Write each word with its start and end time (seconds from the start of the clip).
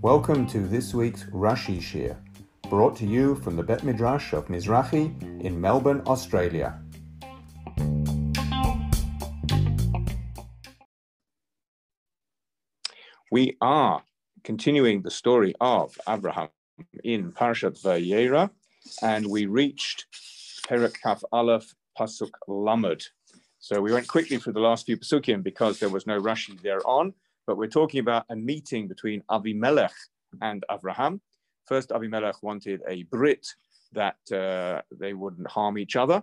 Welcome 0.00 0.46
to 0.48 0.60
this 0.60 0.94
week's 0.94 1.24
Rashi 1.24 1.78
Shiur, 1.78 2.16
brought 2.70 2.96
to 2.96 3.06
you 3.06 3.34
from 3.34 3.56
the 3.56 3.62
Bet 3.62 3.84
Midrash 3.84 4.32
of 4.32 4.46
Mizrahi 4.46 5.42
in 5.42 5.60
Melbourne, 5.60 6.02
Australia. 6.06 6.80
We 13.30 13.58
are 13.60 14.02
continuing 14.44 15.02
the 15.02 15.10
story 15.10 15.54
of 15.60 15.98
Abraham 16.08 16.48
in 17.04 17.32
Parashat 17.32 17.78
Vayera, 17.82 18.50
and 19.02 19.26
we 19.26 19.44
reached 19.44 20.06
Perek 20.66 20.94
Kaf 21.02 21.22
Aleph 21.32 21.74
Pasuk 21.98 22.30
Lamed. 22.46 23.08
So 23.60 23.80
we 23.80 23.92
went 23.92 24.06
quickly 24.06 24.36
through 24.38 24.52
the 24.52 24.60
last 24.60 24.86
few 24.86 24.96
pasukim 24.96 25.42
because 25.42 25.80
there 25.80 25.88
was 25.88 26.06
no 26.06 26.20
Rashi 26.20 26.60
thereon, 26.62 27.12
but 27.46 27.56
we're 27.56 27.66
talking 27.66 28.00
about 28.00 28.24
a 28.30 28.36
meeting 28.36 28.86
between 28.86 29.22
Avimelech 29.30 29.94
and 30.40 30.64
Abraham. 30.70 31.20
First, 31.66 31.90
Avimelech 31.90 32.42
wanted 32.42 32.82
a 32.88 33.02
Brit 33.04 33.46
that 33.92 34.18
uh, 34.32 34.82
they 34.96 35.12
wouldn't 35.12 35.50
harm 35.50 35.76
each 35.76 35.96
other. 35.96 36.22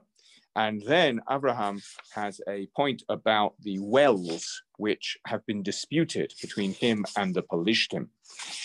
And 0.56 0.82
then 0.84 1.20
Abraham 1.30 1.82
has 2.14 2.40
a 2.48 2.68
point 2.76 3.04
about 3.10 3.56
the 3.62 3.78
wells 3.80 4.64
which 4.78 5.18
have 5.28 5.46
been 5.46 5.62
disputed 5.62 6.34
between 6.42 6.74
him 6.74 7.06
and 7.18 7.36
the 7.36 7.44
Pelishtim. 7.44 8.08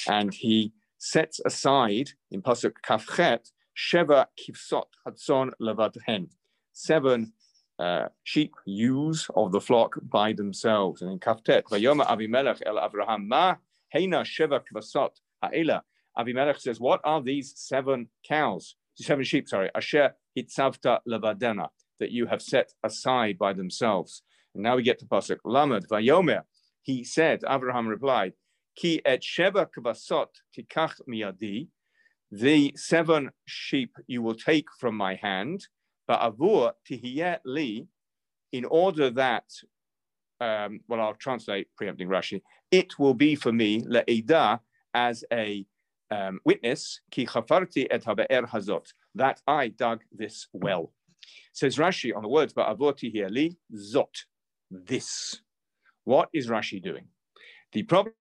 And 0.08 0.32
he 0.32 0.72
sets 0.98 1.40
aside 1.44 2.10
in 2.30 2.42
Pasuk 2.42 2.74
Kafchet, 2.86 3.50
Sheva 3.76 4.26
Kivsot 4.38 4.86
Hadson 5.04 5.50
Levadhen, 5.60 6.28
seven 6.72 7.32
uh, 7.80 8.08
sheep 8.24 8.54
ewes 8.66 9.28
of 9.34 9.52
the 9.52 9.60
flock 9.60 9.96
by 10.02 10.32
themselves. 10.32 11.00
And 11.00 11.10
in 11.10 11.18
Kaftet, 11.18 11.64
Vayoma 11.64 12.06
Avimelech 12.06 12.60
El 12.66 12.76
Avraham 12.76 13.26
Ma 13.26 13.56
Heina 13.94 14.22
Sheva 14.22 14.60
Kvasot 14.60 15.12
Ha'ela. 15.42 15.82
Avimelech 16.18 16.60
says, 16.60 16.78
What 16.78 17.00
are 17.04 17.22
these 17.22 17.54
seven 17.56 18.08
cows? 18.28 18.76
Seven 18.96 19.24
sheep, 19.24 19.48
sorry, 19.48 19.70
Asher 19.74 20.14
Hitzavta 20.36 20.98
Levadena, 21.08 21.68
that 21.98 22.10
you 22.10 22.26
have 22.26 22.42
set 22.42 22.72
aside 22.84 23.38
by 23.38 23.54
themselves. 23.54 24.22
And 24.54 24.62
now 24.62 24.76
we 24.76 24.82
get 24.82 24.98
to 24.98 25.06
Pasuk 25.06 25.38
Lamed 25.44 25.88
Vayomer. 25.88 26.42
He 26.82 27.02
said, 27.02 27.42
Abraham 27.48 27.86
replied, 27.86 28.34
Ki 28.76 29.00
et 29.06 29.22
Sheva 29.22 29.66
Kvasot 29.74 30.28
Tikach 30.54 31.00
Miadi. 31.08 31.68
The 32.30 32.74
seven 32.76 33.30
sheep 33.46 33.96
you 34.06 34.22
will 34.22 34.34
take 34.34 34.66
from 34.78 34.96
my 34.96 35.14
hand, 35.14 35.66
but 36.10 36.76
tihiyet 36.90 37.38
li, 37.44 37.86
in 38.50 38.64
order 38.64 39.10
that, 39.10 39.44
um, 40.40 40.80
well, 40.88 41.00
I'll 41.00 41.14
translate 41.14 41.68
preempting 41.76 42.08
Rashi, 42.08 42.42
it 42.72 42.98
will 42.98 43.14
be 43.14 43.36
for 43.36 43.52
me, 43.52 43.82
le'eda, 43.82 44.58
as 44.92 45.22
a 45.32 45.64
um, 46.10 46.40
witness, 46.44 47.00
ki 47.12 47.26
chafarti 47.26 47.86
et 47.88 48.02
habe'er 48.02 48.48
hazot, 48.48 48.86
that 49.14 49.40
I 49.46 49.68
dug 49.68 50.00
this 50.10 50.48
well. 50.52 50.92
Says 51.52 51.76
Rashi 51.76 52.10
on 52.12 52.22
the 52.22 52.28
words, 52.28 52.52
but 52.52 52.66
tihiyet 52.76 53.30
li, 53.30 53.56
zot, 53.72 54.24
this. 54.68 55.40
What 56.02 56.28
is 56.32 56.48
Rashi 56.48 56.82
doing? 56.82 57.04
The 57.70 57.84
problem 57.84 58.14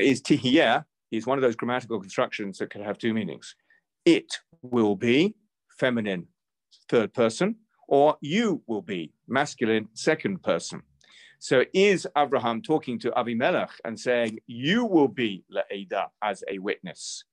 is 0.00 0.22
tihiyah 0.22 0.86
is 1.10 1.26
one 1.26 1.36
of 1.36 1.42
those 1.42 1.56
grammatical 1.56 2.00
constructions 2.00 2.56
that 2.56 2.70
can 2.70 2.82
have 2.82 2.96
two 2.96 3.12
meanings. 3.12 3.54
It 4.06 4.32
will 4.62 4.96
be 4.96 5.34
feminine 5.78 6.28
third 6.90 7.14
person, 7.14 7.56
or 7.88 8.16
you 8.20 8.62
will 8.66 8.82
be 8.82 9.12
masculine 9.28 9.88
second 9.94 10.42
person. 10.42 10.82
So 11.38 11.64
is 11.72 12.06
Abraham 12.18 12.60
talking 12.60 12.98
to 12.98 13.10
Avimelech 13.12 13.70
and 13.84 13.98
saying, 13.98 14.40
you 14.46 14.84
will 14.84 15.08
be 15.08 15.44
La'eda 15.50 16.08
as 16.22 16.44
a 16.48 16.58
witness? 16.58 17.24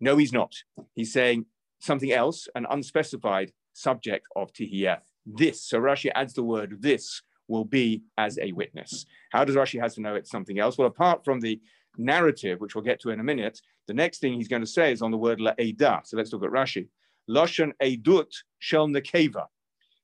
No, 0.00 0.16
he's 0.16 0.32
not. 0.32 0.54
He's 0.94 1.12
saying 1.12 1.44
something 1.80 2.10
else, 2.10 2.48
an 2.54 2.66
unspecified 2.70 3.52
subject 3.74 4.26
of 4.34 4.52
Tihiyah. 4.52 5.00
This, 5.26 5.62
so 5.62 5.78
Rashi 5.78 6.10
adds 6.14 6.32
the 6.32 6.42
word 6.42 6.76
this 6.80 7.20
will 7.48 7.66
be 7.66 8.02
as 8.16 8.38
a 8.38 8.52
witness. 8.52 9.04
How 9.32 9.44
does 9.44 9.56
Rashi 9.56 9.80
have 9.80 9.92
to 9.94 10.00
know 10.00 10.14
it's 10.14 10.30
something 10.30 10.58
else? 10.58 10.78
Well, 10.78 10.88
apart 10.88 11.24
from 11.24 11.40
the 11.40 11.60
narrative, 11.98 12.60
which 12.60 12.74
we'll 12.74 12.84
get 12.84 13.00
to 13.00 13.10
in 13.10 13.20
a 13.20 13.24
minute, 13.24 13.60
the 13.88 13.94
next 13.94 14.20
thing 14.20 14.32
he's 14.32 14.48
going 14.48 14.62
to 14.62 14.66
say 14.78 14.92
is 14.92 15.02
on 15.02 15.10
the 15.10 15.18
word 15.18 15.40
la'eda. 15.40 16.06
So 16.06 16.16
let's 16.16 16.32
look 16.32 16.44
at 16.44 16.50
Rashi. 16.50 16.88
Lashon 17.28 17.72
edut 17.82 18.32
shel 18.58 18.88
nekeva. 18.88 19.46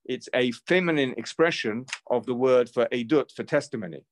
It's 0.05 0.29
a 0.35 0.53
feminine 0.69 1.15
expression 1.17 1.87
of 2.11 2.27
the 2.27 2.35
word 2.35 2.71
for 2.71 2.87
edut, 2.87 3.33
for 3.35 3.43
testimony. 3.43 4.05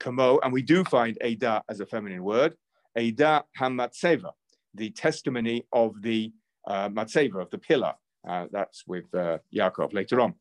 Kamo, 0.00 0.38
and 0.42 0.52
we 0.52 0.62
do 0.62 0.84
find 0.84 1.18
eda 1.24 1.62
as 1.68 1.80
a 1.80 1.86
feminine 1.86 2.22
word. 2.22 2.54
Eda 2.98 3.44
hamatseva, 3.58 4.30
the 4.74 4.90
testimony 4.90 5.66
of 5.72 6.00
the 6.02 6.32
uh, 6.66 6.88
matseva, 6.88 7.42
of 7.42 7.50
the 7.50 7.58
pillar. 7.58 7.94
Uh, 8.28 8.46
that's 8.50 8.84
with 8.86 9.04
uh, 9.14 9.38
Yaakov 9.54 9.92
later 9.92 10.20
on. 10.20 10.34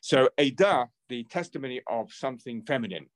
So 0.00 0.28
eda, 0.38 0.88
the 1.08 1.24
testimony 1.24 1.80
of 1.88 2.12
something 2.12 2.62
feminine. 2.62 3.06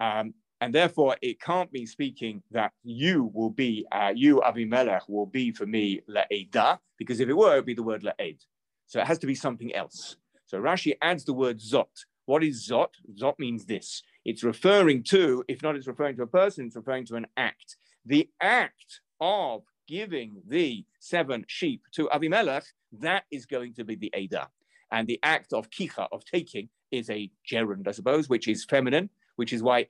Um, 0.00 0.34
and 0.60 0.74
therefore, 0.74 1.16
it 1.20 1.40
can't 1.40 1.70
be 1.70 1.84
speaking 1.84 2.42
that 2.50 2.72
you 2.82 3.30
will 3.34 3.50
be, 3.50 3.86
uh, 3.92 4.12
you, 4.14 4.40
Avimelech, 4.40 5.08
will 5.08 5.26
be 5.26 5.52
for 5.52 5.66
me 5.66 6.00
la'eda, 6.08 6.78
because 6.96 7.20
if 7.20 7.28
it 7.28 7.36
were, 7.36 7.54
it 7.54 7.56
would 7.56 7.66
be 7.66 7.74
the 7.74 7.82
word 7.82 8.02
la'ed. 8.02 8.38
So 8.86 9.00
it 9.00 9.06
has 9.06 9.18
to 9.18 9.26
be 9.26 9.34
something 9.34 9.74
else. 9.74 10.16
So 10.46 10.58
Rashi 10.58 10.96
adds 11.02 11.24
the 11.24 11.34
word 11.34 11.58
zot. 11.58 12.04
What 12.24 12.42
is 12.42 12.66
zot? 12.68 12.90
Zot 13.20 13.38
means 13.38 13.66
this. 13.66 14.02
It's 14.24 14.42
referring 14.42 15.02
to, 15.04 15.44
if 15.46 15.62
not 15.62 15.76
it's 15.76 15.86
referring 15.86 16.16
to 16.16 16.22
a 16.22 16.26
person, 16.26 16.66
it's 16.66 16.76
referring 16.76 17.04
to 17.06 17.16
an 17.16 17.26
act. 17.36 17.76
The 18.06 18.28
act 18.40 19.00
of 19.20 19.62
giving 19.86 20.40
the 20.46 20.84
seven 21.00 21.44
sheep 21.48 21.82
to 21.92 22.08
Avimelech, 22.08 22.64
that 23.00 23.24
is 23.30 23.46
going 23.46 23.74
to 23.74 23.84
be 23.84 23.94
the 23.94 24.12
Eda. 24.16 24.48
And 24.90 25.06
the 25.06 25.20
act 25.22 25.52
of 25.52 25.68
kicha, 25.70 26.08
of 26.12 26.24
taking, 26.24 26.68
is 26.90 27.10
a 27.10 27.30
gerund, 27.48 27.88
I 27.88 27.92
suppose, 27.92 28.28
which 28.28 28.48
is 28.48 28.64
feminine, 28.64 29.10
which 29.36 29.52
is 29.52 29.62
why 29.62 29.86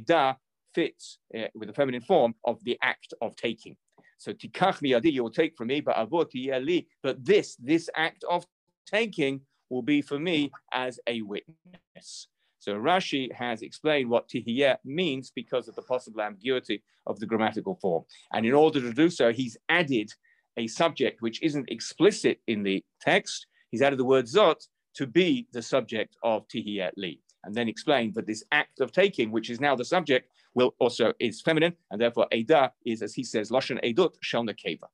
da 0.00 0.34
fits 0.74 1.18
uh, 1.36 1.48
with 1.54 1.68
the 1.68 1.74
feminine 1.74 2.00
form 2.00 2.34
of 2.44 2.62
the 2.64 2.78
act 2.82 3.14
of 3.20 3.36
taking. 3.36 3.76
So 4.18 4.32
tikach 4.32 4.80
miyadi, 4.82 5.12
you 5.12 5.22
will 5.22 5.30
take 5.30 5.56
from 5.56 5.68
me, 5.68 5.80
but 5.80 5.96
avot. 5.96 6.86
But 7.02 7.24
this, 7.24 7.56
this 7.56 7.90
act 7.96 8.24
of 8.28 8.46
taking 8.86 9.40
will 9.68 9.82
be 9.82 10.02
for 10.02 10.18
me 10.18 10.52
as 10.72 11.00
a 11.06 11.22
witness. 11.22 12.28
So 12.58 12.74
Rashi 12.76 13.32
has 13.32 13.62
explained 13.62 14.08
what 14.08 14.28
tihiyah 14.28 14.76
means 14.84 15.32
because 15.34 15.66
of 15.66 15.74
the 15.74 15.82
possible 15.82 16.20
ambiguity 16.20 16.82
of 17.06 17.18
the 17.18 17.26
grammatical 17.26 17.74
form. 17.82 18.04
And 18.32 18.46
in 18.46 18.52
order 18.52 18.80
to 18.80 18.92
do 18.92 19.10
so, 19.10 19.32
he's 19.32 19.56
added 19.68 20.12
a 20.56 20.68
subject 20.68 21.22
which 21.22 21.42
isn't 21.42 21.70
explicit 21.70 22.38
in 22.46 22.62
the 22.62 22.84
text. 23.00 23.46
He's 23.70 23.82
added 23.82 23.98
the 23.98 24.04
word 24.04 24.26
zot 24.26 24.64
to 24.94 25.06
be 25.06 25.48
the 25.52 25.62
subject 25.62 26.16
of 26.22 26.46
tihiyah 26.46 26.90
li 26.96 27.20
and 27.44 27.54
then 27.54 27.68
explain 27.68 28.12
that 28.14 28.26
this 28.26 28.44
act 28.52 28.80
of 28.80 28.92
taking, 28.92 29.30
which 29.30 29.50
is 29.50 29.60
now 29.60 29.74
the 29.74 29.84
subject, 29.84 30.30
will 30.54 30.74
also 30.78 31.12
is 31.18 31.40
feminine, 31.40 31.74
and 31.90 32.00
therefore 32.00 32.26
Eda 32.32 32.72
is, 32.84 33.02
as 33.02 33.14
he 33.14 33.24
says, 33.24 33.50
Lashon 33.50 33.82
Edut 33.84 34.14
Shel 34.20 34.44
Nekeva. 34.44 34.88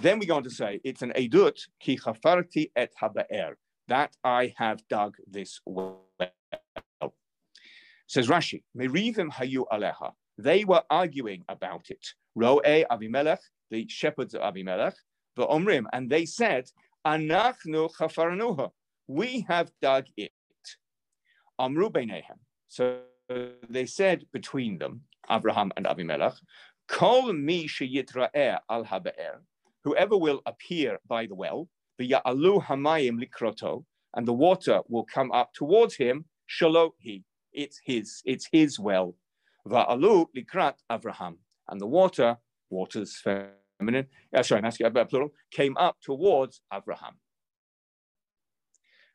Then 0.00 0.18
we 0.18 0.26
go 0.26 0.36
on 0.36 0.44
to 0.44 0.50
say, 0.50 0.80
it's 0.84 1.02
an 1.02 1.12
Edut 1.16 1.58
ki 1.80 1.98
chafarti 1.98 2.70
et 2.76 2.92
habe'er, 3.00 3.54
that 3.88 4.16
I 4.22 4.54
have 4.56 4.86
dug 4.88 5.16
this 5.26 5.60
well. 5.66 6.04
Says 8.06 8.28
Rashi, 8.28 8.62
Merivim 8.76 9.30
hayu 9.30 9.64
aleha, 9.72 10.12
they 10.38 10.64
were 10.64 10.82
arguing 10.88 11.44
about 11.48 11.90
it. 11.90 12.06
Roe 12.34 12.60
Avimelech, 12.64 13.40
the 13.70 13.86
shepherds 13.88 14.34
of 14.34 14.40
Avimelech, 14.40 14.94
the 15.36 15.46
Omrim, 15.46 15.84
and 15.92 16.08
they 16.08 16.24
said, 16.24 16.70
Anachnu 17.06 17.90
chafarnuha, 17.98 18.70
we 19.08 19.44
have 19.48 19.70
dug 19.82 20.06
it. 20.16 20.32
Amru 21.58 21.90
Beinehem. 21.90 22.38
So 22.68 22.98
they 23.68 23.86
said 23.86 24.24
between 24.32 24.78
them, 24.78 25.02
Abraham 25.30 25.72
and 25.76 25.86
Abimelech, 25.86 26.34
Call 26.88 27.32
me 27.34 27.68
sheyitra'eh 27.68 28.58
al 28.70 28.84
habe'er, 28.84 29.40
whoever 29.84 30.16
will 30.16 30.40
appear 30.46 30.98
by 31.06 31.26
the 31.26 31.34
well, 31.34 31.68
v'ya'alu 32.00 32.64
hamayim 32.64 33.22
likroto, 33.22 33.84
and 34.14 34.26
the 34.26 34.32
water 34.32 34.80
will 34.88 35.04
come 35.04 35.30
up 35.32 35.52
towards 35.52 35.96
him, 35.96 36.24
shalohi, 36.48 37.24
it's 37.52 37.78
his, 37.84 38.22
it's 38.24 38.48
his 38.50 38.78
well. 38.78 39.14
Va'alu 39.68 40.26
likrat 40.34 40.74
Abraham, 40.90 41.38
and 41.68 41.78
the 41.78 41.86
water, 41.86 42.38
waters 42.70 43.20
feminine, 43.22 44.06
uh, 44.34 44.42
sorry, 44.42 44.62
masculine, 44.62 44.96
uh, 44.96 45.04
plural, 45.04 45.30
came 45.50 45.76
up 45.76 45.96
towards 46.00 46.62
Abraham. 46.72 47.18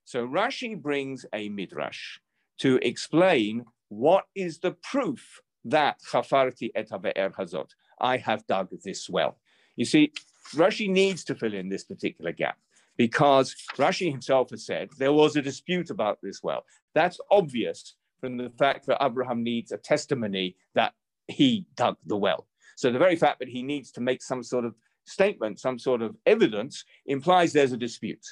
So 0.06 0.28
Rashi 0.28 0.80
brings 0.80 1.26
a 1.34 1.50
midrash 1.50 2.20
to 2.60 2.80
explain 2.82 3.66
what 3.90 4.26
is 4.36 4.60
the 4.60 4.72
proof 4.72 5.42
that 5.66 5.98
chafarti 6.02 6.72
et 6.76 6.90
hazot, 6.90 7.70
I 8.00 8.18
have 8.18 8.46
dug 8.48 8.70
this 8.84 9.10
well. 9.10 9.38
You 9.76 9.86
see, 9.86 10.12
Rashi 10.56 10.90
needs 10.90 11.24
to 11.26 11.36
fill 11.36 11.54
in 11.54 11.70
this 11.70 11.84
particular 11.84 12.32
gap 12.32 12.58
because 12.98 13.56
Rashi 13.76 14.12
himself 14.12 14.50
has 14.52 14.66
said 14.66 14.90
there 14.98 15.14
was 15.14 15.36
a 15.36 15.42
dispute 15.42 15.90
about 15.90 16.20
this 16.22 16.42
well. 16.44 16.66
That's 16.94 17.20
obvious 17.32 17.96
from 18.20 18.38
the 18.38 18.52
fact 18.52 18.86
that 18.88 19.04
Abraham 19.04 19.44
needs 19.44 19.72
a 19.72 19.78
testimony 19.78 20.56
that 20.76 20.94
he 21.28 21.66
dug 21.76 21.98
the 22.06 22.18
well. 22.18 22.48
So 22.76 22.92
the 22.92 23.00
very 23.00 23.16
fact 23.16 23.40
that 23.40 23.50
he 23.50 23.64
needs 23.64 23.92
to 23.92 24.02
make 24.02 24.22
some 24.22 24.44
sort 24.44 24.66
of 24.66 24.76
statement, 25.06 25.60
some 25.60 25.80
sort 25.80 26.02
of 26.02 26.16
evidence, 26.26 26.84
implies 27.06 27.54
there's 27.54 27.72
a 27.72 27.78
dispute. 27.78 28.26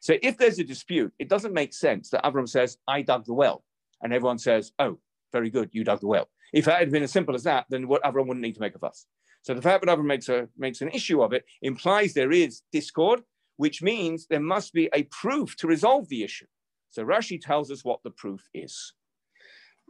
So 0.00 0.14
if 0.22 0.38
there's 0.38 0.58
a 0.58 0.64
dispute, 0.64 1.12
it 1.18 1.28
doesn't 1.28 1.54
make 1.54 1.74
sense 1.74 2.10
that 2.10 2.26
Abraham 2.26 2.46
says, 2.46 2.78
I 2.88 3.02
dug 3.02 3.24
the 3.26 3.34
well. 3.34 3.64
And 4.02 4.12
everyone 4.12 4.38
says, 4.38 4.72
oh, 4.78 4.98
very 5.32 5.50
good, 5.50 5.70
you 5.72 5.84
dug 5.84 6.00
the 6.00 6.06
well. 6.06 6.28
If 6.52 6.66
that 6.66 6.80
had 6.80 6.90
been 6.90 7.02
as 7.02 7.12
simple 7.12 7.34
as 7.34 7.44
that, 7.44 7.66
then 7.70 7.88
what 7.88 8.02
Abraham 8.04 8.28
wouldn't 8.28 8.42
need 8.42 8.54
to 8.54 8.60
make 8.60 8.74
a 8.74 8.78
fuss. 8.78 9.06
So 9.42 9.54
the 9.54 9.62
fact 9.62 9.84
that 9.84 9.90
Abraham 9.90 10.08
makes, 10.08 10.28
a, 10.28 10.48
makes 10.56 10.80
an 10.80 10.90
issue 10.90 11.22
of 11.22 11.32
it 11.32 11.44
implies 11.62 12.12
there 12.12 12.32
is 12.32 12.62
discord, 12.72 13.22
which 13.56 13.82
means 13.82 14.26
there 14.26 14.40
must 14.40 14.72
be 14.72 14.88
a 14.94 15.04
proof 15.04 15.56
to 15.56 15.66
resolve 15.66 16.08
the 16.08 16.22
issue. 16.22 16.46
So 16.90 17.04
Rashi 17.04 17.40
tells 17.40 17.70
us 17.70 17.84
what 17.84 18.00
the 18.04 18.10
proof 18.10 18.48
is. 18.52 18.92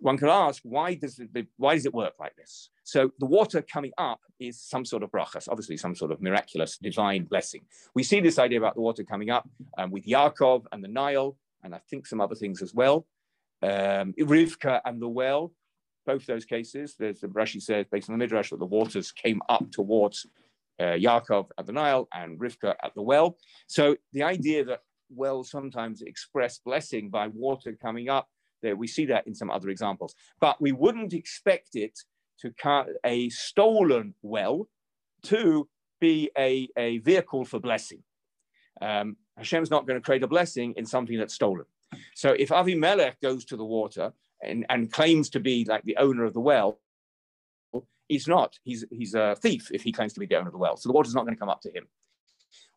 One 0.03 0.19
could 0.19 0.29
ask, 0.29 0.61
why 0.65 0.95
does 0.95 1.21
it, 1.21 1.31
why 1.57 1.75
does 1.77 1.87
it 1.87 1.95
work 1.95 2.15
like 2.19 2.35
this? 2.37 2.71
So 2.83 3.13
the 3.21 3.27
water 3.27 3.63
coming 3.63 3.93
up 3.99 4.21
is 4.41 4.61
some 4.61 4.85
sort 4.85 5.05
of 5.05 5.11
brachas, 5.11 5.49
obviously 5.49 5.77
some 5.77 5.95
sort 5.95 6.11
of 6.11 6.21
miraculous 6.21 6.77
divine 6.77 7.25
blessing. 7.25 7.63
We 7.95 8.03
see 8.03 8.21
this 8.21 8.39
idea 8.39 8.59
about 8.59 8.75
the 8.75 8.81
water 8.81 9.05
coming 9.05 9.31
up 9.31 9.49
um, 9.79 9.91
with 9.93 10.05
Yaakov 10.05 10.65
and 10.73 10.83
the 10.83 10.89
Nile, 10.89 11.37
and 11.63 11.73
I 11.75 11.81
think 11.89 12.07
some 12.07 12.21
other 12.21 12.35
things 12.35 12.63
as 12.63 12.75
well. 12.75 13.07
Um, 13.63 14.13
Rivka 14.19 14.81
and 14.85 15.01
the 15.01 15.09
well, 15.09 15.53
both 16.05 16.27
those 16.27 16.45
cases, 16.45 16.97
there's 16.99 17.21
the 17.21 17.29
Rashi 17.29 17.63
says, 17.63 17.87
based 17.91 18.11
on 18.11 18.19
the 18.19 18.25
Midrash, 18.25 18.51
that 18.51 18.59
the 18.59 18.67
waters 18.67 19.13
came 19.13 19.41
up 19.49 19.71
towards 19.71 20.27
uh, 20.81 20.97
Yaakov 21.07 21.47
at 21.59 21.67
the 21.67 21.73
Nile 21.73 22.09
and 22.13 22.41
Rivka 22.41 22.75
at 22.83 22.93
the 22.97 23.03
well. 23.03 23.37
So 23.69 23.97
the 24.13 24.25
idea 24.25 24.65
that 24.65 24.81
wells 25.15 25.51
sometimes 25.51 26.03
express 26.03 26.59
blessing 26.59 27.09
by 27.09 27.29
water 27.29 27.77
coming 27.81 28.09
up, 28.09 28.29
there 28.63 28.77
we 28.77 28.87
see 28.87 29.07
that 29.07 29.27
in 29.27 29.35
some 29.35 29.51
other 29.51 29.69
examples. 29.69 30.15
But 30.41 30.61
we 30.61 30.73
wouldn't 30.73 31.13
expect 31.13 31.75
it 31.75 31.99
to 32.41 32.51
cut 32.53 32.89
a 33.05 33.29
stolen 33.31 34.15
well 34.23 34.69
to 35.25 35.69
be 36.01 36.31
a, 36.37 36.69
a 36.77 36.99
vehicle 36.99 37.45
for 37.45 37.61
blessing. 37.61 38.03
Um, 38.81 39.17
Hashem's 39.37 39.71
not 39.71 39.87
going 39.87 40.01
to 40.01 40.05
create 40.05 40.23
a 40.23 40.29
blessing 40.29 40.75
in 40.77 40.85
something 40.85 41.17
that's 41.17 41.35
stolen. 41.35 41.67
So 42.15 42.33
if 42.33 42.49
Avimelech 42.49 43.15
goes 43.23 43.45
to 43.47 43.57
the 43.57 43.65
water 43.65 44.13
and, 44.43 44.67
and 44.69 44.93
claims 44.93 45.31
to 45.31 45.41
be 45.41 45.65
like 45.65 45.85
the 45.85 45.97
owner 45.99 46.25
of 46.25 46.33
the 46.33 46.41
well, 46.41 46.81
he's 48.09 48.27
not. 48.27 48.59
He's, 48.65 48.85
he's 48.91 49.15
a 49.15 49.37
thief 49.41 49.71
if 49.73 49.83
he 49.83 49.93
claims 49.93 50.13
to 50.15 50.21
be 50.21 50.27
the 50.27 50.37
owner 50.37 50.49
of 50.49 50.53
the 50.53 50.59
well. 50.59 50.77
So 50.77 50.89
the 50.89 50.95
water's 50.95 51.15
not 51.15 51.25
going 51.25 51.35
to 51.35 51.41
come 51.41 51.49
up 51.49 51.61
to 51.63 51.71
him. 51.71 51.87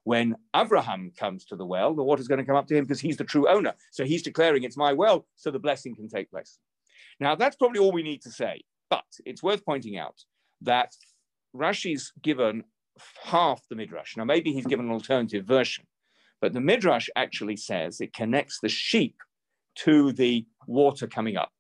When 0.06 0.36
Abraham 0.56 1.12
comes 1.18 1.46
to 1.46 1.56
the 1.56 1.66
well, 1.66 1.96
the 1.96 2.04
water's 2.04 2.28
going 2.28 2.40
to 2.40 2.46
come 2.46 2.56
up 2.56 2.68
to 2.68 2.76
him 2.76 2.86
because 2.86 3.02
he's 3.02 3.18
the 3.18 3.24
true 3.24 3.50
owner. 3.50 3.74
So 3.92 4.06
he's 4.06 4.22
declaring 4.22 4.64
it's 4.64 4.78
my 4.78 4.94
well, 4.94 5.26
so 5.36 5.50
the 5.50 5.60
blessing 5.60 5.96
can 5.96 6.08
take 6.08 6.30
place. 6.30 6.60
Now, 7.20 7.34
that's 7.36 7.56
probably 7.56 7.80
all 7.80 7.92
we 7.92 8.04
need 8.04 8.22
to 8.22 8.32
say. 8.32 8.62
But 8.90 9.06
it's 9.26 9.42
worth 9.42 9.66
pointing 9.66 9.98
out 9.98 10.24
that 10.62 10.94
Rashi's 11.56 12.12
given 12.22 12.64
half 13.24 13.62
the 13.68 13.76
Midrash. 13.76 14.16
Now, 14.16 14.26
maybe 14.26 14.54
he's 14.54 14.68
given 14.68 14.86
an 14.86 14.92
alternative 14.92 15.44
version, 15.44 15.86
but 16.40 16.54
the 16.54 16.62
Midrash 16.62 17.10
actually 17.16 17.58
says 17.58 18.00
it 18.00 18.14
connects 18.14 18.60
the 18.62 18.70
sheep 18.70 19.16
to 19.78 20.12
the 20.14 20.46
water 20.68 21.08
coming 21.08 21.36
up. 21.36 21.52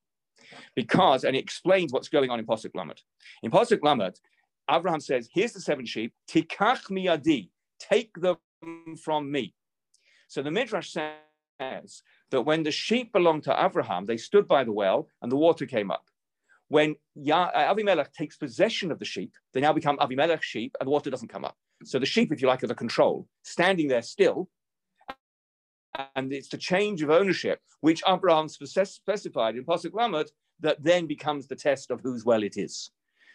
Because, 0.75 1.23
and 1.23 1.35
it 1.35 1.39
explains 1.39 1.91
what's 1.91 2.09
going 2.09 2.29
on 2.29 2.37
in 2.37 2.45
Posuk 2.45 2.75
Lamed. 2.75 3.01
In 3.41 3.49
Posuk 3.49 3.79
Lamed, 3.81 4.19
Abraham 4.69 4.99
says, 4.99 5.27
Here's 5.33 5.53
the 5.53 5.59
seven 5.59 5.85
sheep, 5.85 6.13
tikach 6.29 6.91
miyadi, 6.91 7.49
take 7.79 8.13
them 8.15 8.37
from 9.03 9.31
me. 9.31 9.53
So 10.27 10.41
the 10.41 10.51
Midrash 10.51 10.91
says 10.91 12.03
that 12.31 12.41
when 12.41 12.63
the 12.63 12.71
sheep 12.71 13.13
belonged 13.13 13.43
to 13.43 13.65
Abraham, 13.65 14.05
they 14.05 14.17
stood 14.17 14.47
by 14.47 14.63
the 14.63 14.71
well 14.71 15.07
and 15.21 15.31
the 15.31 15.37
water 15.37 15.65
came 15.65 15.91
up. 15.91 16.03
When 16.67 16.95
uh, 17.17 17.51
Avimelech 17.51 18.11
takes 18.11 18.37
possession 18.37 18.91
of 18.91 18.99
the 18.99 19.05
sheep, 19.05 19.33
they 19.53 19.61
now 19.61 19.73
become 19.73 19.97
Avimelech's 19.97 20.45
sheep 20.45 20.75
and 20.79 20.87
the 20.87 20.91
water 20.91 21.09
doesn't 21.09 21.27
come 21.27 21.45
up. 21.45 21.55
So 21.83 21.99
the 21.99 22.05
sheep, 22.05 22.31
if 22.31 22.41
you 22.41 22.47
like, 22.47 22.63
are 22.63 22.67
the 22.67 22.75
control, 22.75 23.27
standing 23.43 23.87
there 23.87 24.01
still. 24.01 24.49
And 26.15 26.33
it's 26.33 26.49
the 26.49 26.57
change 26.57 27.01
of 27.03 27.09
ownership, 27.09 27.59
which 27.81 28.01
Abraham 28.07 28.49
specified 28.49 29.55
in 29.55 29.63
Pasuk 29.63 29.93
Lamed, 29.93 30.31
that 30.59 30.83
then 30.83 31.05
becomes 31.05 31.47
the 31.47 31.55
test 31.55 31.91
of 31.91 32.01
whose 32.01 32.25
well 32.25 32.43
it 32.43 32.57
is. 32.57 32.91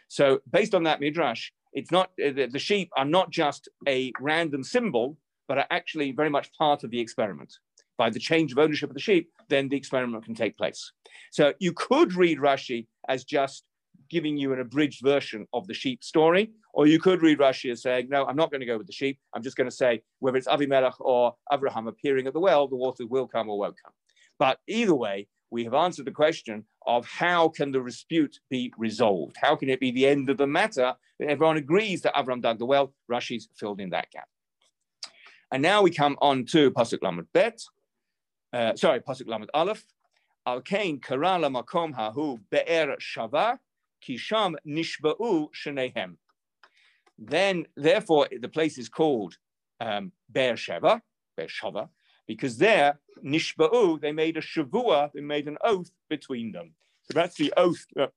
So 0.09 0.41
based 0.51 0.75
on 0.75 0.83
that 0.83 1.01
midrash, 1.01 1.53
it's 1.73 1.91
not 1.91 2.11
uh, 2.25 2.33
the, 2.33 2.59
sheep 2.59 2.91
are 2.97 3.05
not 3.05 3.31
just 3.31 3.69
a 3.87 4.13
random 4.21 4.63
symbol, 4.63 5.17
but 5.49 5.59
are 5.59 5.67
actually 5.71 6.13
very 6.13 6.31
much 6.31 6.53
part 6.53 6.85
of 6.85 6.91
the 6.91 7.01
experiment 7.01 7.53
by 8.01 8.09
the 8.09 8.19
change 8.19 8.51
of 8.51 8.59
ownership 8.59 8.89
of 8.89 8.95
the 8.95 9.01
sheep, 9.01 9.31
then 9.51 9.69
the 9.69 9.77
experiment 9.77 10.25
can 10.25 10.35
take 10.35 10.57
place. 10.57 10.93
So 11.33 11.53
you 11.59 11.75
could 11.75 12.15
read 12.15 12.39
Rashi 12.39 12.87
as 13.09 13.25
just 13.25 13.65
giving 14.09 14.39
you 14.39 14.53
an 14.53 14.61
abridged 14.61 15.03
version 15.03 15.47
of 15.53 15.67
the 15.67 15.75
sheep 15.75 16.03
story, 16.03 16.51
or 16.73 16.87
you 16.87 16.99
could 16.99 17.21
read 17.21 17.39
Rashi 17.39 17.71
as 17.71 17.83
saying, 17.83 18.09
no, 18.09 18.25
I'm 18.25 18.37
not 18.37 18.51
going 18.51 18.61
to 18.61 18.67
go 18.67 18.79
with 18.79 18.87
the 18.87 18.93
sheep. 18.93 19.19
I'm 19.35 19.43
just 19.43 19.57
going 19.57 19.69
to 19.69 19.77
say 19.77 20.01
whether 20.21 20.39
it's 20.39 20.49
Avimelech 20.49 20.95
or 20.99 21.35
Abraham 21.53 21.89
appearing 21.89 22.27
at 22.27 22.33
the 22.33 22.41
well, 22.41 22.67
the 22.69 22.77
water 22.77 23.07
will 23.07 23.29
come 23.29 23.51
or 23.51 23.59
won't 23.59 23.77
come. 23.85 23.93
But 24.39 24.59
either 24.67 24.95
way, 24.95 25.29
we 25.51 25.65
have 25.65 25.75
answered 25.75 26.07
the 26.07 26.13
question 26.13 26.65
of 26.87 27.07
how 27.07 27.49
can 27.49 27.73
the 27.73 27.81
dispute 27.81 28.41
be 28.49 28.73
resolved? 28.79 29.37
How 29.41 29.57
can 29.57 29.69
it 29.69 29.81
be 29.81 29.91
the 29.91 30.07
end 30.07 30.31
of 30.31 30.39
the 30.39 30.47
matter? 30.47 30.95
Everyone 31.21 31.57
agrees 31.57 32.03
that 32.03 32.15
Abraham 32.17 32.41
dug 32.41 32.59
the 32.59 32.67
well. 32.67 32.95
Rashi's 33.11 33.49
filled 33.55 33.81
in 33.81 33.91
that 33.91 34.11
gap. 34.11 34.29
And 35.53 35.63
now 35.63 35.83
we 35.83 35.91
come 35.91 36.17
on 36.21 36.45
to 36.47 36.71
Pasuk 36.71 37.03
Lamed 37.03 37.27
Bet, 37.33 37.61
uh, 38.53 38.75
sorry, 38.77 39.01
Pasuk 39.01 39.29
Lamed 39.29 39.51
Aleph, 39.53 39.85
Al 40.47 40.61
Kain 40.61 41.01
Karala 41.01 41.51
Makom 41.53 41.95
Hahu 41.95 42.39
Be'er 42.51 42.97
Shava 42.97 43.59
Kisham 44.03 44.55
Nishba'u 44.67 45.49
Shenehem. 45.53 46.17
Then, 47.19 47.67
therefore, 47.77 48.29
the 48.41 48.49
place 48.49 48.79
is 48.79 48.89
called 48.89 49.37
um, 49.81 50.13
Be'er 50.33 50.55
Sheva, 50.55 51.01
Be'er 51.37 51.49
Shava, 51.49 51.89
because 52.31 52.59
there, 52.59 53.01
Nishba'u, 53.25 54.01
they 54.01 54.13
made 54.13 54.37
a 54.37 54.41
Shavua, 54.41 55.11
they 55.13 55.21
made 55.21 55.49
an 55.49 55.59
oath 55.65 55.91
between 56.09 56.53
them. 56.53 56.71
So 57.03 57.13
that's 57.13 57.35
the 57.35 57.53
oath 57.57 57.85
that 57.97 58.13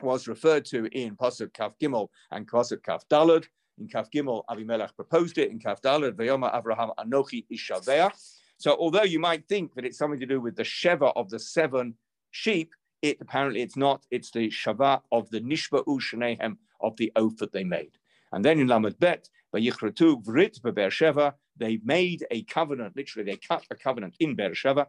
was 0.00 0.26
referred 0.26 0.64
to 0.72 0.86
in 0.86 1.14
Pasuk 1.14 1.54
Kaf 1.54 1.78
Gimel 1.80 2.08
and 2.32 2.50
Pasuk 2.50 2.82
Kaf 2.82 3.08
Dalad. 3.08 3.44
In 3.78 3.86
Kaf 3.86 4.10
Gimel, 4.10 4.42
Avimelech 4.50 4.96
proposed 4.96 5.38
it. 5.38 5.52
In 5.52 5.60
Kaf 5.60 5.80
Dalad, 5.80 6.14
Vayoma 6.14 6.52
Avraham 6.52 6.90
Anochi 6.98 7.46
Ishaveh. 7.48 8.10
So 8.56 8.74
although 8.76 9.04
you 9.04 9.20
might 9.20 9.46
think 9.46 9.72
that 9.76 9.84
it's 9.84 9.98
something 9.98 10.18
to 10.18 10.26
do 10.26 10.40
with 10.40 10.56
the 10.56 10.64
Sheva 10.64 11.12
of 11.14 11.30
the 11.30 11.38
seven 11.38 11.94
sheep, 12.32 12.74
it 13.02 13.18
apparently 13.20 13.62
it's 13.62 13.76
not. 13.76 14.04
It's 14.10 14.32
the 14.32 14.48
Shava 14.48 15.00
of 15.12 15.30
the 15.30 15.40
Nishba 15.40 15.84
Ushanehem 15.84 16.56
of 16.80 16.96
the 16.96 17.12
oath 17.14 17.36
that 17.36 17.52
they 17.52 17.62
made. 17.62 17.92
And 18.32 18.44
then 18.44 18.58
in 18.58 18.66
Lamed 18.66 18.98
Bet, 18.98 19.28
Vayichratu 19.54 20.24
Vrit 20.24 20.60
Sheva, 20.60 21.34
they 21.56 21.78
made 21.84 22.24
a 22.30 22.42
covenant, 22.44 22.96
literally 22.96 23.30
they 23.30 23.36
cut 23.36 23.64
a 23.70 23.74
covenant 23.74 24.14
in 24.20 24.34
Beersheba. 24.34 24.86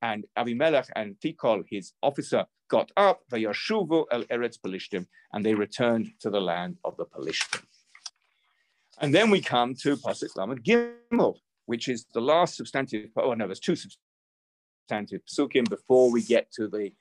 And 0.00 0.24
Avimelech 0.36 0.86
and 0.94 1.16
Fikol, 1.20 1.64
his 1.68 1.92
officer, 2.02 2.46
got 2.68 2.92
up, 2.96 3.22
El 3.32 3.40
Eretz 3.40 5.06
and 5.32 5.44
they 5.44 5.54
returned 5.54 6.12
to 6.20 6.30
the 6.30 6.40
land 6.40 6.76
of 6.84 6.96
the 6.96 7.04
Pelishtim. 7.04 7.62
And 9.00 9.14
then 9.14 9.30
we 9.30 9.40
come 9.40 9.74
to 9.82 9.96
Pasuk 9.96 10.36
Lamed 10.36 10.64
Gimel, 10.64 11.36
which 11.66 11.88
is 11.88 12.06
the 12.12 12.20
last 12.20 12.56
substantive, 12.56 13.10
oh 13.16 13.34
no, 13.34 13.46
there's 13.46 13.60
two 13.60 13.76
substantive 13.76 15.20
psukim 15.26 15.68
before 15.68 16.10
we 16.10 16.22
get 16.22 16.50
to 16.52 16.68
the 16.68 16.92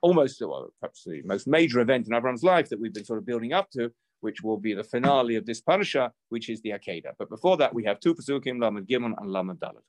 almost, 0.00 0.40
well, 0.40 0.68
perhaps 0.80 1.04
the 1.04 1.22
most 1.24 1.46
major 1.46 1.80
event 1.80 2.06
in 2.06 2.14
Abraham's 2.14 2.42
life 2.44 2.68
that 2.68 2.80
we've 2.80 2.92
been 2.92 3.04
sort 3.04 3.18
of 3.18 3.24
building 3.24 3.52
up 3.52 3.70
to, 3.70 3.90
which 4.24 4.42
will 4.42 4.56
be 4.56 4.72
the 4.72 4.82
finale 4.82 5.36
of 5.36 5.44
this 5.44 5.60
parasha, 5.60 6.10
which 6.30 6.48
is 6.48 6.62
the 6.62 6.70
Akedah. 6.70 7.12
But 7.18 7.28
before 7.28 7.58
that, 7.58 7.74
we 7.74 7.84
have 7.84 8.00
two 8.00 8.14
pasukim, 8.14 8.58
Lamed 8.58 8.88
Gimel 8.88 9.12
and 9.18 9.30
Lamed 9.30 9.60
Dalet. 9.60 9.84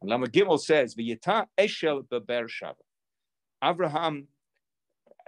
And 0.00 0.10
Lamed 0.10 0.32
Gimel 0.32 0.58
says, 0.60 0.96
V'yita 0.96 1.46
eshel 1.56 2.02
beber 2.08 2.48
Abraham 3.62 4.26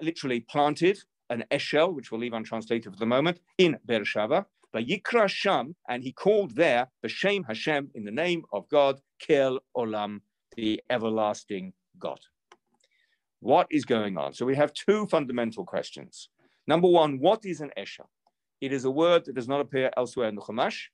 literally 0.03 0.41
planted 0.41 0.99
an 1.31 1.45
eshel, 1.53 1.95
which 1.95 2.11
we'll 2.11 2.21
leave 2.21 2.33
untranslated 2.33 2.93
for 2.93 2.99
the 2.99 3.07
moment, 3.07 3.39
in 3.59 3.79
Beersheba, 3.87 4.47
Vayikra 4.75 5.29
Sham, 5.29 5.77
and 5.89 6.03
he 6.03 6.13
called 6.13 6.57
there 6.57 6.89
B'Shem 7.05 7.47
Hashem 7.47 7.91
in 7.95 8.05
the 8.05 8.11
name 8.11 8.43
of 8.53 8.69
God, 8.69 8.99
Kel 9.21 9.61
Olam, 9.77 10.21
the 10.57 10.83
everlasting 10.91 11.73
God. 11.99 12.19
What 13.39 13.69
is 13.71 13.85
going 13.85 14.19
on? 14.19 14.35
So 14.35 14.45
we 14.45 14.57
have 14.57 14.73
two 14.75 15.07
fundamental 15.07 15.65
questions. 15.65 16.29
Number 16.67 16.89
one, 16.89 17.19
what 17.21 17.47
is 17.47 17.61
an 17.61 17.71
Esha? 17.79 18.05
It 18.61 18.73
is 18.73 18.85
a 18.85 18.91
word 18.91 19.25
that 19.27 19.35
does 19.35 19.49
not 19.49 19.61
appear 19.61 19.91
elsewhere 19.97 20.29
in 20.29 20.35
the 20.35 20.43
Chumash. 20.43 20.87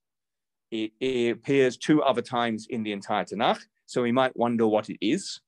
It, 0.70 0.92
it 1.00 1.30
appears 1.32 1.76
two 1.76 2.02
other 2.02 2.22
times 2.22 2.66
in 2.68 2.82
the 2.82 2.92
entire 2.92 3.24
Tanakh. 3.24 3.60
So 3.86 4.02
we 4.02 4.12
might 4.12 4.36
wonder 4.36 4.66
what 4.66 4.90
it 4.90 4.98
is. 5.00 5.40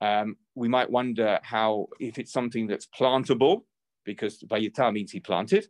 Um, 0.00 0.36
we 0.54 0.68
might 0.68 0.90
wonder 0.90 1.38
how, 1.42 1.88
if 1.98 2.18
it's 2.18 2.32
something 2.32 2.66
that's 2.66 2.86
plantable, 2.86 3.62
because 4.04 4.42
Vayita 4.42 4.92
means 4.92 5.10
he 5.10 5.20
planted, 5.20 5.66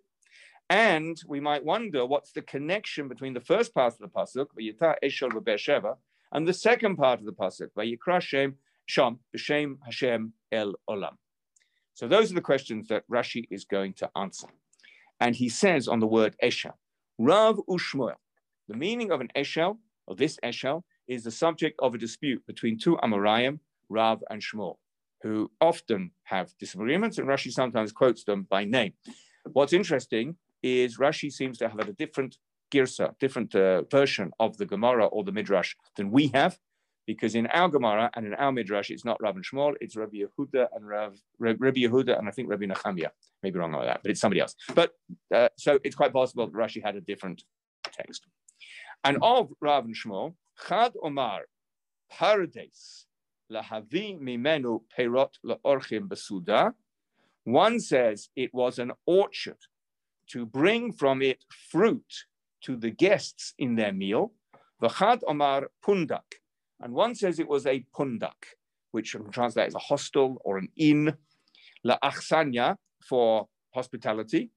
And 0.69 1.21
we 1.27 1.41
might 1.41 1.65
wonder 1.65 2.07
what's 2.07 2.33
the 2.33 2.43
connection 2.43 3.09
between 3.09 3.35
the 3.35 3.41
first 3.41 3.75
part 3.75 3.95
of 3.95 3.99
the 3.99 4.09
pasuk, 4.09 4.47
Vayita 4.59 4.97
Eshel 5.03 5.31
Sheva, 5.31 5.97
and 6.33 6.47
the 6.47 6.53
second 6.53 6.97
part 6.97 7.19
of 7.21 7.27
the 7.27 7.33
pasuk, 7.33 7.71
Vayikra 7.77 8.21
Shem 8.21 8.57
Sham 8.87 9.19
B'Shem 9.35 9.79
Hashem 9.85 10.33
El 10.53 10.75
Olam. 10.89 11.17
So 11.95 12.09
those 12.09 12.31
are 12.31 12.35
the 12.35 12.41
questions 12.41 12.89
that 12.89 13.05
Rashi 13.09 13.47
is 13.51 13.65
going 13.65 13.95
to 13.95 14.11
answer. 14.17 14.49
And 15.21 15.37
he 15.37 15.49
says 15.49 15.87
on 15.87 16.01
the 16.01 16.07
word 16.07 16.35
Eshel, 16.43 16.73
Rav 17.19 17.61
Ushmuel, 17.69 18.15
the 18.69 18.77
meaning 18.77 19.11
of 19.11 19.21
an 19.21 19.29
Eshel, 19.37 19.79
or 20.07 20.17
this 20.17 20.39
Eshel, 20.43 20.83
is 21.07 21.25
the 21.25 21.31
subject 21.31 21.79
of 21.81 21.95
a 21.95 21.99
dispute 21.99 22.43
between 22.47 22.79
two 22.79 22.97
Amoraim, 23.03 23.59
Rav 23.89 24.23
and 24.31 24.41
Shmuel, 24.41 24.77
who 25.23 25.51
often 25.61 26.13
have 26.25 26.57
disagreements, 26.59 27.19
and 27.19 27.29
Rashi 27.29 27.51
sometimes 27.51 27.93
quotes 27.93 28.25
them 28.25 28.47
by 28.49 28.65
name. 28.65 28.95
What's 29.53 29.73
interesting 29.73 30.37
is 30.63 30.99
Rashi 30.99 31.31
seems 31.31 31.59
to 31.59 31.69
have 31.69 31.79
had 31.79 31.89
a 31.89 31.93
different 31.93 32.39
girsa, 32.73 33.19
different 33.19 33.55
uh, 33.55 33.83
version 33.91 34.31
of 34.39 34.57
the 34.57 34.67
Gemara 34.67 35.07
or 35.07 35.25
the 35.25 35.33
Midrash 35.33 35.75
than 35.97 36.11
we 36.11 36.29
have, 36.29 36.59
because 37.07 37.35
in 37.35 37.47
our 37.49 37.69
Gemara 37.69 38.11
and 38.15 38.27
in 38.27 38.35
our 38.35 38.53
Midrash, 38.53 38.91
it's 38.91 39.05
not 39.05 39.21
Rav 39.21 39.37
and 39.37 39.45
Shmuel, 39.45 39.75
it's 39.81 39.97
Rabbi 39.97 40.19
Yehuda 40.19 40.69
and 40.75 40.87
Rav, 40.87 41.17
Rabbi 41.39 41.81
Yehuda 41.81 42.19
and 42.19 42.29
I 42.29 42.31
think 42.31 42.49
Rabbi 42.49 42.67
Nachamia. 42.67 43.11
Maybe 43.43 43.59
wrong 43.59 43.75
about 43.75 43.87
that, 43.87 44.01
but 44.03 44.11
it's 44.11 44.21
somebody 44.21 44.41
else. 44.41 44.55
But 44.75 44.93
uh, 45.35 45.49
so 45.57 45.79
it's 45.83 45.97
quite 45.97 46.13
possible 46.13 46.47
that 46.47 46.55
Rashi 46.55 46.83
had 46.83 46.97
a 46.97 47.01
different 47.01 47.43
text. 47.93 48.27
And 49.05 49.19
of 49.23 49.51
Rav 49.61 49.85
and 49.85 49.97
Shmuel, 49.97 50.35
Chad 50.69 50.93
Omar, 51.03 51.43
Pardes, 52.13 53.07
Lahavi 53.51 54.21
Mimenu 54.21 54.83
Perot 54.97 55.33
Laorchim 55.45 56.09
Basuda. 56.09 56.73
One 57.45 57.81
says 57.81 58.29
it 58.37 58.51
was 58.53 58.79
an 58.79 58.93
orchard 59.07 59.57
to 60.29 60.47
bring 60.47 60.93
from 60.93 61.23
it 61.23 61.45
fruit 61.71 62.13
to 62.63 62.77
the 62.77 62.91
guests 62.91 63.55
in 63.59 63.75
their 63.77 63.93
meal. 63.93 64.33
V'chad 64.83 65.21
Omar 65.27 65.71
Pundak. 65.85 66.40
And 66.81 66.93
one 66.93 67.15
says 67.15 67.39
it 67.39 67.49
was 67.49 67.67
a 67.67 67.85
pundak, 67.97 68.57
which 68.93 69.13
can 69.13 69.31
translate 69.31 69.69
as 69.69 69.75
a 69.75 69.79
hostel 69.79 70.39
or 70.45 70.59
an 70.59 70.69
inn. 70.77 71.15
La 71.85 71.99
achsanya 72.03 72.77
for 73.09 73.49
hospitality. 73.75 74.51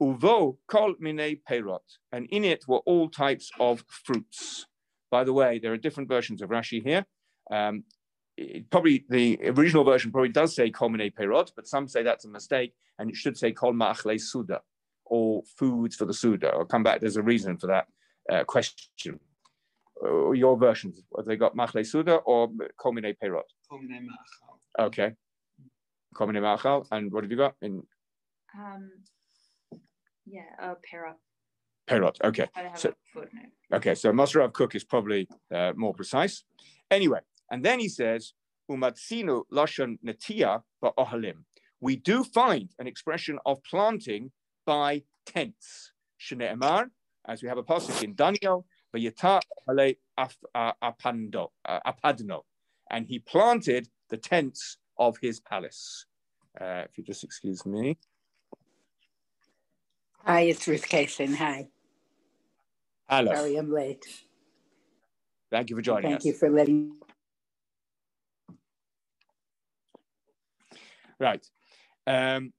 Uvo 0.00 0.58
kol 0.68 0.94
mine 1.00 1.36
perot. 1.48 1.98
And 2.12 2.26
in 2.30 2.44
it 2.44 2.64
were 2.68 2.78
all 2.86 3.08
types 3.08 3.50
of 3.58 3.84
fruits. 3.88 4.66
By 5.10 5.24
the 5.24 5.32
way, 5.32 5.58
there 5.58 5.72
are 5.72 5.76
different 5.76 6.08
versions 6.08 6.42
of 6.42 6.50
Rashi 6.50 6.82
here. 6.82 7.04
Um, 7.50 7.84
probably 8.70 9.04
the 9.08 9.38
original 9.44 9.84
version 9.84 10.12
probably 10.12 10.28
does 10.28 10.54
say 10.54 10.70
kol 10.70 10.90
mine 10.90 11.10
perot, 11.18 11.52
but 11.56 11.66
some 11.66 11.88
say 11.88 12.02
that's 12.02 12.24
a 12.24 12.28
mistake, 12.28 12.74
and 12.98 13.10
it 13.10 13.16
should 13.16 13.36
say 13.36 13.52
kol 13.52 13.72
ma'achle 13.72 14.20
suda 14.20 14.60
or 15.10 15.42
foods 15.56 15.96
for 15.96 16.04
the 16.04 16.14
Suda? 16.14 16.48
I'll 16.48 16.64
come 16.64 16.82
back. 16.82 17.00
There's 17.00 17.16
a 17.16 17.22
reason 17.22 17.56
for 17.56 17.66
that 17.68 17.86
uh, 18.30 18.44
question. 18.44 19.18
Uh, 20.04 20.30
your 20.30 20.56
versions, 20.56 21.02
have 21.16 21.26
they 21.26 21.36
got 21.36 21.56
Machle 21.56 21.84
Suda 21.84 22.16
or 22.16 22.48
Komine 22.80 23.14
Perot? 23.20 23.42
Komine 23.70 24.00
Machal. 24.02 24.60
Okay. 24.78 25.12
Komine 26.14 26.40
Machal. 26.40 26.86
And 26.92 27.12
what 27.12 27.24
have 27.24 27.30
you 27.30 27.36
got? 27.36 27.54
In 27.62 27.82
um, 28.58 28.90
yeah, 30.26 30.42
uh, 30.62 30.74
Perot. 30.86 31.14
Perot, 31.88 32.16
okay. 32.22 32.46
So, 32.74 32.92
okay, 33.72 33.94
so 33.94 34.12
Mossad 34.12 34.36
Rav 34.36 34.52
Kook 34.52 34.74
is 34.74 34.84
probably 34.84 35.26
uh, 35.54 35.72
more 35.74 35.94
precise. 35.94 36.44
Anyway, 36.90 37.20
and 37.50 37.64
then 37.64 37.80
he 37.80 37.88
says, 37.88 38.34
Umatsinu 38.70 39.44
Lashon 39.52 39.98
Natia 40.04 40.62
Ba'ohalim. 40.84 41.44
We 41.80 41.96
do 41.96 42.24
find 42.24 42.70
an 42.78 42.86
expression 42.86 43.38
of 43.46 43.62
planting 43.64 44.32
by 44.66 45.02
tents. 45.24 45.92
Shne'emar, 46.20 46.86
as 47.26 47.42
we 47.42 47.48
have 47.48 47.58
a 47.58 47.62
passage 47.62 48.02
in 48.02 48.14
Daniel, 48.14 48.66
Vayata 48.94 49.40
Ale 49.68 49.94
Apando, 50.18 51.48
Apadno, 51.66 52.42
and 52.90 53.06
he 53.06 53.18
planted 53.18 53.88
the 54.08 54.16
tents 54.16 54.78
of 54.98 55.16
his 55.20 55.40
palace. 55.40 56.06
Uh, 56.60 56.84
if 56.88 56.96
you 56.96 57.04
just 57.04 57.22
excuse 57.24 57.64
me. 57.66 57.98
Hi, 60.24 60.40
it's 60.42 60.66
Ruth 60.66 60.88
Kaysen. 60.88 61.34
Hi. 61.36 61.68
Hello. 63.08 63.34
Sorry, 63.34 63.56
I'm 63.56 63.72
late. 63.72 64.06
Thank 65.50 65.70
you 65.70 65.76
for 65.76 65.82
joining 65.82 66.10
Thank 66.10 66.16
us. 66.16 66.22
Thank 66.24 66.34
you 66.34 66.38
for 66.38 66.50
letting. 66.50 66.88
Me. 66.88 66.94
Right. 71.20 71.46
Um, 72.06 72.52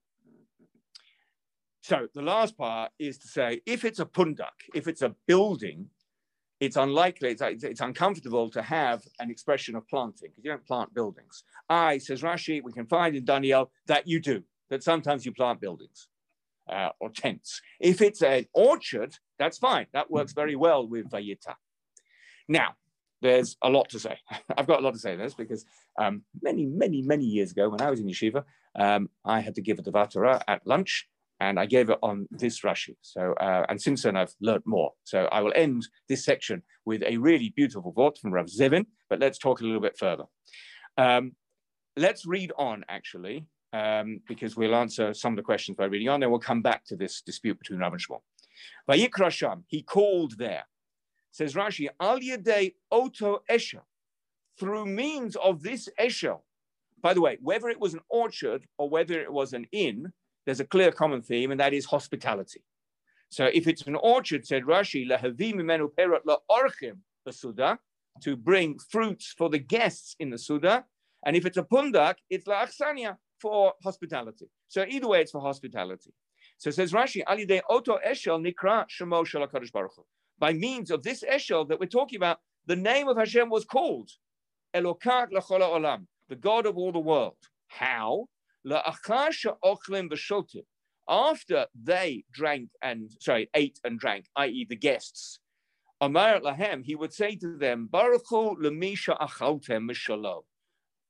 so 1.81 2.07
the 2.13 2.21
last 2.21 2.57
part 2.57 2.91
is 2.99 3.17
to 3.19 3.27
say, 3.27 3.61
if 3.65 3.85
it's 3.85 3.99
a 3.99 4.05
pundak, 4.05 4.69
if 4.73 4.87
it's 4.87 5.01
a 5.01 5.15
building, 5.27 5.89
it's 6.59 6.75
unlikely, 6.75 7.29
it's, 7.29 7.41
it's 7.41 7.81
uncomfortable 7.81 8.49
to 8.49 8.61
have 8.61 9.03
an 9.19 9.31
expression 9.31 9.75
of 9.75 9.87
planting 9.87 10.29
because 10.29 10.43
you 10.43 10.51
don't 10.51 10.65
plant 10.65 10.93
buildings. 10.93 11.43
I, 11.69 11.97
says 11.99 12.21
Rashi, 12.21 12.61
we 12.63 12.73
can 12.73 12.85
find 12.85 13.15
in 13.15 13.25
Daniel 13.25 13.71
that 13.87 14.07
you 14.07 14.19
do, 14.19 14.43
that 14.69 14.83
sometimes 14.83 15.25
you 15.25 15.31
plant 15.31 15.61
buildings 15.61 16.07
uh, 16.69 16.89
or 16.99 17.09
tents. 17.09 17.61
If 17.79 18.01
it's 18.01 18.21
an 18.21 18.45
orchard, 18.53 19.15
that's 19.37 19.57
fine. 19.57 19.87
That 19.93 20.11
works 20.11 20.33
very 20.33 20.55
well 20.55 20.85
with 20.87 21.09
Vayita. 21.09 21.55
Now, 22.47 22.75
there's 23.21 23.57
a 23.61 23.69
lot 23.69 23.89
to 23.89 23.99
say. 23.99 24.17
I've 24.57 24.67
got 24.67 24.79
a 24.79 24.83
lot 24.83 24.93
to 24.93 24.99
say 24.99 25.15
this 25.15 25.33
because 25.33 25.65
um, 25.97 26.23
many, 26.41 26.65
many, 26.65 27.01
many 27.01 27.25
years 27.25 27.51
ago 27.51 27.69
when 27.69 27.81
I 27.81 27.89
was 27.89 27.99
in 27.99 28.07
yeshiva, 28.07 28.43
um, 28.75 29.09
I 29.25 29.39
had 29.39 29.55
to 29.55 29.61
give 29.61 29.79
a 29.79 29.81
Dvar 29.81 30.11
Torah 30.11 30.41
at 30.47 30.65
lunch 30.65 31.07
and 31.39 31.59
I 31.59 31.65
gave 31.65 31.89
it 31.89 31.99
on 32.03 32.27
this 32.31 32.61
Rashi. 32.61 32.95
So, 33.01 33.33
uh, 33.33 33.65
and 33.69 33.81
since 33.81 34.03
then 34.03 34.17
I've 34.17 34.33
learned 34.41 34.63
more. 34.65 34.91
So 35.03 35.27
I 35.31 35.41
will 35.41 35.53
end 35.55 35.87
this 36.07 36.25
section 36.25 36.63
with 36.85 37.01
a 37.03 37.17
really 37.17 37.53
beautiful 37.55 37.93
thought 37.95 38.17
from 38.17 38.31
Rav 38.31 38.47
Zevin, 38.47 38.85
but 39.09 39.19
let's 39.19 39.37
talk 39.37 39.61
a 39.61 39.63
little 39.63 39.81
bit 39.81 39.97
further. 39.97 40.25
Um, 40.97 41.33
let's 41.95 42.25
read 42.25 42.51
on 42.57 42.83
actually, 42.89 43.45
um, 43.71 44.19
because 44.27 44.57
we'll 44.57 44.75
answer 44.75 45.13
some 45.13 45.33
of 45.33 45.37
the 45.37 45.43
questions 45.43 45.77
by 45.77 45.85
reading 45.85 46.09
on, 46.09 46.19
then 46.19 46.29
we'll 46.29 46.39
come 46.39 46.61
back 46.61 46.83
to 46.85 46.95
this 46.95 47.21
dispute 47.21 47.57
between 47.57 47.79
Rav 47.79 47.93
and 47.93 48.01
Shmuel. 48.01 48.21
Vayikrasham, 48.89 49.63
he 49.67 49.81
called 49.81 50.37
there. 50.37 50.65
Says 51.31 51.53
Rashi, 51.53 51.87
Al 51.99 52.19
Yadei 52.19 52.73
Oto 52.91 53.43
Eshel, 53.49 53.83
through 54.59 54.87
means 54.87 55.35
of 55.37 55.61
this 55.61 55.87
Eshel. 55.99 56.41
By 57.01 57.13
the 57.13 57.21
way, 57.21 57.37
whether 57.39 57.69
it 57.69 57.79
was 57.79 57.93
an 57.93 58.01
orchard 58.09 58.65
or 58.77 58.89
whether 58.89 59.21
it 59.21 59.31
was 59.31 59.53
an 59.53 59.67
inn, 59.71 60.11
there's 60.45 60.59
a 60.59 60.65
clear 60.65 60.91
common 60.91 61.21
theme, 61.21 61.51
and 61.51 61.59
that 61.59 61.73
is 61.73 61.85
hospitality. 61.85 62.63
So 63.29 63.45
if 63.45 63.67
it's 63.67 63.83
an 63.83 63.95
orchard, 63.95 64.45
said 64.45 64.63
Rashi, 64.63 65.07
menu 65.07 65.55
mimenu 65.63 65.89
perot 65.97 66.21
orchim 66.49 66.97
basuda, 67.27 67.77
to 68.21 68.35
bring 68.35 68.77
fruits 68.79 69.33
for 69.37 69.49
the 69.49 69.59
guests 69.59 70.15
in 70.19 70.29
the 70.29 70.37
Suda. 70.37 70.85
And 71.25 71.35
if 71.35 71.45
it's 71.45 71.57
a 71.57 71.63
pundak, 71.63 72.15
it's 72.29 72.47
la 72.47 72.65
la'achsania 72.65 73.17
for 73.39 73.73
hospitality. 73.83 74.47
So 74.67 74.85
either 74.87 75.07
way, 75.07 75.21
it's 75.21 75.31
for 75.31 75.41
hospitality. 75.41 76.11
So 76.57 76.71
says 76.71 76.91
Rashi, 76.91 77.23
alide 77.25 77.61
oto 77.69 77.99
eshel 78.05 78.43
nikra 78.45 78.85
shemo 78.89 79.25
shel 79.25 79.47
Baruch 79.47 79.91
Hu. 79.95 80.05
By 80.37 80.53
means 80.53 80.91
of 80.91 81.03
this 81.03 81.23
eshel 81.23 81.67
that 81.69 81.79
we're 81.79 81.85
talking 81.85 82.17
about, 82.17 82.39
the 82.65 82.75
name 82.75 83.07
of 83.07 83.17
Hashem 83.17 83.49
was 83.49 83.65
called 83.65 84.09
Elokat 84.75 85.31
lachola 85.31 85.69
olam, 85.69 86.05
the 86.27 86.35
God 86.35 86.65
of 86.65 86.77
all 86.77 86.91
the 86.91 86.99
world. 86.99 87.37
How? 87.67 88.27
After 91.09 91.65
they 91.83 92.23
drank 92.31 92.69
and, 92.81 93.11
sorry, 93.19 93.49
ate 93.53 93.79
and 93.83 93.99
drank, 93.99 94.25
i.e. 94.35 94.65
the 94.69 94.75
guests, 94.75 95.39
Amar 96.01 96.39
Lahem, 96.39 96.83
he 96.83 96.95
would 96.95 97.13
say 97.13 97.35
to 97.35 97.57
them, 97.57 97.89
Baruchu 97.91 98.55
lemisha 98.57 99.17
achaltem 99.19 99.89
mishalom. 99.89 100.43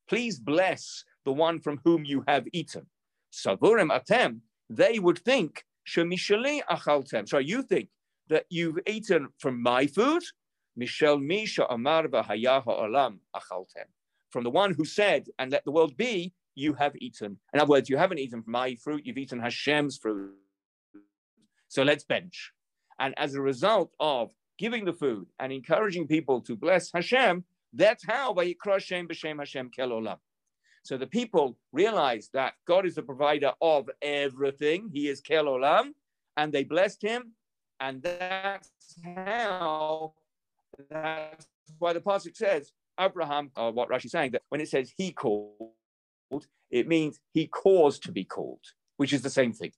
Please 0.08 0.39
bless 0.39 1.03
the 1.25 1.34
one 1.34 1.60
from 1.60 1.79
whom 1.84 2.06
you 2.06 2.24
have 2.27 2.48
eaten. 2.53 2.88
Savurim 3.32 3.91
atem, 3.91 4.39
they 4.70 4.98
would 4.98 5.20
think, 5.20 5.63
Shemishali 5.88 6.62
achaltem. 6.70 7.27
So 7.27 7.38
you 7.38 7.62
think 7.62 7.89
that 8.29 8.46
you've 8.50 8.79
eaten 8.88 9.27
from 9.38 9.62
my 9.62 9.86
food? 9.86 10.24
Mishel 10.79 11.22
Misha 11.22 11.65
Amar 11.70 12.08
V'Hayaha 12.08 12.65
Olam 12.65 13.20
achaltem. 13.36 13.86
From 14.32 14.44
the 14.44 14.50
one 14.50 14.74
who 14.74 14.86
said, 14.86 15.27
and 15.38 15.51
let 15.51 15.65
the 15.65 15.72
world 15.72 15.98
be, 15.98 16.34
you 16.60 16.74
have 16.74 16.96
eaten. 16.98 17.38
In 17.54 17.60
other 17.60 17.70
words, 17.70 17.89
you 17.89 17.98
haven't 17.98 18.20
eaten 18.20 18.44
my 18.46 18.75
fruit, 18.75 19.06
you've 19.06 19.18
eaten 19.18 19.39
Hashem's 19.39 19.98
fruit. 19.98 20.34
So 21.68 21.84
let's 21.84 22.04
bench. 22.04 22.51
And 23.00 23.13
as 23.18 23.36
a 23.36 23.42
result 23.42 23.94
of 24.00 24.32
giving 24.58 24.86
the 24.86 24.94
food 24.94 25.28
and 25.39 25.51
encouraging 25.54 26.08
people 26.08 26.42
to 26.42 26.56
bless 26.56 26.92
Hashem, 26.92 27.46
that's 27.74 28.06
how 28.06 28.34
Vayikra 28.34 28.78
b'Shem 29.08 29.38
Hashem 29.38 29.70
Kel 29.70 29.89
Olam. 29.89 30.18
So 30.84 30.98
the 30.98 31.08
people 31.08 31.58
realized 31.72 32.32
that 32.34 32.54
God 32.66 32.86
is 32.86 32.96
the 32.96 33.04
provider 33.04 33.54
of 33.62 33.89
everything. 34.01 34.89
He 34.92 35.08
is 35.08 35.22
Kel 35.22 35.46
Olam, 35.46 35.94
and 36.36 36.51
they 36.51 36.63
blessed 36.63 37.01
him. 37.01 37.34
And 37.80 38.01
that's 38.01 38.70
how, 39.06 40.13
that's 40.89 41.48
why 41.78 41.94
the 41.94 42.01
Pasuk 42.01 42.36
says, 42.36 42.74
Abraham, 43.00 43.51
or 43.56 43.72
what 43.72 43.89
Rashi 43.89 44.06
is 44.06 44.12
saying, 44.12 44.32
that 44.32 44.42
when 44.50 44.60
it 44.60 44.68
says 44.68 44.92
he 44.98 45.12
called, 45.12 45.72
it 46.69 46.88
means 46.88 47.19
he 47.33 47.48
caused 47.48 48.03
to 48.03 48.12
be 48.12 48.24
called, 48.24 48.63
which 48.98 49.13
is 49.13 49.21
the 49.21 49.29
same 49.29 49.53
thing. 49.53 49.71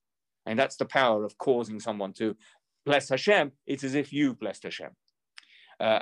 And 0.46 0.58
that's 0.58 0.76
the 0.76 0.86
power 0.86 1.24
of 1.24 1.38
causing 1.38 1.80
someone 1.80 2.14
to 2.14 2.36
bless 2.86 3.10
Hashem. 3.10 3.52
It's 3.68 3.84
as 3.84 3.96
if 3.96 4.12
you've 4.12 4.40
blessed 4.40 4.64
Hashem. 4.64 4.90
Uh, 5.80 6.00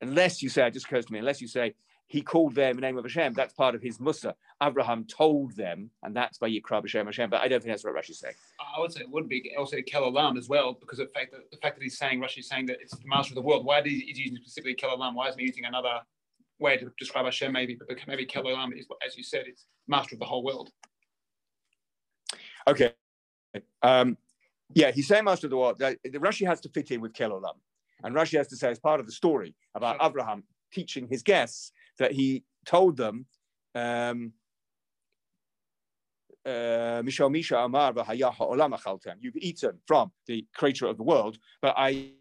unless 0.00 0.42
you 0.42 0.48
say, 0.48 0.66
it 0.66 0.74
just 0.74 0.86
occurs 0.86 1.06
to 1.06 1.12
me, 1.12 1.18
unless 1.18 1.40
you 1.40 1.48
say, 1.48 1.74
he 2.06 2.22
called 2.22 2.54
them 2.54 2.76
the 2.76 2.80
name 2.80 2.96
of 2.96 3.04
Hashem, 3.04 3.34
that's 3.34 3.52
part 3.52 3.74
of 3.74 3.82
his 3.82 4.00
Musa. 4.00 4.34
Abraham 4.62 5.04
told 5.04 5.54
them, 5.56 5.90
and 6.02 6.16
that's 6.16 6.38
by 6.38 6.48
Yikra 6.48 6.82
B'Shem 6.82 7.04
Hashem, 7.04 7.28
but 7.28 7.42
I 7.42 7.48
don't 7.48 7.62
think 7.62 7.70
that's 7.70 7.84
what 7.84 7.94
Rashi's 7.94 8.18
saying. 8.18 8.34
I 8.58 8.80
would 8.80 8.92
say 8.92 9.00
it 9.00 9.10
would 9.10 9.28
be 9.28 9.52
also 9.58 9.76
Kel 9.86 10.10
Olam 10.10 10.38
as 10.38 10.48
well, 10.48 10.72
because 10.80 11.00
of 11.00 11.08
the 11.08 11.12
fact 11.12 11.32
that 11.32 11.50
the 11.50 11.58
fact 11.58 11.76
that 11.76 11.82
he's 11.82 11.98
saying 11.98 12.20
Rashi 12.20 12.38
is 12.38 12.48
saying 12.48 12.64
that 12.66 12.78
it's 12.80 12.96
the 12.96 13.06
master 13.06 13.32
of 13.32 13.34
the 13.34 13.42
world. 13.42 13.66
Why 13.66 13.80
is 13.80 13.84
he 13.84 14.12
using 14.14 14.36
specifically 14.36 14.74
Kel 14.74 14.96
Olam? 14.96 15.14
Why 15.14 15.28
isn't 15.28 15.38
he 15.38 15.46
using 15.46 15.66
another 15.66 16.00
way 16.58 16.76
to 16.76 16.90
describe 16.98 17.24
Hashem? 17.24 17.52
Maybe, 17.52 17.76
but 17.76 17.88
maybe 18.06 18.26
Kel 18.26 18.44
Olam 18.44 18.76
is, 18.76 18.86
as 19.06 19.16
you 19.16 19.22
said, 19.22 19.44
it's 19.46 19.66
master 19.86 20.14
of 20.14 20.20
the 20.20 20.26
whole 20.26 20.44
world. 20.44 20.70
Okay. 22.66 22.92
Um, 23.82 24.16
yeah, 24.74 24.90
he's 24.90 25.08
saying 25.08 25.24
master 25.24 25.46
of 25.46 25.50
the 25.50 25.56
world. 25.56 25.78
The, 25.78 25.98
the 26.04 26.18
Rashi 26.18 26.46
has 26.46 26.60
to 26.60 26.68
fit 26.68 26.90
in 26.90 27.00
with 27.00 27.14
Kel 27.14 27.30
Olam. 27.30 27.54
And 28.02 28.14
Rashi 28.14 28.36
has 28.36 28.48
to 28.48 28.56
say, 28.56 28.70
as 28.70 28.78
part 28.78 29.00
of 29.00 29.06
the 29.06 29.12
story 29.12 29.54
about 29.74 29.96
Abraham 30.00 30.44
teaching 30.72 31.08
his 31.08 31.22
guests, 31.22 31.72
that 31.98 32.12
he 32.12 32.44
told 32.64 32.96
them, 32.96 33.26
um, 33.74 34.32
uh, 36.46 37.02
Misha 37.04 37.24
Amar 37.56 37.92
You've 39.20 39.36
eaten 39.36 39.78
from 39.86 40.12
the 40.26 40.46
creator 40.54 40.86
of 40.86 40.96
the 40.96 41.02
world, 41.02 41.38
but 41.60 41.74
I 41.76 42.12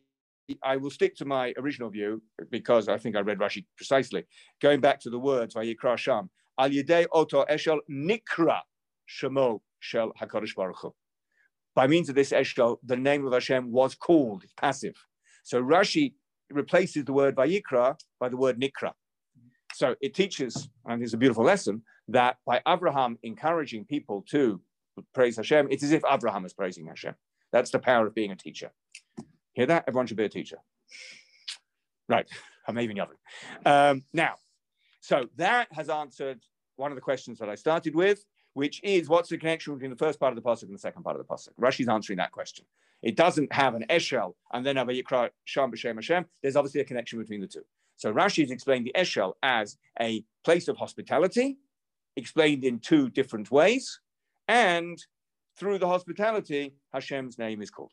I 0.63 0.77
will 0.77 0.89
stick 0.89 1.15
to 1.17 1.25
my 1.25 1.53
original 1.57 1.89
view 1.89 2.21
because 2.49 2.87
I 2.87 2.97
think 2.97 3.15
I 3.15 3.19
read 3.19 3.39
Rashi 3.39 3.65
precisely. 3.75 4.25
Going 4.61 4.79
back 4.79 4.99
to 5.01 5.09
the 5.09 5.19
words 5.19 5.55
Vayikra 5.55 5.97
Sham, 5.97 6.29
Al 6.59 6.69
Yedei 6.69 7.05
Oto 7.11 7.45
Eshel 7.45 7.79
Nikra 7.89 8.59
Shemo 9.09 9.59
Shel 9.79 10.11
Hakadosh 10.21 10.55
Baruch 10.55 10.77
Hu. 10.81 10.93
By 11.75 11.87
means 11.87 12.09
of 12.09 12.15
this 12.15 12.31
Eshel, 12.31 12.77
the 12.83 12.97
name 12.97 13.25
of 13.25 13.33
Hashem 13.33 13.71
was 13.71 13.95
called. 13.95 14.43
Passive. 14.59 14.95
So 15.43 15.61
Rashi 15.61 16.13
replaces 16.49 17.05
the 17.05 17.13
word 17.13 17.35
Vayikra 17.35 17.95
by 18.19 18.29
the 18.29 18.37
word 18.37 18.59
Nikra. 18.59 18.93
So 19.73 19.95
it 20.01 20.15
teaches, 20.15 20.69
and 20.85 21.03
it's 21.03 21.13
a 21.13 21.17
beautiful 21.17 21.43
lesson, 21.43 21.83
that 22.07 22.37
by 22.45 22.61
Abraham 22.67 23.17
encouraging 23.21 23.85
people 23.85 24.23
to 24.29 24.61
praise 25.13 25.35
Hashem, 25.35 25.67
it's 25.69 25.83
as 25.83 25.91
if 25.91 26.03
Abraham 26.09 26.45
is 26.45 26.53
praising 26.53 26.87
Hashem. 26.87 27.13
That's 27.51 27.69
the 27.69 27.79
power 27.79 28.07
of 28.07 28.15
being 28.15 28.31
a 28.31 28.35
teacher. 28.35 28.71
Hear 29.57 29.65
that? 29.65 29.85
Everyone 29.87 30.05
should 30.05 30.17
be 30.17 30.23
a 30.23 30.29
teacher. 30.29 30.57
Right, 32.07 32.29
I'm 32.67 32.77
even 32.77 32.95
yelling. 32.95 33.17
Um, 33.65 34.03
now, 34.13 34.35
so 35.01 35.29
that 35.37 35.67
has 35.71 35.89
answered 35.89 36.43
one 36.75 36.91
of 36.91 36.95
the 36.95 37.01
questions 37.01 37.39
that 37.39 37.49
I 37.49 37.55
started 37.55 37.95
with, 37.95 38.23
which 38.53 38.79
is 38.83 39.09
what's 39.09 39.29
the 39.29 39.37
connection 39.39 39.73
between 39.73 39.89
the 39.89 39.97
first 39.97 40.19
part 40.19 40.31
of 40.31 40.35
the 40.35 40.47
pasuk 40.47 40.65
and 40.65 40.75
the 40.75 40.79
second 40.79 41.01
part 41.01 41.19
of 41.19 41.25
the 41.25 41.33
pasuk? 41.33 41.49
Rashi's 41.59 41.89
answering 41.89 42.17
that 42.17 42.31
question. 42.31 42.65
It 43.01 43.15
doesn't 43.15 43.51
have 43.51 43.73
an 43.73 43.83
eshel 43.89 44.33
and 44.53 44.63
then 44.63 44.75
have 44.75 44.89
a 44.89 44.91
yikra 44.91 45.31
sham 45.45 45.71
b'shem 45.71 45.95
Hashem. 45.95 46.27
There's 46.43 46.55
obviously 46.55 46.81
a 46.81 46.85
connection 46.85 47.17
between 47.17 47.41
the 47.41 47.47
two. 47.47 47.65
So 47.95 48.13
Rashi 48.13 48.43
has 48.43 48.51
explained 48.51 48.85
the 48.85 48.93
Eshel 48.95 49.33
as 49.41 49.75
a 49.99 50.23
place 50.45 50.67
of 50.67 50.77
hospitality, 50.77 51.57
explained 52.15 52.63
in 52.63 52.77
two 52.77 53.09
different 53.09 53.49
ways, 53.49 53.99
and 54.47 55.03
through 55.57 55.79
the 55.79 55.87
hospitality, 55.87 56.75
Hashem's 56.93 57.39
name 57.39 57.63
is 57.63 57.71
called. 57.71 57.89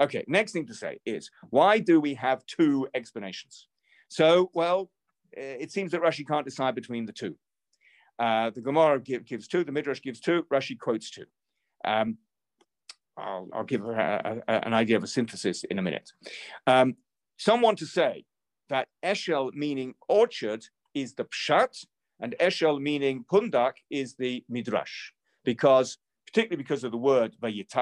Okay, 0.00 0.24
next 0.26 0.52
thing 0.52 0.66
to 0.66 0.74
say 0.74 0.98
is 1.06 1.30
why 1.50 1.78
do 1.78 2.00
we 2.00 2.14
have 2.14 2.44
two 2.46 2.88
explanations? 2.94 3.68
So, 4.08 4.50
well, 4.54 4.90
eh, 5.36 5.56
it 5.60 5.72
seems 5.72 5.92
that 5.92 6.02
Rashi 6.02 6.26
can't 6.26 6.44
decide 6.44 6.74
between 6.74 7.06
the 7.06 7.12
two. 7.12 7.36
Uh, 8.18 8.50
the 8.50 8.60
Gemara 8.60 9.00
give, 9.00 9.24
gives 9.24 9.48
two, 9.48 9.64
the 9.64 9.72
Midrash 9.72 10.00
gives 10.00 10.20
two, 10.20 10.44
Rashi 10.52 10.78
quotes 10.78 11.10
two. 11.10 11.24
Um, 11.84 12.18
I'll, 13.16 13.48
I'll, 13.52 13.64
give 13.64 13.84
a, 13.84 14.42
a, 14.48 14.66
an 14.66 14.74
idea 14.74 14.96
of 14.96 15.04
a 15.04 15.08
synthesis 15.08 15.64
in 15.64 15.78
a 15.78 15.82
minute. 15.82 16.12
Um, 16.66 16.96
someone 17.36 17.76
to 17.76 17.86
say 17.86 18.24
that 18.68 18.88
Eshel 19.04 19.52
meaning 19.54 19.94
orchard 20.08 20.64
is 20.94 21.14
the 21.14 21.24
pshat, 21.24 21.84
and 22.20 22.34
Eshel 22.40 22.80
meaning 22.80 23.24
pundak 23.30 23.74
is 23.90 24.14
the 24.14 24.44
midrash, 24.48 25.12
because 25.44 25.98
particularly 26.34 26.62
because 26.62 26.82
of 26.82 26.90
the 26.90 26.98
word. 26.98 27.36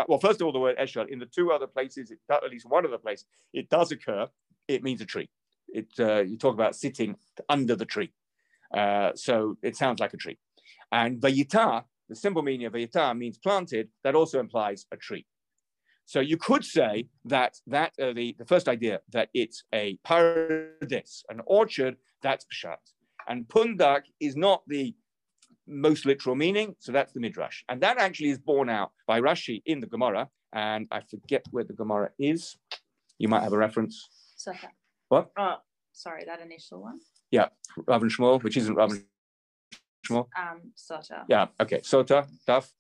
Well, 0.09 0.19
first 0.19 0.41
of 0.41 0.47
all, 0.47 0.53
the 0.53 0.59
word 0.59 0.77
Eshel 0.77 1.09
in 1.09 1.19
the 1.19 1.27
two 1.27 1.53
other 1.53 1.67
places, 1.67 2.11
it, 2.11 2.19
at 2.31 2.51
least 2.51 2.67
one 2.69 2.85
of 2.85 2.91
the 2.91 2.99
places, 2.99 3.25
it 3.55 3.71
does 3.71 3.93
occur. 3.93 4.29
It 4.69 4.83
means 4.83 5.01
a 5.01 5.07
tree. 5.07 5.31
It 5.69 5.89
uh, 5.99 6.21
you 6.21 6.37
talk 6.37 6.53
about 6.53 6.77
sitting 6.77 7.17
under 7.49 7.75
the 7.75 7.87
tree, 7.87 8.13
uh, 8.77 9.13
so 9.15 9.57
it 9.63 9.77
sounds 9.77 10.01
like 10.01 10.13
a 10.13 10.19
tree. 10.19 10.39
And 10.93 11.19
vayita, 11.19 11.85
the 12.11 12.15
simple 12.15 12.43
meaning 12.43 12.67
of 12.67 12.75
vayita 12.75 13.17
means 13.17 13.39
planted. 13.39 13.89
That 14.05 14.15
also 14.15 14.39
implies 14.39 14.85
a 14.93 14.99
tree. 14.99 15.25
So 16.05 16.21
you 16.21 16.37
could 16.37 16.65
say 16.65 17.09
that 17.25 17.57
that 17.69 17.93
uh, 17.99 18.13
the, 18.13 18.37
the 18.39 18.45
first 18.45 18.69
idea 18.69 19.01
that 19.13 19.31
it's 19.33 19.65
a 19.73 19.99
paradise, 20.05 21.25
an 21.31 21.41
orchard, 21.47 21.97
that's 22.23 22.45
pshat. 22.53 22.77
And 23.29 23.49
pundak 23.49 24.03
is 24.21 24.37
not 24.37 24.63
the 24.67 24.95
most 25.67 26.07
literal 26.07 26.35
meaning, 26.35 26.75
so 26.79 26.93
that's 26.93 27.13
the 27.13 27.21
midrash. 27.21 27.63
And 27.69 27.81
that 27.83 27.99
actually 27.99 28.31
is 28.31 28.39
borne 28.39 28.69
out 28.69 28.91
by 29.07 29.21
Rashi 29.21 29.63
in 29.67 29.81
the 29.81 29.87
Gemara, 29.87 30.29
and 30.53 30.87
I 30.91 31.01
forget 31.01 31.45
where 31.51 31.65
the 31.65 31.73
Gemara 31.73 32.11
is. 32.19 32.57
You 33.19 33.29
might 33.29 33.43
have 33.43 33.53
a 33.53 33.59
reference. 33.59 34.09
Sota. 34.37 34.69
What? 35.09 35.31
Oh, 35.39 35.57
sorry, 35.93 36.25
that 36.27 36.41
initial 36.41 36.83
one. 36.83 36.99
Yeah, 37.31 37.49
Rav 37.87 38.03
and 38.03 38.11
Shmuel, 38.11 38.43
which 38.43 38.57
isn't 38.57 38.75
Rav 38.75 38.91
and 38.91 39.05
Shmuel. 40.07 40.27
Um, 40.39 40.73
Sota. 40.77 41.25
Yeah, 41.29 41.47
okay. 41.61 41.79
Sota, 41.81 42.27
Daf. 42.49 42.71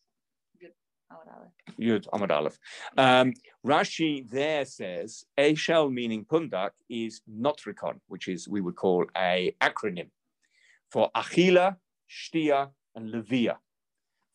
Yud 1.78 2.06
Amad 2.12 2.30
Aleph. 2.30 2.58
Um, 2.96 3.32
Rashi 3.66 4.28
there 4.30 4.64
says 4.64 5.24
Eshel 5.38 5.92
meaning 5.92 6.24
pundak 6.24 6.70
is 6.88 7.20
not 7.26 7.58
notarikon, 7.58 8.00
which 8.08 8.28
is 8.28 8.48
we 8.48 8.60
would 8.60 8.76
call 8.76 9.04
a 9.16 9.54
acronym 9.60 10.08
for 10.90 11.10
achila, 11.16 11.76
shtia, 12.12 12.70
and 12.94 13.12
levia, 13.12 13.56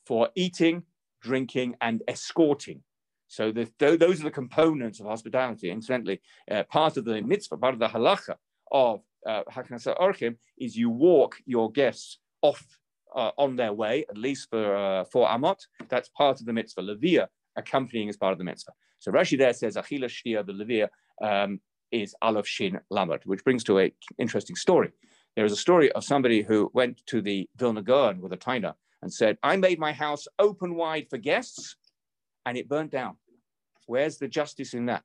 for 0.06 0.30
eating, 0.36 0.84
drinking, 1.22 1.76
and 1.82 2.02
escorting. 2.08 2.82
So 3.28 3.52
the, 3.52 3.70
those 3.80 4.22
are 4.22 4.24
the 4.24 4.32
components 4.32 5.00
of 5.00 5.06
hospitality. 5.06 5.70
Incidentally, 5.70 6.22
uh, 6.50 6.64
part 6.64 6.98
of 6.98 7.06
the 7.06 7.22
mitzvah, 7.22 7.58
part 7.58 7.74
of 7.74 7.80
the 7.80 7.88
halacha 7.88 8.36
of 8.72 9.02
uh, 9.28 9.44
Haknasa 9.52 10.00
Orchim 10.00 10.38
is 10.58 10.76
you 10.76 10.90
walk 10.90 11.36
your 11.46 11.72
guests 11.72 12.20
off 12.42 12.66
uh, 13.16 13.32
on 13.38 13.56
their 13.56 13.74
way, 13.74 14.06
at 14.10 14.18
least 14.18 14.50
four 14.50 14.76
uh, 14.76 15.04
for 15.06 15.28
Amot. 15.28 15.60
That's 15.90 16.10
part 16.10 16.40
of 16.40 16.46
the 16.46 16.54
mitzvah. 16.54 16.82
Levia 16.82 17.28
accompanying 17.56 18.10
as 18.10 18.18
part 18.18 18.32
of 18.32 18.38
the 18.38 18.44
mitzvah. 18.44 18.72
So 19.00 19.12
Rashi 19.12 19.38
there 19.38 19.54
says 19.54 19.76
Achila 19.76 20.06
Shtia, 20.06 20.46
the 20.46 20.54
Levia 20.54 20.88
um, 21.22 21.60
is 21.92 22.16
Aleph 22.22 22.48
Shin 22.48 22.80
Lamed, 22.90 23.22
which 23.26 23.44
brings 23.44 23.64
to 23.66 23.80
a 23.80 23.92
interesting 24.20 24.56
story. 24.56 24.92
There 25.38 25.46
is 25.46 25.52
a 25.52 25.56
story 25.56 25.92
of 25.92 26.04
somebody 26.04 26.42
who 26.42 26.72
went 26.74 27.06
to 27.06 27.22
the 27.22 27.48
Vilna 27.58 27.84
Gaon 27.84 28.22
with 28.22 28.34
a 28.34 28.38
taina 28.38 28.74
and 29.04 29.14
said, 29.14 29.38
I 29.44 29.56
made 29.56 29.78
my 29.78 29.94
house 29.94 30.28
open 30.40 30.74
wide 30.74 31.06
for 31.12 31.20
guests 31.20 31.76
and 32.48 32.58
it 32.58 32.68
burnt 32.68 32.90
down. 32.90 33.18
Where's 33.86 34.18
the 34.18 34.28
justice 34.28 34.74
in 34.74 34.88
that? 34.88 35.04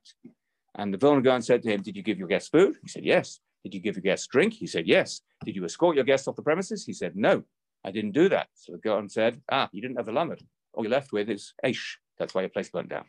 And 0.75 0.93
the 0.93 0.97
Vilna 0.97 1.21
Gaon 1.21 1.43
said 1.43 1.63
to 1.65 1.71
him, 1.71 1.83
Did 1.83 1.97
you 1.97 2.03
give 2.03 2.19
your 2.19 2.29
guests 2.29 2.49
food? 2.49 2.77
He 2.81 2.89
said, 2.89 3.05
Yes. 3.05 3.41
Did 3.63 3.75
you 3.75 3.81
give 3.81 3.95
your 3.95 4.03
guests 4.03 4.27
drink? 4.27 4.55
He 4.55 4.67
said, 4.67 4.87
Yes. 4.87 5.21
Did 5.45 5.55
you 5.55 5.67
escort 5.67 5.97
your 5.97 6.05
guests 6.07 6.27
off 6.27 6.37
the 6.37 6.43
premises? 6.43 6.87
He 6.87 6.95
said, 6.95 7.15
No. 7.15 7.43
I 7.85 7.91
didn't 7.91 8.13
do 8.13 8.31
that. 8.31 8.47
So 8.55 8.73
the 8.73 8.79
Gaon 8.79 9.11
said, 9.11 9.43
ah, 9.51 9.69
you 9.71 9.83
didn't 9.83 9.97
have 9.97 10.07
the 10.07 10.13
lamed. 10.13 10.43
All 10.73 10.83
you're 10.83 10.91
left 10.91 11.13
with 11.13 11.29
is 11.29 11.53
Aish. 11.63 11.97
That's 12.19 12.35
why 12.35 12.41
your 12.41 12.49
place 12.49 12.71
burnt 12.71 12.89
down. 12.89 13.05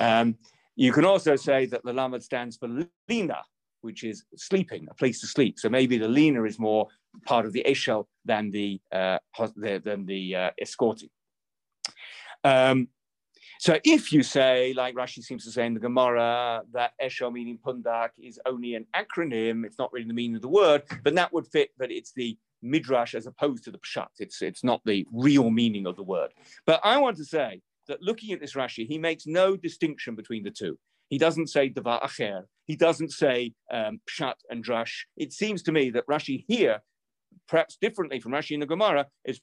Um, 0.00 0.36
you 0.74 0.90
can 0.90 1.04
also 1.04 1.36
say 1.36 1.66
that 1.66 1.84
the 1.84 1.92
lamed 1.92 2.24
stands 2.24 2.56
for 2.56 2.68
lina, 3.08 3.42
which 3.86 4.04
is 4.04 4.24
sleeping, 4.36 4.86
a 4.90 4.94
place 4.94 5.20
to 5.20 5.26
sleep. 5.26 5.58
So 5.58 5.68
maybe 5.68 5.96
the 5.96 6.08
lina 6.08 6.42
is 6.44 6.58
more 6.58 6.88
part 7.24 7.46
of 7.46 7.52
the 7.52 7.64
eshel 7.66 8.04
than 8.24 8.50
the, 8.50 8.80
uh, 8.92 9.18
than 9.56 10.04
the 10.04 10.36
uh, 10.36 10.50
escorting. 10.60 11.08
Um, 12.44 12.88
so 13.58 13.78
if 13.84 14.12
you 14.12 14.22
say, 14.22 14.74
like 14.74 14.94
Rashi 14.94 15.22
seems 15.22 15.44
to 15.44 15.50
say 15.50 15.66
in 15.66 15.74
the 15.74 15.80
Gemara, 15.80 16.62
that 16.72 16.92
Eshel 17.02 17.32
meaning 17.32 17.58
pundak 17.64 18.10
is 18.18 18.38
only 18.44 18.74
an 18.74 18.86
acronym, 18.94 19.64
it's 19.64 19.78
not 19.78 19.92
really 19.92 20.06
the 20.06 20.14
meaning 20.14 20.36
of 20.36 20.42
the 20.42 20.48
word, 20.48 20.82
but 21.02 21.14
that 21.14 21.32
would 21.32 21.46
fit 21.46 21.70
that 21.78 21.90
it's 21.90 22.12
the 22.12 22.36
midrash 22.62 23.14
as 23.14 23.26
opposed 23.26 23.64
to 23.64 23.70
the 23.70 23.78
pshat. 23.78 24.08
It's, 24.18 24.42
it's 24.42 24.62
not 24.62 24.82
the 24.84 25.06
real 25.12 25.50
meaning 25.50 25.86
of 25.86 25.96
the 25.96 26.02
word. 26.02 26.30
But 26.66 26.80
I 26.84 26.98
want 26.98 27.16
to 27.16 27.24
say 27.24 27.62
that 27.88 28.02
looking 28.02 28.32
at 28.32 28.40
this 28.40 28.54
Rashi, 28.54 28.86
he 28.86 28.98
makes 28.98 29.26
no 29.26 29.56
distinction 29.56 30.14
between 30.14 30.42
the 30.42 30.50
two. 30.50 30.78
He 31.08 31.18
doesn't 31.18 31.48
say 31.48 31.70
davar 31.70 32.02
acher. 32.02 32.42
He 32.64 32.76
doesn't 32.76 33.12
say 33.12 33.52
um, 33.72 34.00
pshat 34.10 34.34
and 34.50 34.64
drash. 34.64 35.04
It 35.16 35.32
seems 35.32 35.62
to 35.64 35.72
me 35.72 35.90
that 35.90 36.06
Rashi 36.06 36.44
here, 36.48 36.80
perhaps 37.48 37.76
differently 37.80 38.18
from 38.20 38.32
Rashi 38.32 38.52
in 38.52 38.60
the 38.60 38.66
Gemara, 38.66 39.06
is 39.24 39.40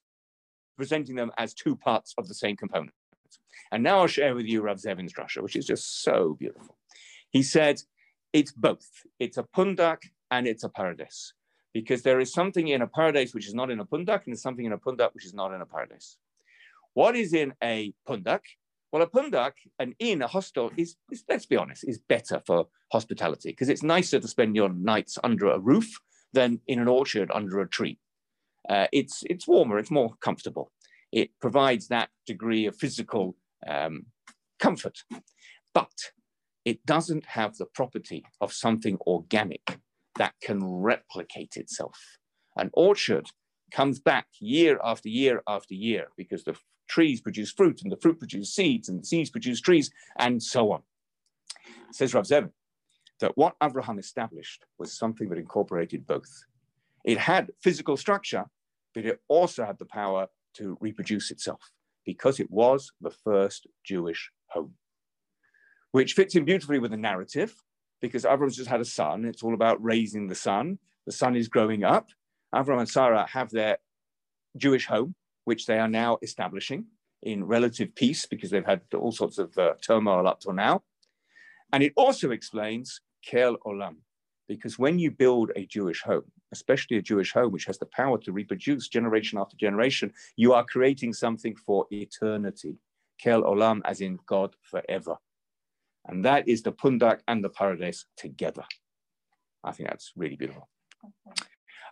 presenting 0.75 1.15
them 1.15 1.31
as 1.37 1.53
two 1.53 1.75
parts 1.75 2.13
of 2.17 2.27
the 2.27 2.33
same 2.33 2.57
component. 2.57 2.93
And 3.71 3.83
now 3.83 3.99
I'll 3.99 4.07
share 4.07 4.35
with 4.35 4.45
you 4.45 4.61
Rav 4.61 4.79
Zevin's 4.79 5.13
drasha, 5.13 5.41
which 5.41 5.55
is 5.55 5.65
just 5.65 6.03
so 6.03 6.35
beautiful. 6.39 6.77
He 7.29 7.43
said, 7.43 7.81
it's 8.33 8.51
both. 8.51 8.87
It's 9.19 9.37
a 9.37 9.43
pundak 9.43 9.99
and 10.31 10.47
it's 10.47 10.63
a 10.63 10.69
paradise 10.69 11.33
because 11.73 12.03
there 12.03 12.19
is 12.19 12.31
something 12.31 12.67
in 12.67 12.81
a 12.81 12.87
paradise 12.87 13.33
which 13.33 13.47
is 13.47 13.53
not 13.53 13.71
in 13.71 13.79
a 13.79 13.85
pundak, 13.85 14.25
and 14.25 14.33
there's 14.33 14.41
something 14.41 14.65
in 14.65 14.73
a 14.73 14.77
pundak 14.77 15.13
which 15.13 15.25
is 15.25 15.33
not 15.33 15.53
in 15.53 15.61
a 15.61 15.65
paradise. 15.65 16.17
What 16.93 17.15
is 17.15 17.33
in 17.33 17.53
a 17.63 17.93
pundak? 18.07 18.41
Well, 18.93 19.01
a 19.01 19.07
pundak, 19.07 19.53
an 19.79 19.95
inn, 19.97 20.21
a 20.21 20.27
hostel, 20.27 20.69
is, 20.77 20.97
is 21.11 21.23
let's 21.27 21.47
be 21.47 21.57
honest, 21.57 21.83
is 21.83 21.97
better 21.97 22.43
for 22.45 22.67
hospitality 22.91 23.49
because 23.49 23.67
it's 23.67 23.81
nicer 23.81 24.19
to 24.19 24.27
spend 24.27 24.55
your 24.55 24.69
nights 24.69 25.17
under 25.23 25.47
a 25.49 25.57
roof 25.57 25.89
than 26.31 26.61
in 26.67 26.79
an 26.79 26.87
orchard 26.87 27.31
under 27.33 27.59
a 27.59 27.67
tree. 27.67 27.97
Uh, 28.69 28.85
it's 28.93 29.23
it's 29.25 29.47
warmer, 29.47 29.79
it's 29.79 29.89
more 29.89 30.13
comfortable. 30.21 30.71
It 31.11 31.31
provides 31.41 31.87
that 31.87 32.09
degree 32.27 32.67
of 32.67 32.75
physical 32.75 33.35
um, 33.67 34.05
comfort, 34.59 34.99
but 35.73 36.11
it 36.63 36.85
doesn't 36.85 37.25
have 37.25 37.57
the 37.57 37.65
property 37.65 38.23
of 38.41 38.53
something 38.53 38.99
organic 39.07 39.79
that 40.19 40.35
can 40.39 40.63
replicate 40.63 41.57
itself. 41.57 41.97
An 42.57 42.69
orchard 42.73 43.25
comes 43.71 43.99
back 43.99 44.27
year 44.39 44.79
after 44.83 45.09
year 45.09 45.41
after 45.47 45.73
year 45.73 46.09
because 46.15 46.43
the 46.43 46.55
trees 46.93 47.21
produce 47.21 47.51
fruit 47.51 47.81
and 47.81 47.91
the 47.91 47.97
fruit 47.97 48.19
produces 48.19 48.53
seeds 48.53 48.87
and 48.87 49.01
the 49.01 49.05
seeds 49.05 49.31
produce 49.31 49.59
trees 49.59 49.89
and 50.19 50.41
so 50.41 50.71
on. 50.71 50.81
Says 51.91 52.13
Rav 52.13 52.25
Zevin 52.25 52.51
that 53.19 53.35
what 53.35 53.55
Abraham 53.63 53.97
established 53.97 54.65
was 54.77 54.93
something 54.93 55.27
that 55.29 55.39
incorporated 55.39 56.05
both. 56.05 56.31
It 57.03 57.17
had 57.17 57.51
physical 57.63 57.97
structure, 57.97 58.45
but 58.93 59.05
it 59.05 59.19
also 59.27 59.65
had 59.65 59.79
the 59.79 59.85
power 59.85 60.27
to 60.57 60.77
reproduce 60.81 61.31
itself 61.31 61.61
because 62.05 62.39
it 62.39 62.51
was 62.51 62.91
the 63.01 63.15
first 63.23 63.65
Jewish 63.83 64.29
home, 64.47 64.73
which 65.93 66.13
fits 66.13 66.35
in 66.35 66.45
beautifully 66.45 66.77
with 66.79 66.91
the 66.91 66.97
narrative 66.97 67.55
because 68.01 68.23
Abraham's 68.23 68.57
just 68.57 68.69
had 68.69 68.81
a 68.81 68.85
son. 68.85 69.25
It's 69.25 69.41
all 69.41 69.55
about 69.55 69.83
raising 69.83 70.27
the 70.27 70.35
son. 70.35 70.77
The 71.07 71.11
son 71.11 71.35
is 71.35 71.47
growing 71.47 71.83
up. 71.83 72.09
Abraham 72.55 72.81
and 72.81 72.89
Sarah 72.89 73.25
have 73.31 73.49
their 73.49 73.77
Jewish 74.57 74.85
home, 74.85 75.15
which 75.45 75.65
they 75.65 75.79
are 75.79 75.87
now 75.87 76.17
establishing 76.21 76.85
in 77.21 77.43
relative 77.45 77.95
peace 77.95 78.25
because 78.25 78.49
they've 78.49 78.65
had 78.65 78.81
all 78.93 79.11
sorts 79.11 79.37
of 79.37 79.57
uh, 79.57 79.73
turmoil 79.81 80.27
up 80.27 80.39
till 80.39 80.53
now. 80.53 80.83
And 81.71 81.81
it 81.81 81.93
also 81.95 82.31
explains 82.31 83.01
Kel 83.25 83.57
Olam, 83.65 83.95
because 84.47 84.77
when 84.77 84.99
you 84.99 85.09
build 85.09 85.51
a 85.55 85.65
Jewish 85.65 86.01
home, 86.01 86.25
especially 86.51 86.97
a 86.97 87.01
Jewish 87.01 87.31
home 87.33 87.51
which 87.51 87.65
has 87.65 87.79
the 87.79 87.87
power 87.87 88.17
to 88.19 88.31
reproduce 88.31 88.87
generation 88.87 89.39
after 89.39 89.55
generation, 89.57 90.13
you 90.35 90.53
are 90.53 90.65
creating 90.65 91.13
something 91.13 91.55
for 91.55 91.87
eternity. 91.89 92.75
Kel 93.19 93.43
Olam, 93.43 93.81
as 93.85 94.01
in 94.01 94.19
God 94.25 94.55
forever. 94.61 95.15
And 96.05 96.25
that 96.25 96.47
is 96.47 96.61
the 96.61 96.73
Pundak 96.73 97.21
and 97.27 97.43
the 97.43 97.49
Paradise 97.49 98.05
together. 98.17 98.63
I 99.63 99.71
think 99.71 99.89
that's 99.89 100.11
really 100.15 100.35
beautiful. 100.35 100.67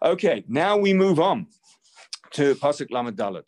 Okay, 0.04 0.44
now 0.48 0.78
we 0.78 0.94
move 0.94 1.20
on 1.20 1.48
to 2.34 2.56
Pasuk 2.56 2.92
Lamed 2.92 3.18
Dalet. 3.18 3.44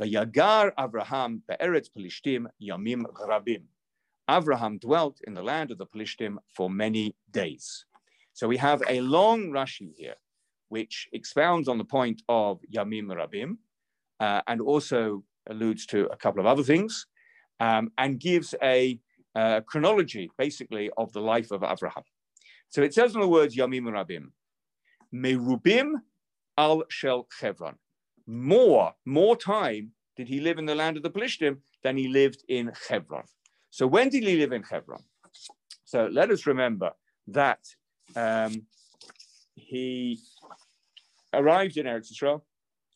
Yagar 0.00 0.72
Avraham 0.78 1.40
be'eretz 1.48 1.88
Pelishtim 1.96 2.46
yamim 2.60 3.02
rabim. 3.28 3.62
Avraham 4.28 4.80
dwelt 4.80 5.20
in 5.26 5.34
the 5.34 5.42
land 5.42 5.70
of 5.70 5.78
the 5.78 5.86
Pelishtim 5.86 6.36
for 6.54 6.68
many 6.68 7.14
days. 7.30 7.84
So 8.32 8.48
we 8.48 8.56
have 8.56 8.82
a 8.88 9.00
long 9.00 9.50
Rashi 9.50 9.92
here, 9.96 10.14
which 10.68 11.08
expounds 11.12 11.68
on 11.68 11.78
the 11.78 11.84
point 11.84 12.22
of 12.28 12.60
Yamim 12.74 13.06
Rabim, 13.06 13.56
uh, 14.20 14.40
and 14.46 14.60
also 14.60 15.22
alludes 15.48 15.86
to 15.86 16.06
a 16.06 16.16
couple 16.16 16.40
of 16.40 16.46
other 16.46 16.62
things, 16.62 17.06
um, 17.60 17.90
and 17.98 18.18
gives 18.18 18.54
a 18.62 18.98
uh, 19.34 19.60
chronology, 19.66 20.30
basically, 20.38 20.90
of 20.96 21.12
the 21.12 21.20
life 21.20 21.50
of 21.50 21.60
Avraham. 21.60 22.04
So 22.70 22.82
it 22.82 22.94
says 22.94 23.14
in 23.14 23.20
the 23.20 23.28
words 23.28 23.54
Yamim 23.54 23.82
Rabim, 23.82 24.30
Merubim 25.14 25.92
al 26.56 26.84
Shel 26.88 27.28
Chevron. 27.38 27.76
More, 28.32 28.94
more 29.04 29.36
time 29.36 29.92
did 30.16 30.26
he 30.26 30.40
live 30.40 30.58
in 30.58 30.64
the 30.64 30.74
land 30.74 30.96
of 30.96 31.02
the 31.02 31.10
Pelishtim 31.10 31.58
than 31.82 31.98
he 31.98 32.08
lived 32.08 32.42
in 32.48 32.72
Hebron. 32.88 33.24
So 33.68 33.86
when 33.86 34.08
did 34.08 34.22
he 34.22 34.36
live 34.38 34.52
in 34.52 34.62
Hebron? 34.62 35.02
So 35.84 36.08
let 36.10 36.30
us 36.30 36.46
remember 36.46 36.92
that 37.28 37.58
um, 38.16 38.62
he 39.54 40.18
arrived 41.34 41.76
in 41.76 41.84
Eretz 41.84 42.10
Israel. 42.10 42.46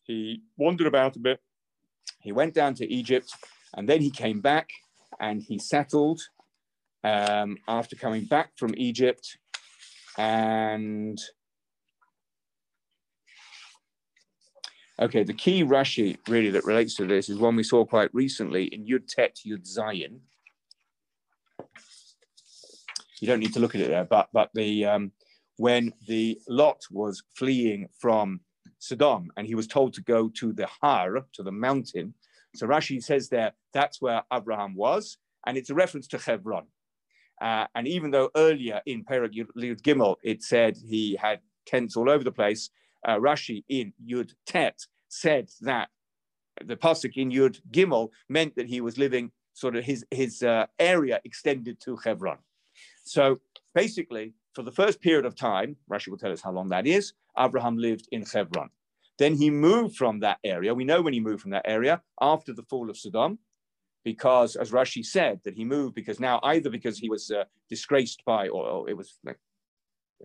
He 0.05 0.41
wandered 0.57 0.87
about 0.87 1.15
a 1.15 1.19
bit. 1.19 1.39
He 2.19 2.31
went 2.31 2.55
down 2.55 2.73
to 2.75 2.91
Egypt, 2.91 3.31
and 3.75 3.87
then 3.87 4.01
he 4.01 4.09
came 4.09 4.41
back 4.41 4.71
and 5.19 5.43
he 5.43 5.59
settled 5.59 6.19
um, 7.03 7.57
after 7.67 7.95
coming 7.95 8.25
back 8.25 8.53
from 8.55 8.73
Egypt. 8.75 9.37
And 10.17 11.19
okay, 14.99 15.23
the 15.23 15.33
key 15.33 15.63
Rashi 15.63 16.17
really 16.27 16.49
that 16.51 16.65
relates 16.65 16.95
to 16.95 17.05
this 17.05 17.29
is 17.29 17.37
one 17.37 17.55
we 17.55 17.63
saw 17.63 17.85
quite 17.85 18.13
recently 18.13 18.65
in 18.65 18.85
Yud 18.85 19.07
Tet 19.07 19.39
Yud 19.45 19.67
Zayin. 19.67 20.19
You 23.19 23.27
don't 23.27 23.39
need 23.39 23.53
to 23.53 23.59
look 23.59 23.75
at 23.75 23.81
it 23.81 23.89
there, 23.89 24.05
but 24.05 24.29
but 24.33 24.49
the 24.53 24.85
um, 24.85 25.11
when 25.57 25.93
the 26.07 26.39
Lot 26.47 26.81
was 26.91 27.23
fleeing 27.35 27.87
from 27.99 28.41
Sodom 28.79 29.31
and 29.37 29.47
he 29.47 29.55
was 29.55 29.67
told 29.67 29.93
to 29.95 30.01
go 30.01 30.29
to 30.35 30.53
the 30.53 30.67
Har, 30.81 31.25
to 31.33 31.43
the 31.43 31.51
mountain. 31.51 32.13
So 32.55 32.67
Rashi 32.67 33.03
says 33.03 33.29
there 33.29 33.53
that's 33.73 34.01
where 34.01 34.23
Abraham 34.31 34.75
was, 34.75 35.17
and 35.45 35.57
it's 35.57 35.69
a 35.69 35.75
reference 35.75 36.07
to 36.09 36.17
Hebron. 36.17 36.67
Uh, 37.39 37.65
and 37.75 37.87
even 37.87 38.09
though 38.09 38.31
earlier 38.35 38.81
in 38.87 39.03
Perek 39.03 39.33
Yud 39.33 39.81
Gimel 39.81 40.15
it 40.23 40.41
said 40.41 40.75
he 40.77 41.15
had 41.21 41.39
tents 41.67 41.95
all 41.95 42.09
over 42.09 42.23
the 42.23 42.31
place, 42.31 42.69
uh, 43.05 43.17
Rashi 43.17 43.63
in 43.69 43.93
Yud 44.05 44.33
Tet 44.45 44.79
said 45.09 45.49
that 45.61 45.89
the 46.63 46.75
pasuk 46.75 47.13
in 47.15 47.31
Yud 47.31 47.61
Gimel 47.71 48.09
meant 48.29 48.55
that 48.55 48.67
he 48.67 48.81
was 48.81 48.97
living 48.97 49.31
sort 49.53 49.75
of 49.75 49.83
his 49.83 50.05
his 50.11 50.43
uh, 50.43 50.65
area 50.79 51.19
extended 51.23 51.79
to 51.81 51.97
Hebron. 51.97 52.37
So 53.03 53.39
basically, 53.73 54.33
for 54.53 54.63
the 54.63 54.71
first 54.71 55.01
period 55.01 55.25
of 55.25 55.35
time, 55.35 55.75
Rashi 55.89 56.09
will 56.09 56.17
tell 56.17 56.31
us 56.31 56.41
how 56.41 56.51
long 56.51 56.69
that 56.69 56.87
is. 56.87 57.13
Abraham 57.37 57.77
lived 57.77 58.07
in 58.11 58.23
Hebron. 58.23 58.69
Then 59.17 59.35
he 59.35 59.49
moved 59.49 59.95
from 59.95 60.19
that 60.19 60.37
area. 60.43 60.73
We 60.73 60.83
know 60.83 61.01
when 61.01 61.13
he 61.13 61.19
moved 61.19 61.41
from 61.41 61.51
that 61.51 61.65
area 61.65 62.01
after 62.21 62.53
the 62.53 62.63
fall 62.63 62.89
of 62.89 62.97
Sodom, 62.97 63.39
because 64.03 64.55
as 64.55 64.71
Rashi 64.71 65.03
said, 65.05 65.41
that 65.43 65.55
he 65.55 65.65
moved 65.65 65.95
because 65.95 66.19
now 66.19 66.39
either 66.43 66.69
because 66.69 66.97
he 66.97 67.09
was 67.09 67.31
uh, 67.31 67.43
disgraced 67.69 68.23
by, 68.25 68.47
or, 68.47 68.65
or, 68.65 68.89
it 68.89 68.95
was 68.95 69.19
like, 69.23 69.39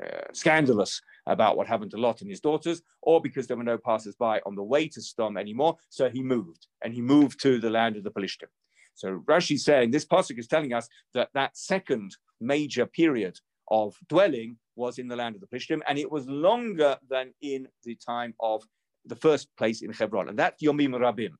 uh, 0.02 0.32
scandalous 0.32 1.00
about 1.26 1.56
what 1.56 1.66
happened 1.66 1.90
to 1.90 1.98
Lot 1.98 2.20
and 2.20 2.30
his 2.30 2.40
daughters, 2.40 2.82
or 3.02 3.20
because 3.20 3.46
there 3.46 3.56
were 3.56 3.62
no 3.62 3.78
passers-by 3.78 4.40
on 4.46 4.54
the 4.54 4.62
way 4.62 4.88
to 4.88 5.02
Sodom 5.02 5.36
anymore. 5.36 5.76
So 5.88 6.08
he 6.08 6.22
moved, 6.22 6.66
and 6.82 6.94
he 6.94 7.00
moved 7.00 7.40
to 7.42 7.58
the 7.58 7.70
land 7.70 7.96
of 7.96 8.04
the 8.04 8.10
Pelishtim. 8.10 8.48
So 8.94 9.22
Rashi 9.26 9.58
saying 9.58 9.90
this 9.90 10.04
pasuk 10.04 10.38
is 10.38 10.46
telling 10.46 10.72
us 10.72 10.88
that 11.14 11.28
that 11.34 11.56
second 11.56 12.16
major 12.40 12.86
period 12.86 13.38
of 13.70 13.96
dwelling 14.08 14.56
was 14.76 14.98
in 14.98 15.08
the 15.08 15.16
land 15.16 15.34
of 15.34 15.40
the 15.40 15.46
Pelishtim, 15.46 15.80
and 15.86 15.98
it 15.98 16.10
was 16.10 16.26
longer 16.26 16.96
than 17.08 17.32
in 17.40 17.68
the 17.84 17.96
time 17.96 18.34
of 18.40 18.62
the 19.06 19.16
first 19.16 19.48
place 19.56 19.82
in 19.82 19.92
Hebron, 19.92 20.28
and 20.28 20.38
that's 20.38 20.62
Yomim 20.62 20.94
Rabim 20.94 21.32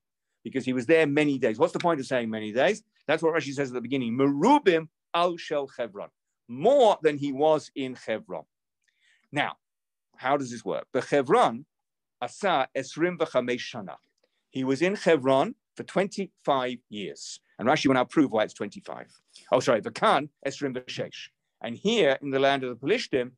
because 0.43 0.65
he 0.65 0.73
was 0.73 0.85
there 0.85 1.07
many 1.07 1.37
days. 1.37 1.57
What's 1.57 1.73
the 1.73 1.79
point 1.79 1.99
of 1.99 2.05
saying 2.05 2.29
many 2.29 2.51
days? 2.51 2.83
That's 3.07 3.23
what 3.23 3.33
Rashi 3.33 3.53
says 3.53 3.69
at 3.69 3.73
the 3.73 3.81
beginning. 3.81 4.17
Merubim 4.17 4.87
al 5.13 5.37
shel 5.37 5.69
Hebron, 5.77 6.09
more 6.53 6.97
than 7.01 7.17
he 7.17 7.31
was 7.31 7.71
in 7.75 7.95
Hebron. 7.95 8.43
Now, 9.31 9.53
how 10.15 10.37
does 10.37 10.51
this 10.51 10.63
work? 10.63 10.87
Hebron, 11.09 11.65
asa 12.21 12.67
esrim 12.75 13.17
shana. 13.17 13.95
He 14.51 14.63
was 14.63 14.81
in 14.81 14.95
Hebron 14.95 15.55
for 15.75 15.83
25 15.83 16.77
years. 16.89 17.39
And 17.57 17.67
Rashi 17.67 17.87
will 17.87 17.95
now 17.95 18.05
prove 18.05 18.31
why 18.31 18.43
it's 18.43 18.53
25. 18.53 19.07
Oh, 19.51 19.59
sorry, 19.59 19.81
Khan, 19.81 20.29
Esrim 20.45 20.75
v'shesh. 20.75 21.29
And 21.61 21.75
here 21.75 22.17
in 22.21 22.29
the 22.29 22.39
land 22.39 22.63
of 22.63 22.69
the 22.69 22.85
Pelishtim, 22.85 23.31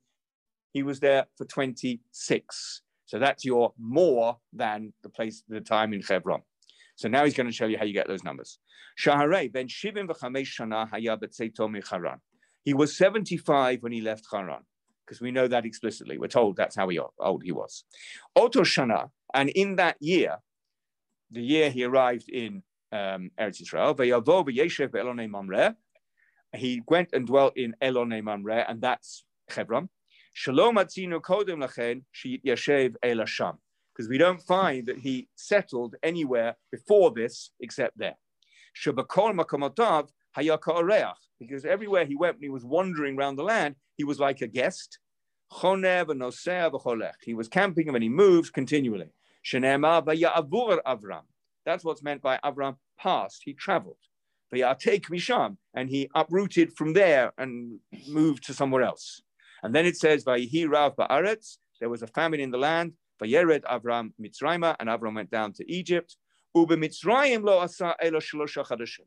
he 0.72 0.84
was 0.84 1.00
there 1.00 1.26
for 1.38 1.46
26. 1.46 2.82
So 3.06 3.20
that's 3.20 3.46
your 3.46 3.74
more 3.78 4.38
than 4.52 4.94
the 5.04 5.10
place, 5.10 5.44
the 5.48 5.62
time 5.62 5.94
in 5.94 6.02
Hebron. 6.02 6.42
So 6.96 7.08
now 7.08 7.24
he's 7.24 7.36
going 7.36 7.48
to 7.48 7.54
show 7.54 7.68
you 7.68 7.78
how 7.78 7.86
you 7.86 7.94
get 7.94 8.08
those 8.08 8.24
numbers. 8.24 8.60
Shaharei 9.00 9.52
ben 9.52 9.68
shivim 9.68 10.08
v'chamesh 10.08 10.60
shana 10.60 10.90
haya 10.90 11.18
Haran. 11.90 12.20
He 12.66 12.74
was 12.74 12.98
75 12.98 13.82
when 13.84 13.92
he 13.92 14.02
left 14.02 14.26
Haran, 14.32 14.64
because 15.06 15.22
we 15.22 15.32
know 15.32 15.48
that 15.48 15.66
explicitly. 15.66 16.18
We're 16.18 16.28
told 16.28 16.58
that's 16.58 16.76
how 16.76 16.90
old 17.20 17.44
he 17.44 17.52
was. 17.52 17.86
Oto 18.36 18.62
shana, 18.62 19.12
and 19.34 19.50
in 19.50 19.78
that 19.78 19.96
year, 20.02 20.38
the 21.32 21.42
year 21.42 21.70
he 21.70 21.84
arrived 21.84 22.28
in 22.30 22.64
um, 22.92 23.32
Eretz 23.40 23.62
Israel, 23.62 23.96
he 26.56 26.82
went 26.88 27.10
and 27.14 27.28
dwelt 27.28 27.58
in 27.58 27.76
Elone 27.82 28.24
Mamre, 28.24 28.66
and 28.68 28.82
that's 28.82 29.26
Hebron. 29.50 29.90
Shalom 30.34 30.76
kodem 30.76 31.64
lachen 31.64 32.04
yashev 32.46 32.96
el 33.04 33.18
Hasham 33.18 33.58
because 33.94 34.10
we 34.10 34.18
don't 34.18 34.42
find 34.42 34.86
that 34.88 34.98
he 34.98 35.30
settled 35.36 35.96
anywhere 36.04 36.58
before 36.72 37.12
this 37.12 37.52
except 37.62 37.98
there. 37.98 38.18
Because 41.40 41.66
everywhere 41.66 42.06
he 42.06 42.16
went 42.16 42.36
when 42.36 42.44
he 42.44 42.50
was 42.50 42.66
wandering 42.66 43.18
around 43.18 43.36
the 43.36 43.44
land, 43.44 43.76
he 43.96 44.04
was 44.04 44.20
like 44.20 44.42
a 44.42 44.48
guest. 44.48 45.00
He 47.24 47.34
was 47.34 47.48
camping 47.48 47.90
and 47.90 48.04
he 48.04 48.10
moved 48.10 48.54
continually. 48.54 49.10
Avram. 49.54 51.26
That's 51.66 51.84
what's 51.84 52.04
meant 52.04 52.22
by 52.22 52.40
Avram 52.44 52.76
passed. 53.00 53.42
He 53.46 53.54
traveled. 53.54 53.98
take 54.80 55.10
Misham, 55.10 55.58
and 55.74 55.90
he 55.90 56.10
uprooted 56.16 56.74
from 56.74 56.94
there 56.94 57.34
and 57.38 57.80
moved 58.08 58.46
to 58.46 58.54
somewhere 58.54 58.84
else. 58.84 59.22
And 59.64 59.74
then 59.74 59.86
it 59.86 59.98
says, 59.98 60.24
Ba'aretz, 60.24 61.58
there 61.80 61.90
was 61.90 62.02
a 62.02 62.08
famine 62.08 62.40
in 62.40 62.52
the 62.52 62.58
land. 62.58 62.94
Vayered 63.22 63.64
Avram 63.64 64.12
and 64.20 64.90
Avram 64.90 65.16
went 65.16 65.32
down 65.32 65.54
to 65.54 65.72
Egypt. 65.72 66.18
Ube 66.54 66.72
Mitzrayim 66.72 67.44
lo 67.44 67.60
elo 67.60 68.20
chadashim. 68.20 69.06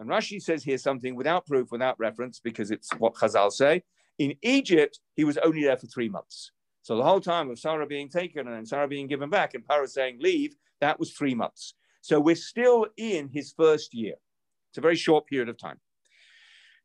And 0.00 0.08
Rashi 0.08 0.40
says 0.40 0.64
here 0.64 0.78
something 0.78 1.14
without 1.14 1.46
proof, 1.46 1.70
without 1.70 2.00
reference, 2.00 2.40
because 2.40 2.70
it's 2.70 2.90
what 2.98 3.14
Chazal 3.14 3.52
say. 3.52 3.82
In 4.18 4.34
Egypt, 4.40 4.98
he 5.14 5.24
was 5.24 5.36
only 5.38 5.62
there 5.62 5.76
for 5.76 5.86
three 5.88 6.08
months. 6.08 6.52
So 6.80 6.96
the 6.96 7.04
whole 7.04 7.20
time 7.20 7.50
of 7.50 7.58
Sarah 7.58 7.86
being 7.86 8.08
taken 8.08 8.46
and 8.46 8.56
then 8.56 8.64
Sarah 8.64 8.88
being 8.88 9.06
given 9.06 9.28
back 9.28 9.52
and 9.52 9.62
Paro 9.62 9.86
saying 9.86 10.16
leave, 10.18 10.56
that 10.80 10.98
was 10.98 11.12
three 11.12 11.34
months. 11.34 11.74
So 12.00 12.18
we're 12.18 12.34
still 12.34 12.86
in 12.96 13.28
his 13.28 13.52
first 13.54 13.92
year. 13.92 14.14
It's 14.70 14.78
a 14.78 14.80
very 14.80 14.96
short 14.96 15.26
period 15.26 15.50
of 15.50 15.58
time. 15.58 15.78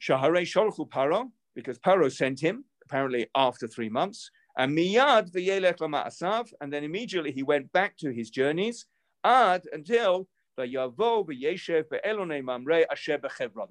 Shahare 0.02 0.42
Sholchu 0.42 0.90
Paro, 0.90 1.32
because 1.56 1.80
Paro 1.80 2.12
sent 2.12 2.42
him, 2.42 2.66
apparently 2.84 3.28
after 3.34 3.66
three 3.66 3.90
months, 3.90 4.30
and 4.58 4.78
Miyad 4.78 5.32
v'yelech 5.32 5.78
asav, 5.78 6.50
and 6.60 6.72
then 6.72 6.84
immediately 6.84 7.32
he 7.32 7.44
went 7.44 7.72
back 7.72 7.96
to 8.00 8.12
his 8.12 8.30
journeys, 8.30 8.88
ad 9.24 9.64
until 9.72 10.28
That 10.58 10.70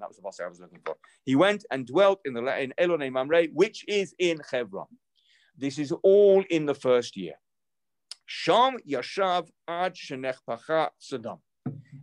was 0.09 0.17
the 0.17 0.23
boss 0.23 0.41
I 0.41 0.49
was 0.49 0.61
looking 0.61 0.81
for. 0.85 0.97
He 1.25 1.35
went 1.35 1.65
and 1.71 1.87
dwelt 1.87 2.21
in 2.25 2.35
the 2.35 2.45
in 2.61 3.13
Mamre, 3.13 3.47
which 3.53 3.85
is 3.89 4.15
in 4.19 4.41
Chevron. 4.51 4.87
This 5.57 5.79
is 5.79 5.93
all 6.03 6.45
in 6.51 6.67
the 6.67 6.75
first 6.75 7.17
year. 7.17 7.35
Sham 8.27 8.79
Yashav 8.89 9.49
Ad 9.69 9.95
Shenech 9.95 10.39
Pacha 10.47 10.91
Sodom. 10.99 11.39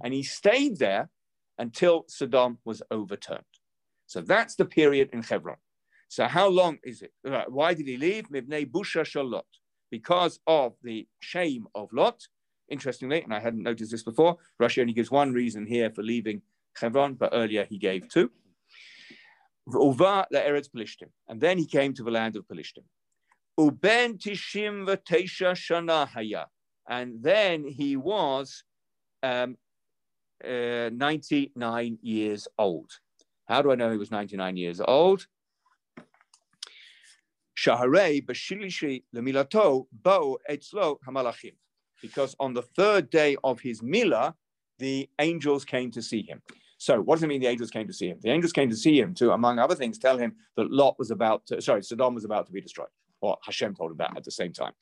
And 0.04 0.14
he 0.14 0.24
stayed 0.24 0.78
there 0.78 1.10
until 1.58 2.06
Sodom 2.08 2.58
was 2.66 2.82
overturned. 2.92 3.44
So 4.08 4.22
that's 4.22 4.56
the 4.56 4.66
period 4.66 5.10
in 5.14 5.24
Hebron. 5.24 5.58
So 6.10 6.28
how 6.28 6.48
long 6.50 6.80
is 6.84 7.02
it? 7.02 7.14
Why 7.48 7.74
did 7.74 7.88
he 7.88 7.98
leave? 7.98 8.30
Mibnei 8.30 8.66
Busha 8.70 9.04
Shalot. 9.04 9.44
Because 9.90 10.40
of 10.48 10.74
the 10.82 11.08
shame 11.20 11.68
of 11.76 11.92
Lot. 11.92 12.28
Interestingly, 12.72 13.22
and 13.22 13.34
I 13.34 13.40
hadn't 13.40 13.64
noticed 13.64 13.92
this 13.92 14.04
before, 14.04 14.38
Rashi 14.62 14.80
only 14.80 14.94
gives 14.94 15.12
one 15.12 15.34
reason 15.34 15.66
here 15.66 15.92
for 15.92 16.04
leaving 16.04 16.42
Hebron, 16.80 17.16
but 17.16 17.32
earlier 17.34 17.66
he 17.66 17.78
gave 17.78 18.08
two. 18.08 18.32
And 19.68 21.42
then 21.42 21.58
he 21.58 21.66
came 21.66 21.94
to 21.94 22.04
the 22.04 22.12
land 22.12 22.38
of 22.38 22.48
Pelishtim. 22.48 22.86
Tishim. 23.60 24.86
And 26.90 27.24
then 27.24 27.64
he 27.68 27.96
was 27.98 28.64
um, 29.22 29.58
uh, 30.44 30.90
99 30.94 32.00
years 32.02 32.48
old. 32.58 32.92
How 33.48 33.62
do 33.62 33.72
I 33.72 33.76
know 33.76 33.92
he 33.92 33.98
was 33.98 34.12
99 34.12 34.56
years 34.56 34.82
old? 34.82 35.28
Shaharei 37.58 38.26
b'shilishi 38.26 39.04
lemilato 39.14 39.86
bo 39.92 40.40
etzlo 40.50 40.98
hamalachim. 41.08 41.54
Because 42.02 42.36
on 42.40 42.54
the 42.54 42.62
third 42.62 43.10
day 43.10 43.38
of 43.44 43.60
his 43.60 43.82
milah, 43.82 44.34
the 44.80 45.10
angels 45.20 45.66
came 45.66 45.92
to 45.92 46.02
see 46.02 46.24
him. 46.24 46.42
So 46.78 47.00
what 47.00 47.16
does 47.16 47.24
it 47.24 47.28
mean 47.28 47.42
the 47.42 47.48
angels 47.48 47.70
came 47.70 47.86
to 47.88 47.94
see 47.94 48.08
him? 48.08 48.18
The 48.22 48.32
angels 48.32 48.52
came 48.52 48.70
to 48.70 48.76
see 48.76 49.00
him 49.00 49.14
to, 49.16 49.34
among 49.34 49.60
other 49.60 49.76
things, 49.76 50.00
tell 50.00 50.18
him 50.18 50.36
that 50.58 50.72
Lot 50.72 50.98
was 50.98 51.12
about 51.12 51.46
to, 51.48 51.62
sorry, 51.62 51.84
Sodom 51.84 52.16
was 52.16 52.26
about 52.26 52.48
to 52.48 52.52
be 52.52 52.62
destroyed 52.62 52.88
or 53.22 53.38
Hashem 53.44 53.76
told 53.76 53.92
him 53.92 53.98
that 53.98 54.18
at 54.18 54.24
the 54.24 54.32
same 54.32 54.52
time. 54.52 54.74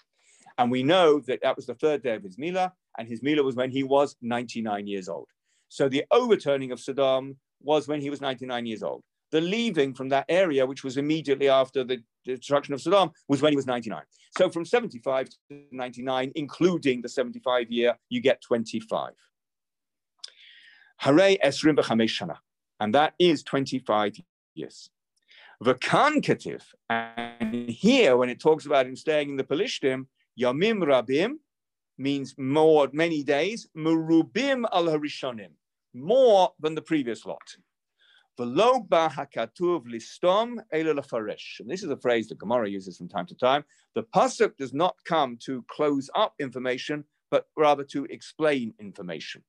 And 0.57 0.71
we 0.71 0.83
know 0.83 1.19
that 1.21 1.41
that 1.43 1.55
was 1.55 1.65
the 1.65 1.75
third 1.75 2.01
day 2.01 2.15
of 2.15 2.23
his 2.23 2.37
Milah, 2.37 2.71
and 2.97 3.07
his 3.07 3.21
Milah 3.21 3.43
was 3.43 3.55
when 3.55 3.71
he 3.71 3.83
was 3.83 4.15
99 4.21 4.87
years 4.87 5.07
old. 5.07 5.27
So 5.69 5.87
the 5.87 6.03
overturning 6.11 6.71
of 6.71 6.79
Sodom 6.79 7.37
was 7.61 7.87
when 7.87 8.01
he 8.01 8.09
was 8.09 8.21
99 8.21 8.65
years 8.65 8.83
old. 8.83 9.03
The 9.31 9.41
leaving 9.41 9.93
from 9.93 10.09
that 10.09 10.25
area, 10.27 10.65
which 10.65 10.83
was 10.83 10.97
immediately 10.97 11.49
after 11.49 11.83
the 11.83 12.01
destruction 12.25 12.73
of 12.73 12.81
Sodom, 12.81 13.11
was 13.27 13.41
when 13.41 13.51
he 13.51 13.55
was 13.55 13.65
99. 13.65 14.01
So 14.37 14.49
from 14.49 14.65
75 14.65 15.29
to 15.29 15.61
99, 15.71 16.31
including 16.35 17.01
the 17.01 17.09
75 17.09 17.71
year, 17.71 17.95
you 18.09 18.21
get 18.21 18.41
25. 18.41 19.13
Hare 20.97 21.37
Esrim 21.43 21.77
Shana. 21.77 22.37
And 22.79 22.93
that 22.95 23.13
is 23.19 23.43
25 23.43 24.17
years. 24.55 24.89
V'kan 25.63 26.21
ketiv, 26.21 26.63
and 26.89 27.69
here 27.69 28.15
when 28.15 28.29
it 28.29 28.39
talks 28.39 28.65
about 28.65 28.85
him 28.85 28.95
staying 28.95 29.29
in 29.29 29.35
the 29.35 29.43
Pelishtim, 29.43 30.05
Yamim 30.39 30.81
Rabim 30.81 31.33
means 31.97 32.33
more, 32.37 32.87
many 32.93 33.23
days, 33.23 33.67
Merubim 33.75 34.63
al 34.71 34.85
Harishonim, 34.85 35.51
more 35.93 36.53
than 36.61 36.75
the 36.75 36.81
previous 36.81 37.25
lot. 37.25 37.57
Listom. 38.45 40.57
And 40.71 41.69
this 41.69 41.83
is 41.83 41.89
a 41.89 41.97
phrase 41.97 42.27
that 42.27 42.39
Gemara 42.39 42.69
uses 42.69 42.97
from 42.97 43.09
time 43.09 43.25
to 43.27 43.35
time. 43.35 43.63
The 43.95 44.03
pasuk 44.03 44.57
does 44.57 44.73
not 44.73 44.95
come 45.05 45.37
to 45.45 45.65
close 45.69 46.09
up 46.15 46.33
information, 46.39 47.05
but 47.31 47.47
rather 47.57 47.83
to 47.85 48.05
explain 48.05 48.73
information, 48.79 49.43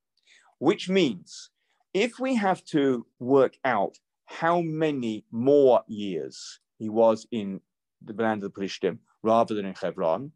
which 0.58 0.88
means 0.88 1.50
if 1.94 2.18
we 2.18 2.34
have 2.36 2.64
to 2.66 3.06
work 3.18 3.56
out 3.64 3.98
how 4.26 4.60
many 4.60 5.24
more 5.30 5.82
years 5.88 6.60
he 6.78 6.88
was 6.88 7.26
in 7.32 7.60
the 8.04 8.14
land 8.14 8.42
of 8.42 8.52
the 8.52 8.60
Plishtim 8.60 8.98
rather 9.22 9.54
than 9.54 9.66
in 9.66 9.74
Hebron, 9.74 10.32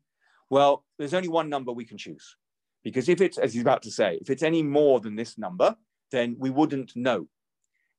well, 0.50 0.84
there's 0.98 1.14
only 1.14 1.28
one 1.28 1.48
number 1.48 1.72
we 1.72 1.84
can 1.84 1.98
choose. 1.98 2.36
Because 2.82 3.08
if 3.08 3.20
it's, 3.20 3.38
as 3.38 3.54
he's 3.54 3.62
about 3.62 3.82
to 3.82 3.90
say, 3.90 4.18
if 4.20 4.30
it's 4.30 4.42
any 4.42 4.62
more 4.62 5.00
than 5.00 5.16
this 5.16 5.38
number, 5.38 5.74
then 6.10 6.36
we 6.38 6.50
wouldn't 6.50 6.94
know. 6.94 7.28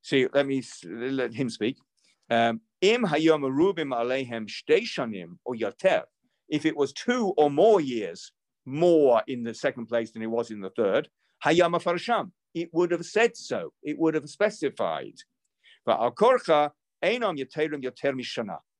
See, 0.06 0.28
let 0.36 0.46
me 0.46 0.62
let 0.86 1.34
him 1.34 1.50
speak. 1.50 1.78
Um. 2.30 2.62
If 6.48 6.66
it 6.66 6.78
was 6.78 6.94
two 6.94 7.34
or 7.38 7.50
more 7.50 7.82
years 7.82 8.32
more 8.66 9.24
in 9.28 9.44
the 9.44 9.54
second 9.54 9.88
place 9.88 10.12
than 10.12 10.22
it 10.22 10.28
was 10.28 10.52
in 10.52 10.62
the 10.62 10.70
third. 10.72 11.10
It 12.54 12.70
would 12.72 12.92
have 12.92 13.06
said 13.06 13.36
so. 13.36 13.74
It 13.84 13.98
would 13.98 14.14
have 14.14 14.30
specified. 14.30 15.16
but 15.86 16.14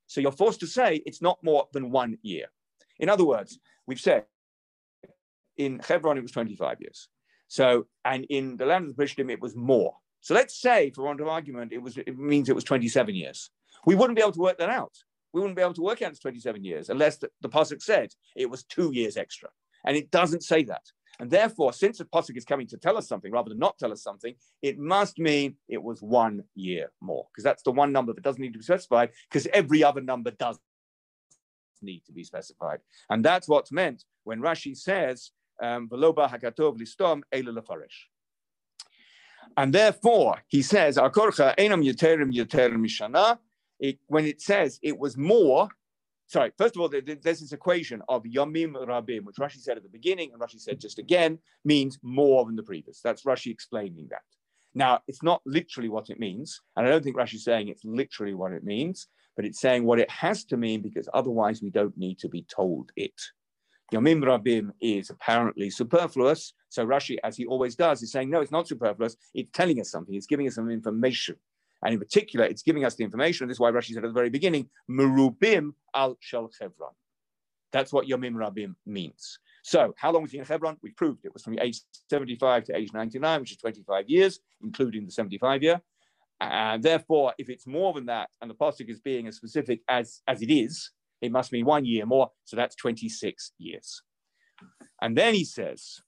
So 0.08 0.22
you're 0.22 0.32
forced 0.32 0.60
to 0.60 0.68
say 0.68 1.02
it's 1.06 1.22
not 1.22 1.40
more 1.44 1.68
than 1.74 1.92
one 1.92 2.18
year. 2.22 2.46
In 3.00 3.10
other 3.10 3.26
words, 3.26 3.60
we've 3.88 4.00
said 4.00 4.26
in 5.58 5.80
Hebron 5.80 6.18
it 6.18 6.22
was 6.22 6.32
25 6.32 6.78
years. 6.82 7.10
So, 7.48 7.88
and 8.04 8.26
in 8.30 8.58
the 8.58 8.66
land 8.66 8.90
of 8.90 8.96
the 8.96 9.04
Plishtim 9.04 9.32
it 9.32 9.42
was 9.42 9.56
more. 9.56 9.96
So 10.26 10.34
let's 10.34 10.60
say, 10.60 10.90
for 10.90 11.04
want 11.04 11.22
of 11.22 11.28
argument, 11.28 11.72
it 11.72 11.80
was 11.80 11.98
it 12.00 12.18
means 12.18 12.50
it 12.50 12.56
was 12.56 12.64
27 12.64 13.14
years. 13.14 13.52
We 13.86 13.94
wouldn't 13.94 14.16
be 14.16 14.24
able 14.24 14.32
to 14.32 14.40
work 14.40 14.58
that 14.58 14.72
out. 14.72 14.94
We 15.34 15.40
wouldn't 15.40 15.56
be 15.56 15.62
able 15.62 15.76
to 15.76 15.84
work 15.84 16.02
out 16.02 16.10
it's 16.10 16.20
27 16.20 16.64
years 16.64 16.90
unless 16.90 17.18
the, 17.18 17.30
the 17.42 17.50
pasuk 17.50 17.80
said 17.80 18.10
it 18.36 18.50
was 18.50 18.64
two 18.64 18.92
years 18.92 19.18
extra, 19.18 19.50
and 19.86 19.96
it 19.96 20.10
doesn't 20.10 20.42
say 20.42 20.64
that. 20.64 20.82
And 21.20 21.30
therefore, 21.30 21.74
since 21.74 22.00
the 22.00 22.06
Pasuk 22.06 22.36
is 22.36 22.44
coming 22.44 22.68
to 22.68 22.78
tell 22.78 22.98
us 22.98 23.08
something 23.08 23.32
rather 23.32 23.50
than 23.50 23.60
not 23.60 23.78
tell 23.78 23.92
us 23.92 24.04
something, 24.04 24.34
it 24.62 24.78
must 24.78 25.18
mean 25.18 25.56
it 25.70 25.82
was 25.82 26.02
one 26.02 26.44
year 26.56 26.92
more, 27.00 27.28
because 27.32 27.44
that's 27.44 27.64
the 27.64 27.72
one 27.72 27.94
number 27.94 28.12
that 28.12 28.24
doesn't 28.24 28.42
need 28.42 28.52
to 28.54 28.60
be 28.60 28.66
specified, 28.66 29.12
because 29.30 29.48
every 29.54 29.82
other 29.82 30.02
number 30.02 30.32
does 30.32 30.58
need 31.82 32.04
to 32.08 32.12
be 32.12 32.24
specified. 32.26 32.80
And 33.10 33.24
that's 33.24 33.48
what's 33.48 33.72
meant 33.72 34.04
when 34.24 34.42
Rashi 34.42 34.76
says, 34.76 35.32
um. 35.62 35.88
And 39.58 39.74
therefore, 39.74 40.38
he 40.48 40.62
says. 40.62 40.98
When 44.08 44.26
it 44.26 44.42
says 44.42 44.80
it 44.82 44.98
was 44.98 45.18
more, 45.18 45.70
sorry, 46.28 46.52
first 46.58 46.76
of 46.76 46.82
all, 46.82 46.90
there's 46.90 47.20
this 47.22 47.52
equation 47.52 48.02
of 48.08 48.24
Yamim 48.24 48.74
Rabim, 48.74 49.24
which 49.24 49.36
Rashi 49.36 49.60
said 49.60 49.78
at 49.78 49.84
the 49.84 49.90
beginning, 49.90 50.32
and 50.32 50.42
Rashi 50.42 50.60
said 50.60 50.80
just 50.80 50.98
again, 51.00 51.40
means 51.64 52.00
more 52.02 52.46
than 52.46 52.56
the 52.56 52.64
previous. 52.64 53.02
That's 53.02 53.24
Rashi 53.24 53.52
explaining 53.52 54.08
that. 54.12 54.22
Now, 54.74 55.00
it's 55.08 55.24
not 55.24 55.42
literally 55.46 55.90
what 55.90 56.10
it 56.10 56.20
means, 56.20 56.62
and 56.76 56.86
I 56.86 56.90
don't 56.90 57.04
think 57.04 57.16
Rashi's 57.16 57.46
saying 57.46 57.70
it's 57.70 57.86
literally 57.86 58.34
what 58.34 58.52
it 58.52 58.64
means, 58.64 59.08
but 59.36 59.46
it's 59.46 59.62
saying 59.62 59.86
what 59.86 60.00
it 60.00 60.10
has 60.10 60.44
to 60.46 60.58
mean 60.58 60.82
because 60.82 61.08
otherwise 61.14 61.62
we 61.62 61.70
don't 61.70 61.98
need 61.98 62.20
to 62.20 62.30
be 62.30 62.46
told 62.54 62.92
it. 62.96 63.14
Yamim 63.94 64.24
Rabim 64.24 64.72
is 64.82 65.10
apparently 65.10 65.70
superfluous. 65.70 66.54
So 66.70 66.86
Rashi, 66.86 67.18
as 67.24 67.38
he 67.38 67.46
always 67.46 67.76
does, 67.76 68.02
is 68.02 68.12
saying, 68.12 68.30
no, 68.30 68.42
it's 68.42 68.52
not 68.52 68.68
superfluous. 68.68 69.16
It's 69.34 69.52
telling 69.52 69.80
us 69.80 69.92
something. 69.92 70.16
It's 70.16 70.26
giving 70.26 70.48
us 70.48 70.56
some 70.56 70.70
information. 70.70 71.36
And 71.84 71.94
in 71.94 72.00
particular, 72.00 72.46
it's 72.46 72.64
giving 72.64 72.84
us 72.84 72.96
the 72.96 73.04
information. 73.04 73.48
This 73.48 73.56
is 73.56 73.60
why 73.60 73.72
Rashi 73.72 73.94
said 73.94 74.04
at 74.04 74.08
the 74.08 74.14
very 74.14 74.30
beginning, 74.30 74.70
Merubim 74.90 75.74
al 75.94 76.18
Shel 76.20 76.50
Chevron. 76.50 76.92
That's 77.72 77.94
what 77.94 78.08
Yomim 78.08 78.34
Rabim 78.34 78.76
means. 78.86 79.38
So, 79.62 79.94
how 79.98 80.12
long 80.12 80.22
was 80.22 80.32
he 80.32 80.38
in 80.38 80.46
Hebron? 80.46 80.78
We 80.82 80.92
proved 80.92 81.26
it 81.26 81.34
was 81.34 81.44
from 81.44 81.60
age 81.60 81.82
75 82.10 82.64
to 82.66 82.76
age 82.76 82.94
99, 82.94 83.42
which 83.42 83.52
is 83.52 83.58
25 83.58 84.10
years, 84.10 84.40
including 84.64 85.06
the 85.06 85.12
75 85.12 85.62
year. 85.62 85.82
And 86.40 86.84
therefore, 86.84 87.34
if 87.38 87.50
it's 87.50 87.66
more 87.66 87.94
than 87.94 88.06
that, 88.08 88.30
and 88.42 88.50
the 88.50 88.56
pasuk 88.56 88.90
is 88.90 89.00
being 89.00 89.28
as 89.28 89.36
specific 89.36 89.82
as, 89.88 90.22
as 90.28 90.42
it 90.42 90.52
is, 90.52 90.92
it 91.22 91.32
must 91.32 91.52
mean 91.52 91.66
one 91.66 91.86
year 91.86 92.06
more. 92.06 92.32
So 92.44 92.56
that's 92.56 92.76
26 92.76 93.54
years. 93.58 94.02
And 95.02 95.18
then 95.18 95.34
he 95.34 95.44
says, 95.44 96.02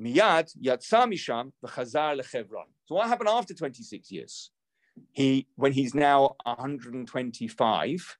Miyad 0.00 0.50
yatsa 0.62 1.06
misham 1.06 1.52
v'chazar 1.64 2.20
lechevron. 2.20 2.68
So 2.86 2.94
what 2.94 3.08
happened 3.08 3.28
after 3.28 3.54
26 3.54 4.10
years? 4.10 4.50
He, 5.12 5.46
when 5.56 5.72
he's 5.72 5.94
now 5.94 6.36
125, 6.44 8.18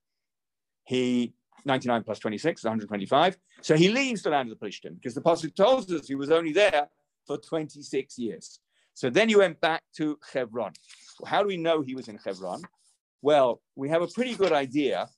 he 0.85 1.35
99 1.65 2.03
plus 2.05 2.19
26 2.19 2.61
is 2.61 2.65
125. 2.65 3.39
So 3.63 3.77
he 3.77 3.91
leaves 3.91 4.23
the 4.23 4.31
land 4.31 4.51
of 4.51 4.59
the 4.59 4.67
Plishtim 4.67 4.95
because 4.95 5.15
the 5.15 5.21
pasuk 5.21 5.55
tells 5.55 5.91
us 5.93 6.09
he 6.09 6.15
was 6.15 6.31
only 6.31 6.53
there 6.53 6.89
for 7.27 7.37
26 7.37 8.19
years. 8.19 8.61
So 8.95 9.11
then 9.11 9.29
he 9.29 9.37
went 9.37 9.61
back 9.61 9.83
to 9.97 10.19
Hebron. 10.33 10.73
How 11.27 11.43
do 11.43 11.49
we 11.49 11.57
know 11.57 11.83
he 11.83 11.95
was 11.95 12.09
in 12.09 12.19
Hebron? 12.25 12.63
Well, 13.23 13.61
we 13.77 13.89
have 13.91 14.03
a 14.03 14.07
pretty 14.09 14.35
good 14.35 14.53
idea 14.53 15.09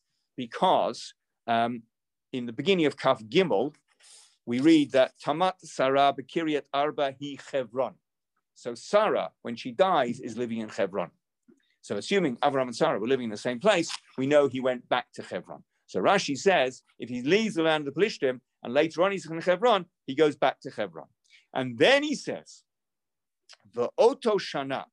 because 0.46 1.14
um, 1.46 1.82
in 2.32 2.46
the 2.46 2.52
beginning 2.60 2.86
of 2.86 2.96
Kaf 2.96 3.22
Gimel, 3.34 3.72
we 4.44 4.58
read 4.58 4.90
that 4.90 5.12
Tamat 5.24 5.56
Sarah 5.62 6.12
Bekiryat 6.18 6.66
Arba 6.74 7.14
hi 7.20 7.36
Chevron. 7.48 7.94
So 8.54 8.74
Sarah, 8.74 9.30
when 9.42 9.54
she 9.54 9.70
dies, 9.70 10.18
is 10.18 10.36
living 10.36 10.58
in 10.58 10.68
Hebron. 10.68 11.10
So 11.80 11.96
assuming 11.96 12.34
Avram 12.38 12.68
and 12.70 12.76
Sarah 12.76 12.98
were 12.98 13.12
living 13.12 13.28
in 13.30 13.36
the 13.38 13.46
same 13.48 13.60
place, 13.60 13.90
we 14.18 14.26
know 14.26 14.48
he 14.48 14.60
went 14.60 14.88
back 14.88 15.06
to 15.14 15.22
Hebron. 15.22 15.62
So 15.86 16.00
Rashi 16.00 16.36
says 16.36 16.82
if 16.98 17.08
he 17.08 17.22
leaves 17.22 17.54
the 17.54 17.62
land 17.62 17.86
of 17.86 17.94
the 17.94 18.00
Plishtim 18.00 18.40
and 18.62 18.74
later 18.74 19.02
on 19.04 19.12
he's 19.12 19.30
in 19.30 19.40
Hebron, 19.40 19.86
he 20.06 20.14
goes 20.16 20.34
back 20.34 20.60
to 20.62 20.70
Hebron. 20.70 21.10
And 21.54 21.78
then 21.78 22.02
he 22.02 22.14
says, 22.14 22.64
the 23.74 23.90
Oto 23.96 24.38
Shana 24.38 24.84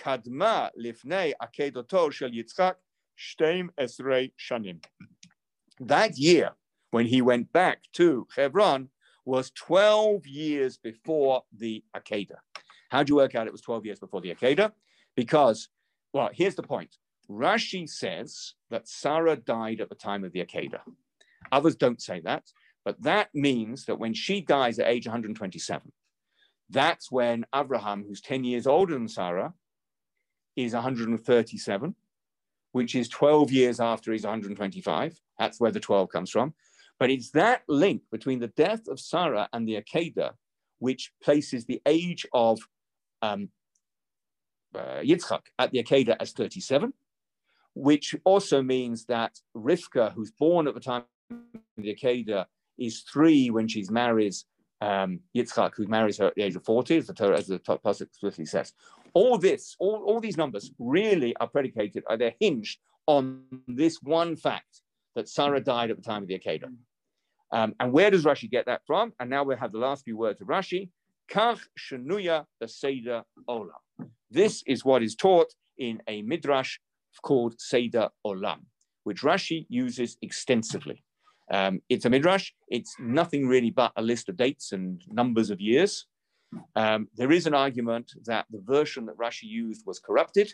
Kadma 0.00 0.70
Lifnei 0.78 1.32
Akedoto 1.42 2.10
Shel 2.12 2.30
Yitzchak 2.30 2.76
Shteim 3.18 3.68
Esrei 3.78 4.32
Shanim. 4.38 4.84
That 5.80 6.16
year, 6.18 6.52
when 6.90 7.06
he 7.06 7.22
went 7.22 7.52
back 7.52 7.80
to 7.94 8.26
Hebron, 8.34 8.88
was 9.24 9.50
12 9.50 10.26
years 10.26 10.78
before 10.78 11.42
the 11.56 11.82
Akedah. 11.96 12.38
How 12.90 13.02
do 13.02 13.12
you 13.12 13.16
work 13.16 13.34
out 13.34 13.46
it 13.46 13.52
was 13.52 13.60
12 13.62 13.86
years 13.86 13.98
before 13.98 14.20
the 14.20 14.34
Akedah? 14.34 14.72
Because, 15.16 15.68
well, 16.12 16.30
here's 16.32 16.54
the 16.54 16.62
point. 16.62 16.96
Rashi 17.28 17.88
says 17.88 18.54
that 18.70 18.88
Sarah 18.88 19.36
died 19.36 19.80
at 19.80 19.88
the 19.88 19.96
time 19.96 20.24
of 20.24 20.32
the 20.32 20.44
Akedah. 20.44 20.80
Others 21.50 21.76
don't 21.76 22.00
say 22.00 22.20
that, 22.20 22.44
but 22.84 23.02
that 23.02 23.30
means 23.34 23.86
that 23.86 23.98
when 23.98 24.14
she 24.14 24.40
dies 24.40 24.78
at 24.78 24.86
age 24.86 25.06
127, 25.06 25.92
that's 26.70 27.10
when 27.10 27.44
Abraham, 27.54 28.04
who's 28.06 28.20
10 28.20 28.44
years 28.44 28.66
older 28.66 28.94
than 28.94 29.08
Sarah, 29.08 29.54
is 30.56 30.72
137, 30.72 31.94
which 32.76 32.94
is 32.94 33.08
12 33.08 33.52
years 33.52 33.80
after 33.80 34.12
he's 34.12 34.24
125. 34.24 35.18
That's 35.38 35.58
where 35.58 35.70
the 35.70 35.80
12 35.80 36.10
comes 36.10 36.30
from. 36.30 36.52
But 37.00 37.08
it's 37.08 37.30
that 37.30 37.62
link 37.68 38.02
between 38.12 38.38
the 38.38 38.48
death 38.48 38.86
of 38.86 39.00
Sarah 39.00 39.48
and 39.54 39.66
the 39.66 39.80
Akedah, 39.80 40.32
which 40.78 41.10
places 41.22 41.64
the 41.64 41.80
age 41.86 42.26
of 42.34 42.60
um, 43.22 43.48
uh, 44.74 45.00
Yitzchak 45.00 45.40
at 45.58 45.70
the 45.70 45.82
Akedah 45.82 46.16
as 46.20 46.32
37, 46.32 46.92
which 47.74 48.14
also 48.24 48.60
means 48.60 49.06
that 49.06 49.40
Rivka, 49.56 50.12
who's 50.12 50.32
born 50.32 50.68
at 50.68 50.74
the 50.74 50.80
time 50.80 51.04
of 51.30 51.60
the 51.78 51.94
Akedah, 51.94 52.44
is 52.76 53.04
three 53.10 53.48
when 53.48 53.68
she's 53.68 53.90
marries 53.90 54.44
um, 54.80 55.20
Yitzchak, 55.36 55.72
who 55.76 55.86
marries 55.86 56.18
her 56.18 56.26
at 56.26 56.34
the 56.34 56.42
age 56.42 56.56
of 56.56 56.64
40, 56.64 56.96
as 56.96 57.06
the 57.06 57.14
Torah, 57.14 57.38
as 57.38 57.46
the 57.46 57.58
Pasuk 57.58 58.02
explicitly 58.02 58.46
says. 58.46 58.72
All 59.14 59.38
this, 59.38 59.76
all, 59.78 60.04
all 60.06 60.20
these 60.20 60.36
numbers 60.36 60.70
really 60.78 61.34
are 61.36 61.48
predicated, 61.48 62.04
are 62.08 62.16
they're 62.16 62.34
hinged 62.38 62.78
on 63.06 63.42
this 63.66 63.98
one 64.02 64.36
fact 64.36 64.82
that 65.14 65.28
Sarah 65.28 65.60
died 65.60 65.90
at 65.90 65.96
the 65.96 66.02
time 66.02 66.22
of 66.22 66.28
the 66.28 66.38
Akedah. 66.38 66.74
Um, 67.52 67.74
and 67.80 67.92
where 67.92 68.10
does 68.10 68.24
Rashi 68.24 68.50
get 68.50 68.66
that 68.66 68.82
from? 68.86 69.12
And 69.20 69.30
now 69.30 69.44
we 69.44 69.56
have 69.56 69.72
the 69.72 69.78
last 69.78 70.04
few 70.04 70.16
words 70.16 70.40
of 70.40 70.48
Rashi. 70.48 70.90
Kach 71.30 71.60
shenuya 71.78 72.44
Seder 72.66 73.22
olam. 73.48 73.70
This 74.30 74.62
is 74.66 74.84
what 74.84 75.02
is 75.02 75.14
taught 75.14 75.52
in 75.78 76.02
a 76.08 76.22
midrash 76.22 76.78
called 77.22 77.54
Seder 77.58 78.08
olam, 78.26 78.60
which 79.04 79.22
Rashi 79.22 79.66
uses 79.68 80.16
extensively. 80.22 81.02
Um, 81.50 81.80
it's 81.88 82.04
a 82.04 82.10
midrash. 82.10 82.52
It's 82.68 82.94
nothing 82.98 83.46
really 83.46 83.70
but 83.70 83.92
a 83.96 84.02
list 84.02 84.28
of 84.28 84.36
dates 84.36 84.72
and 84.72 85.02
numbers 85.08 85.50
of 85.50 85.60
years. 85.60 86.06
Um, 86.74 87.08
there 87.16 87.32
is 87.32 87.46
an 87.46 87.54
argument 87.54 88.12
that 88.24 88.46
the 88.50 88.60
version 88.64 89.06
that 89.06 89.18
Rashi 89.18 89.44
used 89.44 89.84
was 89.86 89.98
corrupted. 89.98 90.52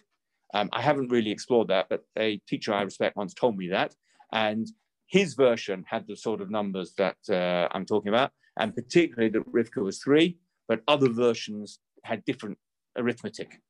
Um, 0.55 0.69
I 0.73 0.83
haven't 0.83 1.11
really 1.11 1.31
explored 1.31 1.69
that, 1.69 1.87
but 1.89 2.05
a 2.19 2.39
teacher 2.49 2.75
I 2.75 2.83
respect 2.83 3.17
once 3.17 3.35
told 3.35 3.57
me 3.57 3.69
that. 3.69 3.95
And 4.33 4.69
his 5.07 5.35
version 5.35 5.85
had 5.87 6.07
the 6.07 6.17
sort 6.17 6.41
of 6.41 6.51
numbers 6.51 6.95
that 6.99 7.17
uh, 7.31 7.69
I'm 7.73 7.87
talking 7.87 8.09
about, 8.09 8.33
and 8.59 8.75
particularly 8.75 9.31
that 9.31 9.51
Rivka 9.53 9.83
was 9.83 9.99
three, 9.99 10.39
but 10.69 10.81
other 10.89 11.09
versions 11.09 11.79
had 12.05 12.25
different 12.25 12.59
arithmetic. 12.97 13.61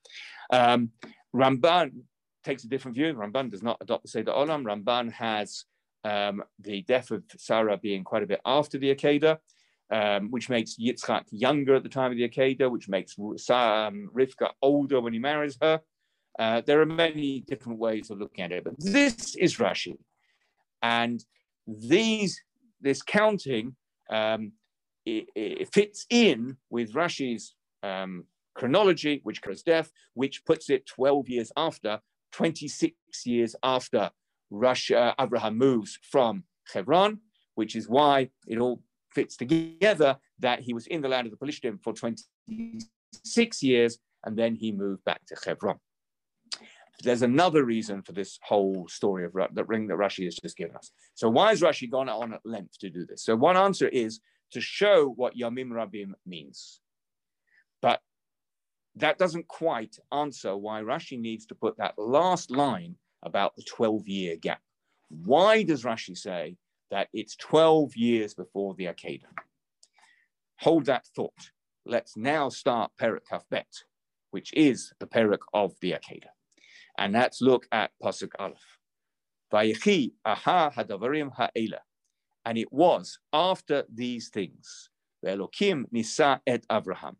Um, 0.52 0.90
Ramban 1.34 2.02
takes 2.44 2.64
a 2.64 2.68
different 2.68 2.96
view. 2.96 3.14
Ramban 3.14 3.50
does 3.50 3.62
not 3.62 3.78
adopt 3.80 4.04
the 4.04 4.08
Seder 4.08 4.32
Olam. 4.32 4.64
Ramban 4.64 5.12
has 5.12 5.64
um, 6.04 6.42
the 6.58 6.82
death 6.82 7.10
of 7.10 7.22
Sarah 7.36 7.76
being 7.76 8.04
quite 8.04 8.22
a 8.22 8.26
bit 8.26 8.40
after 8.44 8.78
the 8.78 8.94
Akedah, 8.94 9.38
um, 9.90 10.30
which 10.30 10.48
makes 10.48 10.76
Yitzchak 10.76 11.24
younger 11.30 11.74
at 11.74 11.82
the 11.82 11.88
time 11.88 12.10
of 12.10 12.16
the 12.16 12.28
Akedah, 12.28 12.70
which 12.70 12.88
makes 12.88 13.16
um, 13.18 14.10
Rivka 14.14 14.50
older 14.60 15.00
when 15.00 15.12
he 15.12 15.18
marries 15.18 15.58
her. 15.60 15.80
Uh, 16.38 16.62
there 16.66 16.80
are 16.80 16.86
many 16.86 17.40
different 17.40 17.78
ways 17.78 18.10
of 18.10 18.18
looking 18.18 18.44
at 18.44 18.52
it, 18.52 18.64
but 18.64 18.74
this 18.78 19.36
is 19.36 19.58
Rashi. 19.58 19.98
And 20.82 21.22
these, 21.66 22.40
this 22.80 23.02
counting, 23.02 23.76
um, 24.10 24.52
it, 25.04 25.26
it, 25.34 25.72
fits 25.72 26.06
in 26.10 26.56
with 26.70 26.94
Rashi's 26.94 27.54
um, 27.82 28.24
chronology, 28.54 29.20
which 29.24 29.42
covers 29.42 29.62
death, 29.62 29.92
which 30.14 30.44
puts 30.44 30.70
it 30.70 30.86
12 30.86 31.28
years 31.28 31.52
after, 31.56 32.00
26 32.32 32.94
years 33.26 33.54
after 33.62 34.10
Russia, 34.52 35.14
Abraham 35.18 35.56
moves 35.56 35.98
from 36.02 36.44
Hebron, 36.72 37.18
which 37.54 37.74
is 37.74 37.88
why 37.88 38.28
it 38.46 38.58
all 38.58 38.82
fits 39.10 39.36
together 39.36 40.16
that 40.38 40.60
he 40.60 40.74
was 40.74 40.86
in 40.86 41.00
the 41.00 41.08
land 41.08 41.26
of 41.26 41.30
the 41.30 41.36
Palestinian 41.36 41.78
for 41.78 41.92
26 41.92 43.62
years 43.62 43.98
and 44.24 44.38
then 44.38 44.54
he 44.54 44.72
moved 44.72 45.04
back 45.04 45.24
to 45.26 45.36
Hebron. 45.44 45.78
There's 47.02 47.22
another 47.22 47.64
reason 47.64 48.02
for 48.02 48.12
this 48.12 48.38
whole 48.42 48.86
story 48.88 49.24
of 49.24 49.32
the 49.52 49.64
ring 49.64 49.88
that 49.88 49.96
Rashi 49.96 50.24
has 50.24 50.36
just 50.36 50.56
given 50.56 50.76
us. 50.76 50.92
So 51.14 51.28
why 51.28 51.48
has 51.48 51.60
Rashi 51.60 51.90
gone 51.90 52.08
on 52.08 52.32
at 52.34 52.40
length 52.44 52.78
to 52.78 52.90
do 52.90 53.04
this? 53.06 53.24
So 53.24 53.34
one 53.34 53.56
answer 53.56 53.88
is 53.88 54.20
to 54.52 54.60
show 54.60 55.08
what 55.16 55.36
Yamim 55.36 55.70
Rabim 55.70 56.12
means. 56.26 56.80
But 57.80 58.00
that 58.96 59.18
doesn't 59.18 59.48
quite 59.48 59.96
answer 60.12 60.56
why 60.56 60.82
Rashi 60.82 61.18
needs 61.18 61.46
to 61.46 61.54
put 61.54 61.76
that 61.78 61.94
last 61.98 62.50
line 62.50 62.94
about 63.22 63.54
the 63.56 63.62
12 63.62 64.08
year 64.08 64.36
gap. 64.36 64.60
Why 65.08 65.62
does 65.62 65.84
Rashi 65.84 66.16
say 66.16 66.56
that 66.90 67.08
it's 67.12 67.36
12 67.36 67.96
years 67.96 68.34
before 68.34 68.74
the 68.74 68.86
Akedah? 68.86 69.24
Hold 70.60 70.86
that 70.86 71.06
thought. 71.14 71.50
Let's 71.84 72.16
now 72.16 72.48
start 72.48 72.92
Perek 73.00 73.26
Kafbet, 73.30 73.84
which 74.30 74.52
is 74.54 74.92
the 75.00 75.06
Perek 75.06 75.40
of 75.52 75.74
the 75.80 75.92
Akedah. 75.92 76.32
And 76.98 77.14
let's 77.14 77.40
look 77.42 77.66
at 77.72 77.90
Pasuk 78.02 78.30
Aleph. 78.38 78.78
Vayechi 79.52 80.12
aha 80.24 80.70
hadavarim 80.70 81.30
ha'ela. 81.36 81.80
And 82.44 82.58
it 82.58 82.72
was 82.72 83.18
after 83.32 83.84
these 83.92 84.28
things, 84.30 84.90
Elokim 85.24 85.84
nisa 85.92 86.40
et 86.46 86.66
Avraham. 86.68 87.16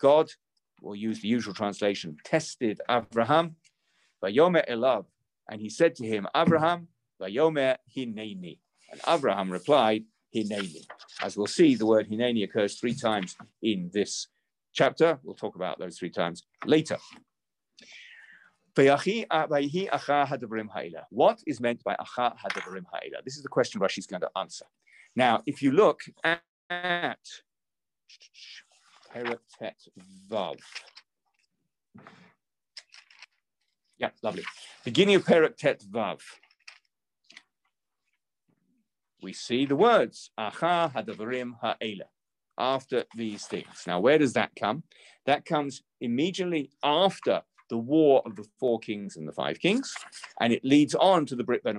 God, 0.00 0.30
we'll 0.80 0.96
use 0.96 1.20
the 1.20 1.28
usual 1.28 1.54
translation, 1.54 2.16
tested 2.24 2.80
Avraham. 2.88 3.54
Vayomer 4.22 4.68
elav 4.68 5.06
and 5.50 5.60
he 5.60 5.68
said 5.68 5.94
to 5.96 6.06
him, 6.06 6.26
Abraham, 6.34 6.88
Vayomer 7.20 7.76
Hineni. 7.94 8.58
And 8.90 9.00
Abraham 9.06 9.50
replied, 9.50 10.04
Hineni. 10.34 10.86
As 11.22 11.36
we'll 11.36 11.48
see, 11.48 11.74
the 11.74 11.84
word 11.86 12.08
Hineni 12.08 12.44
occurs 12.44 12.78
three 12.78 12.94
times 12.94 13.36
in 13.60 13.90
this 13.92 14.28
chapter. 14.72 15.18
We'll 15.24 15.34
talk 15.34 15.56
about 15.56 15.78
those 15.80 15.98
three 15.98 16.10
times 16.10 16.46
later. 16.64 16.98
Uh, 18.78 18.96
what 21.10 21.38
is 21.46 21.60
meant 21.60 21.82
by 21.84 21.96
Acha 21.96 22.36
Hadabrim 22.38 22.84
Ha'ila? 22.92 23.22
This 23.24 23.36
is 23.36 23.42
the 23.42 23.48
question 23.48 23.80
Rashi's 23.80 24.06
going 24.06 24.20
to 24.22 24.30
answer. 24.36 24.66
Now, 25.16 25.42
if 25.46 25.60
you 25.60 25.72
look 25.72 26.00
at 26.22 26.40
Perek 26.70 27.16
Tet 29.58 29.76
Vav, 30.30 30.60
yeah, 34.00 34.10
lovely. 34.22 34.44
Beginning 34.84 35.16
of 35.16 35.24
Perek 35.24 35.56
Tet 35.56 35.82
Vav. 35.82 36.20
We 39.22 39.34
see 39.34 39.66
the 39.66 39.76
words, 39.76 40.30
Acha 40.38 40.92
hadavarim 40.92 41.52
ha'ela, 41.60 42.06
after 42.56 43.04
these 43.14 43.44
things. 43.44 43.84
Now, 43.86 44.00
where 44.00 44.16
does 44.16 44.32
that 44.32 44.52
come? 44.58 44.84
That 45.26 45.44
comes 45.44 45.82
immediately 46.00 46.70
after 46.82 47.42
the 47.68 47.76
war 47.76 48.22
of 48.24 48.36
the 48.36 48.46
four 48.58 48.78
kings 48.78 49.16
and 49.16 49.28
the 49.28 49.32
five 49.32 49.60
kings, 49.60 49.94
and 50.40 50.52
it 50.52 50.64
leads 50.64 50.94
on 50.94 51.26
to 51.26 51.36
the 51.36 51.44
Brit 51.44 51.62
Ben 51.62 51.78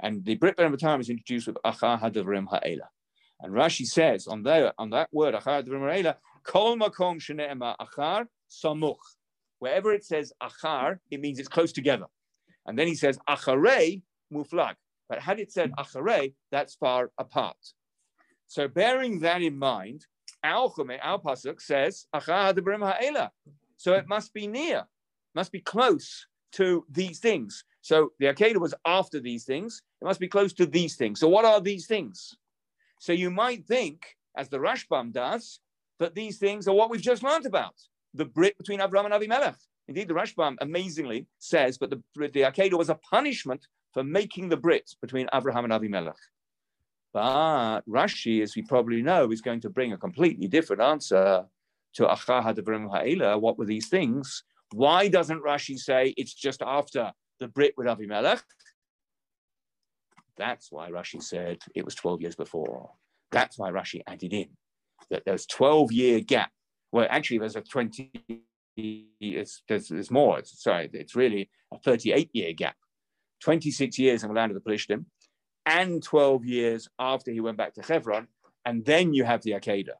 And 0.00 0.24
the 0.24 0.34
Brit 0.34 0.56
Ben 0.56 0.74
is 0.74 1.08
introduced 1.08 1.46
with 1.46 1.56
Acha 1.64 1.98
hadavarim 1.98 2.48
ha'ela. 2.48 2.90
And 3.40 3.52
Rashi 3.54 3.86
says 3.86 4.26
on 4.26 4.42
there 4.42 4.72
on 4.78 4.90
that 4.90 5.08
word 5.12 5.34
achar 5.34 5.64
d'vrim 5.64 6.14
kol 6.44 6.76
makom 6.76 7.18
shene'ema 7.18 7.76
achar 7.80 8.26
samuch. 8.50 8.96
Wherever 9.58 9.92
it 9.92 10.04
says 10.04 10.32
achar, 10.42 10.98
it 11.10 11.20
means 11.20 11.38
it's 11.38 11.48
close 11.48 11.72
together. 11.72 12.06
And 12.66 12.78
then 12.78 12.86
he 12.86 12.94
says 12.94 13.18
acharei 13.28 14.02
muflag. 14.32 14.74
But 15.08 15.20
had 15.20 15.40
it 15.40 15.52
said 15.52 15.72
acharei, 15.78 16.34
that's 16.50 16.74
far 16.74 17.10
apart. 17.18 17.56
So 18.46 18.68
bearing 18.68 19.20
that 19.20 19.42
in 19.42 19.58
mind, 19.58 20.06
our 20.42 20.72
our 21.02 21.20
pasuk 21.20 21.60
says 21.60 22.06
achar 22.14 22.54
ha'ela. 22.56 23.30
So 23.76 23.94
it 23.94 24.08
must 24.08 24.32
be 24.32 24.46
near, 24.46 24.84
must 25.34 25.52
be 25.52 25.60
close 25.60 26.26
to 26.52 26.84
these 26.90 27.18
things. 27.18 27.64
So 27.80 28.10
the 28.18 28.26
Akedah 28.26 28.60
was 28.60 28.74
after 28.86 29.20
these 29.20 29.44
things. 29.44 29.82
It 30.00 30.04
must 30.04 30.20
be 30.20 30.28
close 30.28 30.52
to 30.54 30.66
these 30.66 30.96
things. 30.96 31.20
So 31.20 31.28
what 31.28 31.44
are 31.44 31.60
these 31.60 31.86
things? 31.86 32.34
So 33.00 33.12
you 33.12 33.30
might 33.30 33.66
think, 33.66 34.16
as 34.36 34.48
the 34.48 34.58
Rashbam 34.58 35.12
does, 35.12 35.60
that 35.98 36.14
these 36.14 36.38
things 36.38 36.66
are 36.66 36.74
what 36.74 36.90
we've 36.90 37.02
just 37.02 37.22
learned 37.22 37.46
about 37.46 37.74
the 38.14 38.24
Brit 38.24 38.56
between 38.56 38.80
Abraham 38.80 39.10
and 39.10 39.22
Avimelech. 39.22 39.56
Indeed, 39.88 40.08
the 40.08 40.14
Rashbam 40.14 40.56
amazingly 40.60 41.26
says, 41.38 41.76
but 41.76 41.90
the, 41.90 42.02
the 42.16 42.42
Akedah 42.42 42.78
was 42.78 42.88
a 42.88 42.94
punishment 42.94 43.66
for 43.92 44.02
making 44.02 44.48
the 44.48 44.56
Brit 44.56 44.94
between 45.00 45.28
Abraham 45.32 45.64
and 45.64 45.72
Avimelech. 45.72 46.16
But 47.12 47.82
Rashi, 47.82 48.42
as 48.42 48.56
we 48.56 48.62
probably 48.62 49.02
know, 49.02 49.30
is 49.30 49.40
going 49.40 49.60
to 49.60 49.70
bring 49.70 49.92
a 49.92 49.98
completely 49.98 50.48
different 50.48 50.82
answer 50.82 51.44
to 51.94 52.06
Achah 52.06 52.42
Hadavrim 52.44 52.90
Ha'ela. 52.90 53.38
What 53.38 53.58
were 53.58 53.66
these 53.66 53.88
things? 53.88 54.42
Why 54.72 55.08
doesn't 55.08 55.44
Rashi 55.44 55.78
say 55.78 56.14
it's 56.16 56.34
just 56.34 56.62
after 56.62 57.12
the 57.38 57.48
Brit 57.48 57.74
with 57.76 57.86
Avimelech? 57.86 58.42
That's 60.36 60.72
why 60.72 60.90
Rashi 60.90 61.22
said 61.22 61.58
it 61.74 61.84
was 61.84 61.94
12 61.94 62.22
years 62.22 62.34
before. 62.34 62.90
That's 63.30 63.58
why 63.58 63.70
Rashi 63.70 64.02
added 64.06 64.32
in 64.32 64.48
that 65.10 65.24
there's 65.24 65.46
12 65.46 65.92
year 65.92 66.20
gap. 66.20 66.50
Well, 66.94 67.08
actually, 67.10 67.38
there's 67.38 67.56
a 67.56 67.60
20, 67.60 68.08
it's, 68.76 69.62
there's, 69.68 69.88
there's 69.88 70.12
more. 70.12 70.38
It's, 70.38 70.62
sorry, 70.62 70.88
it's 70.92 71.16
really 71.16 71.50
a 71.72 71.78
38 71.80 72.30
year 72.32 72.52
gap. 72.52 72.76
26 73.42 73.98
years 73.98 74.22
in 74.22 74.28
the 74.28 74.34
land 74.36 74.52
of 74.52 74.62
the 74.62 74.70
Pelishtim 74.70 75.04
and 75.66 76.00
12 76.04 76.44
years 76.44 76.88
after 77.00 77.32
he 77.32 77.40
went 77.40 77.56
back 77.56 77.74
to 77.74 77.82
Hebron. 77.82 78.28
And 78.64 78.84
then 78.84 79.12
you 79.12 79.24
have 79.24 79.42
the 79.42 79.50
Akedah. 79.50 79.98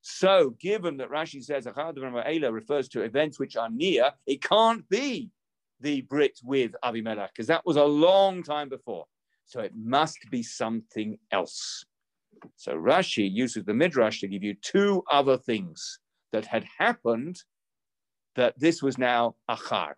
So, 0.00 0.56
given 0.60 0.96
that 0.96 1.10
Rashi 1.10 1.44
says 1.44 1.68
Ela 1.68 2.50
refers 2.50 2.88
to 2.88 3.02
events 3.02 3.38
which 3.38 3.56
are 3.56 3.70
near, 3.70 4.10
it 4.26 4.42
can't 4.42 4.86
be 4.88 5.30
the 5.80 6.00
Brit 6.00 6.40
with 6.42 6.72
Avimelech 6.84 7.28
because 7.28 7.46
that 7.46 7.64
was 7.64 7.76
a 7.76 7.84
long 7.84 8.42
time 8.42 8.68
before. 8.68 9.04
So 9.46 9.60
it 9.60 9.74
must 9.76 10.18
be 10.28 10.42
something 10.42 11.18
else. 11.30 11.84
So 12.56 12.72
Rashi 12.72 13.30
uses 13.30 13.64
the 13.64 13.74
Midrash 13.74 14.18
to 14.22 14.26
give 14.26 14.42
you 14.42 14.54
two 14.60 15.04
other 15.08 15.38
things 15.38 16.00
that 16.32 16.46
had 16.46 16.64
happened 16.78 17.36
that 18.36 18.58
this 18.58 18.82
was 18.82 18.98
now 18.98 19.36
Achar. 19.50 19.92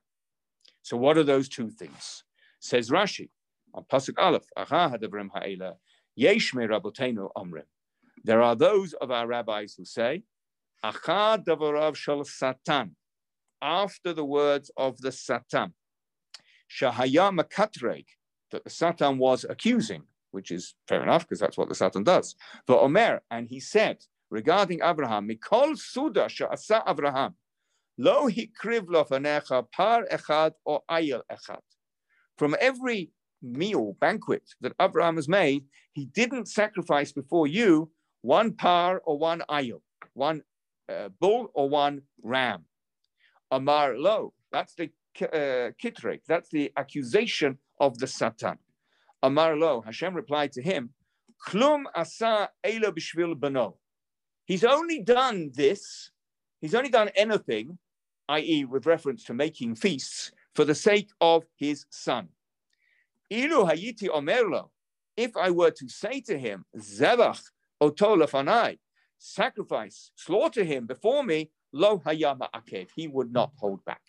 So 0.83 0.97
what 0.97 1.17
are 1.17 1.23
those 1.23 1.49
two 1.49 1.71
things? 1.71 2.25
Says 2.61 2.91
Rashi 2.91 3.31
on 3.73 3.85
Pasuk 3.85 4.15
Aleph, 4.19 4.47
Achar 4.59 4.97
hadavrim 4.97 5.31
ha'ela, 5.35 5.75
yeshme 6.19 6.69
rabotenu 6.69 7.29
omrim. 7.37 7.63
There 8.25 8.43
are 8.43 8.57
those 8.57 8.93
of 8.95 9.11
our 9.11 9.27
rabbis 9.27 9.75
who 9.77 9.85
say, 9.85 10.23
Achar 10.85 11.45
davarav 11.45 11.97
shal 11.97 12.25
satan, 12.25 12.97
after 13.63 14.13
the 14.13 14.25
words 14.25 14.71
of 14.77 14.99
the 14.99 15.13
Satan. 15.13 15.75
Shahaya 16.71 17.37
makatreg, 17.39 18.05
that 18.51 18.65
the 18.65 18.71
Satan 18.71 19.19
was 19.19 19.45
accusing, 19.49 20.03
which 20.31 20.51
is 20.51 20.75
fair 20.87 21.03
enough 21.03 21.23
because 21.23 21.41
that's 21.41 21.57
what 21.57 21.69
the 21.69 21.75
Satan 21.75 22.05
does. 22.05 22.35
For 22.67 22.81
Omer, 22.81 23.23
and 23.31 23.49
he 23.49 23.61
said 23.61 23.99
regarding 24.31 24.81
Abraham, 24.83 25.29
Mikol 25.29 25.79
Suda 25.79 26.27
Sha'asa 26.27 26.83
Abraham, 26.87 27.35
Lo 27.97 28.29
hikriv 28.29 28.87
lo 28.89 29.05
fanecha 29.05 29.71
par 29.71 30.07
echad 30.11 30.53
or 30.65 30.83
ayel 30.91 31.23
echad. 31.31 31.61
From 32.37 32.57
every 32.61 33.11
meal, 33.41 33.97
banquet 34.01 34.43
that 34.61 34.73
Abraham 34.81 35.17
has 35.17 35.29
made, 35.29 35.65
he 35.93 36.07
didn't 36.07 36.47
sacrifice 36.47 37.13
before 37.13 37.47
you 37.47 37.91
one 38.23 38.55
par 38.55 39.01
or 39.05 39.19
one 39.19 39.43
ayel, 39.49 39.81
one 40.15 40.43
uh, 40.89 41.09
bull 41.21 41.51
or 41.55 41.69
one 41.69 42.03
ram. 42.23 42.65
Amar 43.51 43.97
lo, 43.97 44.33
that's 44.51 44.75
the 44.75 44.91
uh, 45.23 45.71
kitrek, 45.81 46.23
that's 46.27 46.49
the 46.51 46.73
accusation 46.77 47.59
of 47.79 47.99
the 47.99 48.09
Satan. 48.09 48.59
Amar 49.23 49.57
lo, 49.57 49.83
Hashem 49.83 50.15
replied 50.15 50.51
to 50.53 50.63
him, 50.63 50.91
Klum 51.47 51.85
asa 51.95 52.51
ela 52.65 52.91
bishvil 52.91 53.39
bano. 53.39 53.77
He's 54.45 54.65
only 54.65 55.01
done 55.01 55.51
this, 55.55 56.11
he's 56.61 56.75
only 56.75 56.91
done 56.91 57.11
anything, 57.17 57.79
i.e., 58.29 58.65
with 58.65 58.87
reference 58.87 59.25
to 59.25 59.35
making 59.35 59.77
feasts, 59.77 60.33
for 60.55 60.65
the 60.65 60.75
sake 60.75 61.11
of 61.21 61.45
his 61.57 61.87
son. 61.91 62.29
Ilu 63.31 63.65
hayiti 63.65 64.09
omerlo, 64.09 64.69
if 65.17 65.37
I 65.37 65.51
were 65.51 65.71
to 65.71 65.89
say 65.89 66.21
to 66.23 66.39
him, 66.39 66.65
Zevach 66.77 67.43
otolafanai, 67.83 68.79
sacrifice, 69.19 70.11
slaughter 70.17 70.65
him 70.65 70.87
before 70.87 71.25
me, 71.25 71.51
lo 71.73 71.99
hayama 72.01 72.49
akev, 72.55 72.89
he 72.95 73.09
would 73.09 73.33
not 73.33 73.53
hold 73.57 73.85
back. 73.85 74.03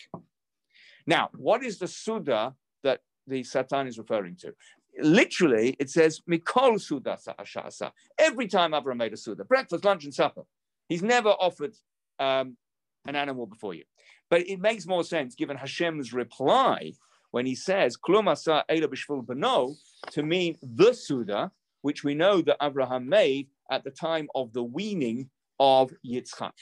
Now, 1.08 1.30
what 1.34 1.64
is 1.64 1.78
the 1.80 1.88
Suda 1.88 2.56
that 2.84 3.02
the 3.28 3.44
Satan 3.44 3.88
is 3.88 3.98
referring 3.98 4.36
to. 4.38 4.54
Literally, 5.00 5.76
it 5.80 5.90
says 5.90 6.22
Mikol 6.30 6.76
Sudasa 6.76 7.36
Ashasa. 7.38 7.92
Every 8.18 8.48
time 8.48 8.74
Abraham 8.74 8.98
made 8.98 9.14
a 9.14 9.18
Suda, 9.18 9.44
breakfast, 9.44 9.84
lunch, 9.84 10.06
and 10.06 10.14
supper, 10.14 10.44
he's 10.88 11.04
never 11.04 11.30
offered 11.30 11.74
um, 12.20 12.58
an 13.06 13.16
animal 13.16 13.46
before 13.46 13.74
you. 13.74 13.84
But 14.30 14.48
it 14.48 14.60
makes 14.60 14.88
more 14.88 15.04
sense 15.04 15.36
given 15.36 15.58
Hashem's 15.58 16.14
reply 16.14 16.94
when 17.32 17.46
he 17.46 17.56
says 17.56 17.98
Klumasa 17.98 18.64
Ela 18.70 18.88
Bishvul 18.88 19.26
Bano 19.26 19.76
to 20.12 20.24
mean 20.24 20.58
the 20.62 20.94
Suda, 20.94 21.52
which 21.82 22.04
we 22.04 22.16
know 22.16 22.42
that 22.42 22.58
Abraham 22.62 23.10
made 23.10 23.50
at 23.70 23.84
the 23.84 23.92
time 23.92 24.28
of 24.34 24.54
the 24.54 24.64
weaning 24.64 25.30
of 25.60 25.92
Yitzchak, 26.06 26.54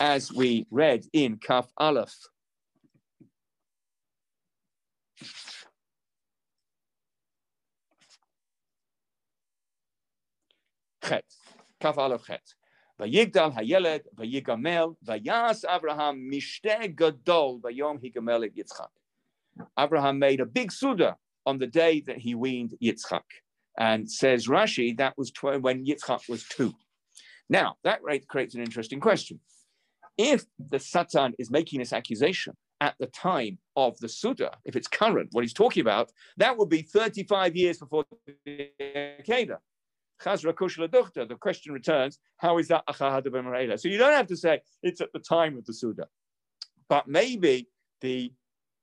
as 0.00 0.32
we 0.32 0.66
read 0.70 1.06
in 1.12 1.38
Kaf 1.38 1.68
Aleph. 1.78 2.14
Chet. 11.02 11.24
Kaf 11.80 11.98
Aleph 11.98 12.26
Chet. 12.26 12.42
Vayigdal 13.00 13.54
hayeled, 13.54 14.02
vayigamel, 14.14 14.96
vayas 15.04 15.64
Abraham 15.68 16.30
mishteh 16.30 16.94
gadol, 16.94 17.60
vayom 17.60 17.98
higamel 17.98 18.44
et 18.44 18.54
Yitzchak. 18.54 18.88
Abraham 19.78 20.18
made 20.18 20.40
a 20.40 20.46
big 20.46 20.70
suda 20.70 21.16
on 21.46 21.58
the 21.58 21.66
day 21.66 22.02
that 22.06 22.18
he 22.18 22.34
weaned 22.34 22.74
Yitzchak. 22.82 23.22
And 23.78 24.10
says 24.10 24.46
Rashi, 24.46 24.96
that 24.98 25.16
was 25.16 25.30
tw- 25.30 25.60
when 25.60 25.86
Yitzchak 25.86 26.28
was 26.28 26.44
two. 26.44 26.74
Now, 27.48 27.76
that 27.84 28.00
creates 28.28 28.54
an 28.54 28.60
interesting 28.60 29.00
question. 29.00 29.40
If 30.18 30.44
the 30.58 30.78
Satan 30.78 31.32
is 31.38 31.50
making 31.50 31.80
this 31.80 31.92
accusation 31.92 32.54
at 32.80 32.94
the 33.00 33.06
time 33.06 33.58
of 33.76 33.98
the 33.98 34.08
Suda, 34.08 34.58
if 34.64 34.76
it's 34.76 34.86
current, 34.86 35.30
what 35.32 35.42
he's 35.42 35.54
talking 35.54 35.80
about, 35.80 36.12
that 36.36 36.56
would 36.58 36.68
be 36.68 36.82
35 36.82 37.56
years 37.56 37.78
before 37.78 38.04
the 38.44 38.70
Akedah. 38.80 39.58
The 40.22 41.36
question 41.40 41.72
returns, 41.72 42.18
how 42.36 42.58
is 42.58 42.68
that 42.68 42.84
Achahad 42.86 43.80
So 43.80 43.88
you 43.88 43.98
don't 43.98 44.12
have 44.12 44.26
to 44.28 44.36
say 44.36 44.60
it's 44.82 45.00
at 45.00 45.12
the 45.12 45.18
time 45.18 45.56
of 45.56 45.64
the 45.64 45.72
Suda. 45.72 46.06
But 46.88 47.08
maybe 47.08 47.68
the 48.00 48.32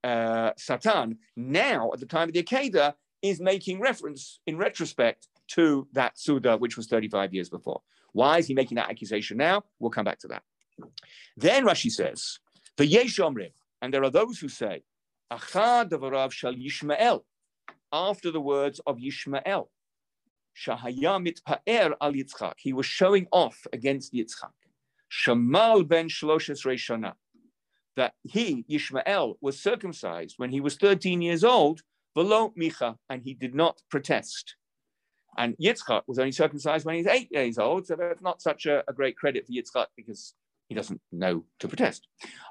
uh, 0.03 0.51
Satan 0.57 1.17
now, 1.35 1.91
at 1.93 1.99
the 1.99 2.05
time 2.05 2.29
of 2.29 2.33
the 2.33 2.43
Akedah, 2.43 2.93
is 3.21 3.39
making 3.39 3.79
reference 3.79 4.39
in 4.47 4.57
retrospect 4.57 5.27
to 5.49 5.87
that 5.93 6.17
Suda, 6.17 6.57
which 6.57 6.77
was 6.77 6.87
35 6.87 7.33
years 7.33 7.49
before. 7.49 7.81
Why 8.13 8.37
is 8.37 8.47
he 8.47 8.53
making 8.53 8.75
that 8.75 8.89
accusation 8.89 9.37
now? 9.37 9.63
We'll 9.79 9.91
come 9.91 10.05
back 10.05 10.19
to 10.19 10.27
that. 10.29 10.43
Then 11.35 11.65
Rashi 11.65 11.91
says, 11.91 12.39
the 12.77 12.87
Yeshomrim, 12.87 13.51
and 13.81 13.93
there 13.93 14.03
are 14.03 14.09
those 14.09 14.39
who 14.39 14.49
say, 14.49 14.83
Achad 15.31 15.89
Davarav 15.89 16.31
Shal 16.31 16.53
Yishmael, 16.53 17.21
after 17.91 18.31
the 18.31 18.41
words 18.41 18.79
of 18.85 18.97
Yishmael. 18.97 19.67
Shahaya 20.57 21.21
mitpa'er 21.21 21.93
al 22.01 22.13
Yitzchak. 22.13 22.53
He 22.57 22.73
was 22.73 22.85
showing 22.85 23.27
off 23.31 23.67
against 23.71 24.13
Yitzchak. 24.13 24.51
Shamal 25.11 25.87
ben 25.87 26.09
Shloshes 26.09 26.65
Reshana. 26.65 27.13
That 27.95 28.13
he, 28.23 28.65
Yishmael, 28.69 29.35
was 29.41 29.59
circumcised 29.59 30.35
when 30.37 30.51
he 30.51 30.61
was 30.61 30.75
13 30.75 31.21
years 31.21 31.43
old, 31.43 31.81
below 32.13 32.53
Micha, 32.59 32.95
and 33.09 33.21
he 33.23 33.33
did 33.33 33.55
not 33.55 33.81
protest. 33.89 34.55
And 35.37 35.55
Yitzchak 35.57 36.03
was 36.07 36.17
only 36.17 36.31
circumcised 36.31 36.85
when 36.85 36.95
he's 36.95 37.07
eight 37.07 37.29
years 37.31 37.59
old, 37.59 37.85
so 37.85 37.95
that's 37.95 38.21
not 38.21 38.41
such 38.41 38.65
a, 38.65 38.83
a 38.87 38.93
great 38.93 39.17
credit 39.17 39.45
for 39.45 39.51
Yitzchak 39.51 39.87
because 39.95 40.33
he 40.67 40.75
doesn't 40.75 41.01
know 41.11 41.45
to 41.59 41.67
protest. 41.67 42.07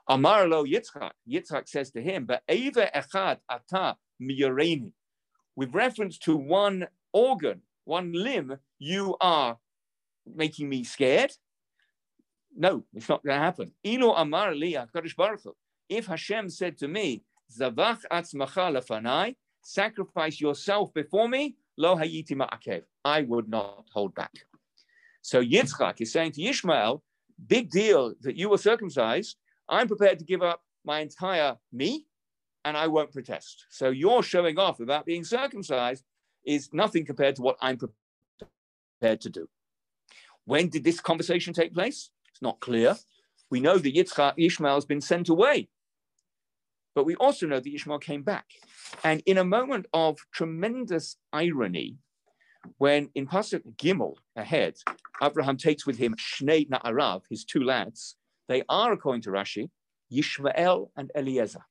Amar 0.09 0.47
lo 0.47 0.65
Yitzchak. 0.65 1.11
Yitzchak 1.29 1.69
says 1.69 1.91
to 1.93 2.01
him, 2.01 2.27
"But 2.27 2.43
eva 2.49 2.91
echad 2.95 3.39
ata 3.49 3.97
miyareni." 4.23 4.93
With 5.57 5.75
reference 5.75 6.19
to 6.19 6.37
one 6.37 6.87
organ 7.13 7.63
one 7.87 8.13
limb, 8.13 8.59
you 8.79 9.17
are 9.21 9.57
making 10.27 10.69
me 10.69 10.85
scared? 10.85 11.33
No, 12.55 12.85
it's 12.95 13.09
not 13.09 13.25
going 13.25 13.37
to 13.37 13.43
happen. 13.43 13.73
Ilo 13.85 14.13
Amar 14.15 14.53
Baruch 14.55 15.43
Hu. 15.45 15.57
If 15.89 16.07
Hashem 16.07 16.51
said 16.51 16.79
to 16.79 16.89
me, 16.89 17.23
Zavach 17.57 18.01
atzmacha 18.13 18.75
lefanai, 18.77 19.37
sacrifice 19.63 20.41
yourself 20.41 20.93
before 20.93 21.29
me, 21.29 21.57
lo 21.77 21.97
hayiti 21.97 22.33
ma'akev. 22.33 22.83
I 23.05 23.23
would 23.23 23.49
not 23.49 23.85
hold 23.93 24.15
back. 24.15 24.33
So 25.23 25.43
Yitzchak 25.43 26.01
is 26.01 26.13
saying 26.13 26.33
to 26.33 26.43
Ishmael, 26.43 27.03
big 27.47 27.71
deal 27.71 28.15
that 28.23 28.37
you 28.37 28.49
were 28.49 28.59
circumcised. 28.59 29.37
I'm 29.69 29.87
prepared 29.89 30.19
to 30.19 30.25
give 30.25 30.43
up 30.43 30.63
my 30.85 31.01
entire 31.01 31.57
me 31.73 32.07
and 32.65 32.77
I 32.77 32.89
won't 32.89 33.13
protest. 33.13 33.67
So 33.71 33.91
you're 33.91 34.23
showing 34.23 34.59
off 34.59 34.81
about 34.81 35.07
being 35.07 35.25
circumcised 35.25 36.05
is 36.47 36.73
nothing 36.73 37.05
compared 37.05 37.37
to 37.37 37.43
what 37.43 37.57
I'm 37.61 37.77
prepared 37.77 39.21
to 39.21 39.31
do. 39.31 39.49
When 40.45 40.69
did 40.69 40.85
this 40.85 41.01
conversation 41.01 41.53
take 41.53 41.75
place? 41.75 42.11
It's 42.31 42.43
not 42.43 42.61
clear. 42.61 42.97
We 43.51 43.61
know 43.61 43.79
that 43.79 43.95
Yitzchak, 43.95 44.35
Ishmael 44.37 44.75
has 44.75 44.85
been 44.85 45.01
sent 45.01 45.29
away. 45.29 45.69
But 46.95 47.05
we 47.05 47.15
also 47.17 47.47
know 47.47 47.61
that 47.61 47.75
Ishmael 47.75 47.99
came 47.99 48.23
back. 48.23 48.47
And 49.05 49.23
in 49.27 49.39
a 49.39 49.45
moment 49.45 49.87
of 49.93 50.19
tremendous 50.33 51.17
irony, 51.33 51.97
when 52.79 53.11
in 53.15 53.27
Pasuk 53.27 53.63
Gimel 53.77 54.15
ahead, 54.35 54.77
Abraham 55.23 55.57
takes 55.57 55.87
with 55.87 55.99
him 55.99 56.15
Shnei 56.15 56.69
Na'arav, 56.69 57.23
his 57.29 57.45
two 57.45 57.63
lads, 57.63 58.17
they 58.49 58.63
are, 58.69 58.93
according 58.93 59.23
to 59.23 59.31
Rashi, 59.31 59.71
Yishmael 60.13 60.91
and 60.97 61.11
Eliezer. 61.17 61.65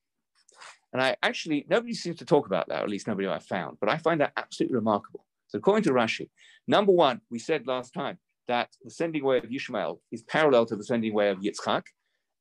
And 0.96 1.02
I 1.02 1.18
actually, 1.24 1.66
nobody 1.70 1.94
seems 1.94 2.20
to 2.20 2.26
talk 2.26 2.46
about 2.46 2.70
that, 2.70 2.82
at 2.82 2.88
least 2.88 3.06
nobody 3.06 3.28
I 3.28 3.40
found, 3.40 3.76
but 3.82 3.90
I 3.90 3.98
find 3.98 4.22
that 4.22 4.32
absolutely 4.38 4.78
remarkable. 4.78 5.26
So 5.50 5.58
according 5.58 5.84
to 5.84 5.90
Rashi, 5.92 6.30
number 6.70 6.94
one, 6.94 7.20
we 7.30 7.38
said 7.38 7.68
last 7.68 7.94
time 7.94 8.18
that 8.48 8.70
the 8.82 8.90
sending 8.90 9.26
way 9.26 9.40
of 9.40 9.44
Yishmael 9.44 10.00
is 10.14 10.24
parallel 10.24 10.66
to 10.68 10.78
the 10.78 10.86
sending 10.86 11.14
way 11.14 11.32
of 11.32 11.40
Yitzchak. 11.40 11.84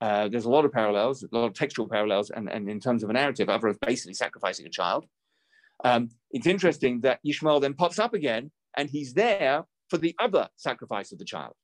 Uh, 0.01 0.29
there's 0.29 0.45
a 0.45 0.51
lot 0.51 0.65
of 0.65 0.71
parallels, 0.71 1.25
a 1.25 1.37
lot 1.37 1.47
of 1.47 1.55
textual 1.55 1.89
parallels, 1.89 2.31
and, 2.31 2.49
and 2.49 2.71
in 2.71 2.79
terms 2.79 3.03
of 3.03 3.11
a 3.11 3.13
narrative, 3.13 3.49
Avraham 3.49 3.77
basically 3.81 4.15
sacrificing 4.15 4.67
a 4.67 4.71
child. 4.71 5.05
Um, 5.83 6.11
it's 6.31 6.47
interesting 6.47 7.01
that 7.01 7.19
Yishmael 7.27 7.61
then 7.61 7.75
pops 7.75 7.99
up 7.99 8.15
again, 8.15 8.53
and 8.77 8.89
he's 8.89 9.15
there 9.15 9.65
for 9.91 9.99
the 9.99 10.15
other 10.21 10.49
sacrifice 10.55 11.11
of 11.11 11.19
the 11.19 11.25
child. 11.25 11.55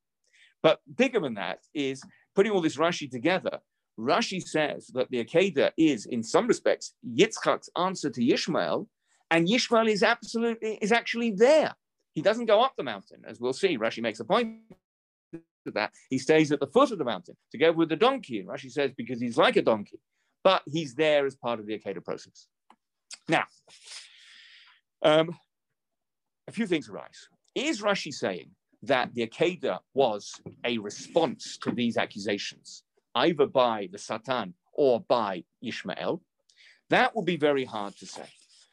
But 0.61 0.81
bigger 0.97 1.21
than 1.21 1.35
that 1.35 1.61
is 1.73 2.03
putting 2.35 2.51
all 2.51 2.61
this 2.61 2.79
Rashi 2.79 3.09
together. 3.09 3.61
Rashi 4.01 4.43
says 4.43 4.89
that 4.95 5.11
the 5.11 5.25
Akedah 5.25 5.73
is, 5.77 6.07
in 6.07 6.23
some 6.23 6.47
respects, 6.47 6.95
Yitzchak's 7.07 7.69
answer 7.77 8.11
to 8.11 8.21
Yishmael, 8.21 8.87
and 9.31 9.47
Yishmael 9.47 9.89
is 9.89 10.03
absolutely 10.03 10.79
is 10.81 10.93
actually 10.93 11.31
there. 11.31 11.75
He 12.15 12.23
doesn't 12.23 12.47
go 12.47 12.63
up 12.63 12.75
the 12.77 12.83
mountain, 12.83 13.23
as 13.27 13.41
we'll 13.41 13.53
see. 13.53 13.79
Rashi 13.79 14.03
makes 14.03 14.21
a 14.21 14.25
point 14.25 14.59
of 15.33 15.75
that. 15.75 15.93
He 16.09 16.19
stays 16.19 16.51
at 16.51 16.61
the 16.61 16.67
foot 16.67 16.91
of 16.91 16.99
the 16.99 17.05
mountain 17.05 17.37
together 17.53 17.77
with 17.77 17.89
the 17.89 17.97
donkey. 17.97 18.41
And 18.41 18.49
Rashi 18.49 18.71
says 18.71 18.91
because 18.97 19.21
he's 19.21 19.37
like 19.37 19.57
a 19.57 19.63
donkey, 19.63 20.01
but 20.43 20.63
he's 20.67 20.95
there 20.95 21.27
as 21.27 21.37
part 21.37 21.61
of 21.61 21.67
the 21.67 21.79
Akedah 21.79 22.05
process. 22.05 22.49
Now, 23.29 23.45
um, 25.03 25.37
a 26.49 26.53
few 26.53 26.67
things 26.67 26.89
arise. 26.89 27.29
Is 27.55 27.83
Rashi 27.83 28.13
saying 28.13 28.51
that 28.83 29.15
the 29.15 29.27
Akedah 29.27 29.79
was 29.95 30.33
a 30.65 30.79
response 30.79 31.59
to 31.59 31.71
these 31.71 31.97
accusations, 31.97 32.83
either 33.15 33.47
by 33.47 33.89
the 33.91 33.99
Satan 33.99 34.55
or 34.73 35.01
by 35.01 35.45
Ishmael? 35.63 36.23
That 36.91 37.15
would 37.15 37.27
be 37.27 37.37
very 37.37 37.65
hard 37.65 37.97
to 37.99 38.07
say 38.07 38.29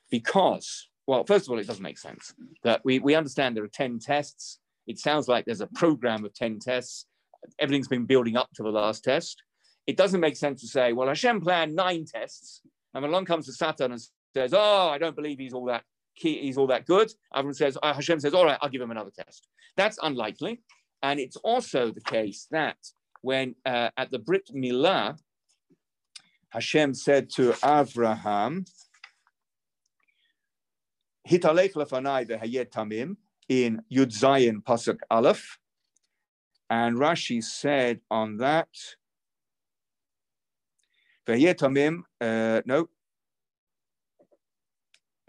because 0.10 0.88
well, 1.08 1.24
first 1.24 1.48
of 1.48 1.52
all, 1.52 1.60
it 1.60 1.68
doesn't 1.68 1.84
make 1.84 1.98
sense 1.98 2.34
that 2.64 2.82
we, 2.84 3.00
we 3.00 3.16
understand 3.16 3.56
there 3.56 3.64
are 3.64 3.70
10 3.70 4.00
tests. 4.00 4.60
It 4.88 5.00
sounds 5.00 5.30
like 5.30 5.46
there's 5.46 5.62
a 5.62 5.68
program 5.68 6.26
of 6.26 6.34
10 6.34 6.60
tests. 6.60 7.06
Everything's 7.60 7.88
been 7.88 8.06
building 8.06 8.36
up 8.36 8.50
to 8.56 8.64
the 8.64 8.70
last 8.70 9.06
test. 9.06 9.42
It 9.88 9.96
doesn't 9.96 10.20
make 10.20 10.36
sense 10.36 10.60
to 10.62 10.68
say, 10.68 10.92
well, 10.92 11.08
Hashem 11.08 11.40
planned 11.40 11.76
nine 11.76 12.04
tests. 12.06 12.62
And 12.94 13.06
along 13.06 13.24
comes 13.24 13.46
the 13.46 13.54
Satan 13.54 13.94
and 13.94 14.02
says, 14.36 14.54
oh, 14.54 14.90
I 14.90 14.98
don't 14.98 15.16
believe 15.16 15.40
he's 15.40 15.54
all 15.54 15.66
that 15.66 15.84
key, 16.18 16.42
he's 16.42 16.58
all 16.58 16.68
that 16.68 16.86
good. 16.86 17.10
Everyone 17.34 17.54
says, 17.54 17.78
uh, 17.82 17.94
Hashem 17.94 18.20
says, 18.20 18.34
all 18.34 18.44
right, 18.44 18.58
I'll 18.62 18.70
give 18.70 18.82
him 18.82 18.92
another 18.92 19.12
test. 19.18 19.48
That's 19.78 19.98
unlikely. 20.04 20.62
And 21.04 21.22
it's 21.22 21.38
also 21.38 21.92
the 21.92 22.02
case 22.02 22.48
that 22.52 22.78
when 23.22 23.56
uh, 23.66 23.90
at 23.98 24.12
the 24.12 24.20
Brit 24.20 24.50
Milah, 24.54 25.18
Hashem 26.50 26.94
said 26.94 27.30
to 27.32 27.54
Abraham, 27.64 28.66
Hitalech 31.28 31.74
lefanai 31.74 32.30
behayet 32.30 32.70
tamim 32.70 33.18
in 33.50 33.82
Yud 33.92 34.12
Zayin 34.18 34.64
Pasuk 34.64 35.00
Aleph. 35.12 35.60
And 36.70 36.98
Rashi 36.98 37.44
said 37.44 38.02
on 38.12 38.38
that, 38.38 38.70
Vehayet 41.28 41.56
tamim, 41.56 42.04
uh, 42.22 42.62
no, 42.66 42.88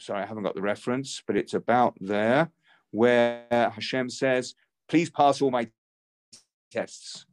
sorry, 0.01 0.23
I 0.23 0.27
haven't 0.27 0.45
got 0.45 0.55
the 0.55 0.63
reference, 0.63 1.23
but 1.27 1.37
it's 1.37 1.55
about 1.55 1.97
there 2.01 2.51
where 2.91 3.47
Hashem 3.51 4.09
says, 4.09 4.55
please 4.89 5.11
pass 5.11 5.43
all 5.43 5.51
my 5.51 5.69
tests. 6.71 7.27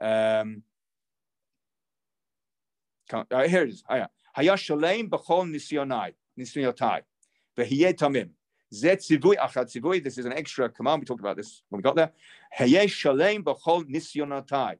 Um, 0.00 0.62
uh, 3.12 3.48
here 3.48 3.64
it 3.64 3.70
is. 3.70 3.84
Hayash 4.36 4.58
shalem 4.58 5.10
b'chol 5.10 5.50
nisyonai, 5.50 6.12
nisyotai. 6.38 7.02
V'hiyeh 7.56 7.94
tamim. 7.94 8.30
Zet 8.72 9.00
tzivui 9.00 9.36
tzivui. 9.36 10.02
This 10.02 10.16
is 10.18 10.26
an 10.26 10.32
extra 10.32 10.68
command. 10.68 11.00
We 11.00 11.06
talked 11.06 11.20
about 11.20 11.36
this 11.36 11.62
when 11.68 11.78
we 11.78 11.82
got 11.82 11.96
there. 11.96 12.12
Hayesh 12.58 12.90
shalem 12.90 13.42
b'chol 13.42 13.84
nisyonatai. 13.84 14.76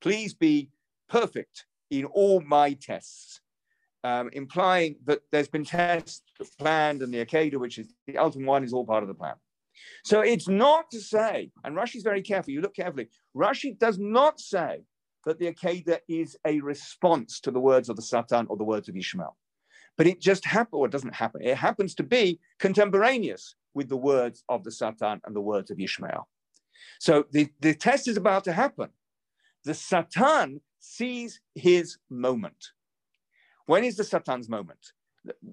Please 0.00 0.34
be 0.34 0.70
perfect 1.08 1.66
in 1.90 2.04
all 2.06 2.40
my 2.40 2.72
tests. 2.72 3.40
Um, 4.02 4.30
implying 4.32 4.96
that 5.04 5.20
there's 5.30 5.48
been 5.48 5.64
tests 5.64 6.22
planned 6.58 7.02
and 7.02 7.12
the 7.12 7.24
Akedah, 7.24 7.56
which 7.56 7.78
is 7.78 7.92
the 8.06 8.16
ultimate 8.16 8.46
one, 8.46 8.64
is 8.64 8.72
all 8.72 8.86
part 8.86 9.02
of 9.02 9.08
the 9.08 9.14
plan. 9.14 9.34
So 10.04 10.20
it's 10.20 10.48
not 10.48 10.90
to 10.90 11.00
say, 11.00 11.50
and 11.64 11.76
Rashi's 11.76 12.02
very 12.02 12.22
careful, 12.22 12.52
you 12.52 12.60
look 12.60 12.74
carefully, 12.74 13.08
Rashi 13.36 13.78
does 13.78 13.98
not 13.98 14.40
say 14.40 14.82
that 15.26 15.38
the 15.38 15.52
Akedah 15.52 15.98
is 16.08 16.36
a 16.46 16.60
response 16.60 17.40
to 17.40 17.50
the 17.50 17.60
words 17.60 17.88
of 17.88 17.96
the 17.96 18.02
Satan 18.02 18.46
or 18.48 18.56
the 18.56 18.64
words 18.64 18.88
of 18.88 18.96
Ishmael. 18.96 19.36
But 19.96 20.06
it 20.06 20.20
just 20.20 20.44
happened, 20.44 20.80
or 20.80 20.86
it 20.86 20.92
doesn't 20.92 21.14
happen, 21.14 21.42
it 21.42 21.56
happens 21.56 21.94
to 21.96 22.02
be 22.02 22.40
contemporaneous 22.58 23.54
with 23.74 23.88
the 23.88 23.96
words 23.96 24.42
of 24.48 24.64
the 24.64 24.72
Satan 24.72 25.20
and 25.24 25.36
the 25.36 25.40
words 25.40 25.70
of 25.70 25.78
Ishmael. 25.78 26.26
So 26.98 27.26
the, 27.30 27.48
the 27.60 27.74
test 27.74 28.08
is 28.08 28.16
about 28.16 28.44
to 28.44 28.52
happen. 28.52 28.88
The 29.64 29.74
Satan 29.74 30.62
sees 30.78 31.40
his 31.54 31.98
moment. 32.08 32.68
When 33.66 33.84
is 33.84 33.96
the 33.96 34.04
Satan's 34.04 34.48
moment? 34.48 34.92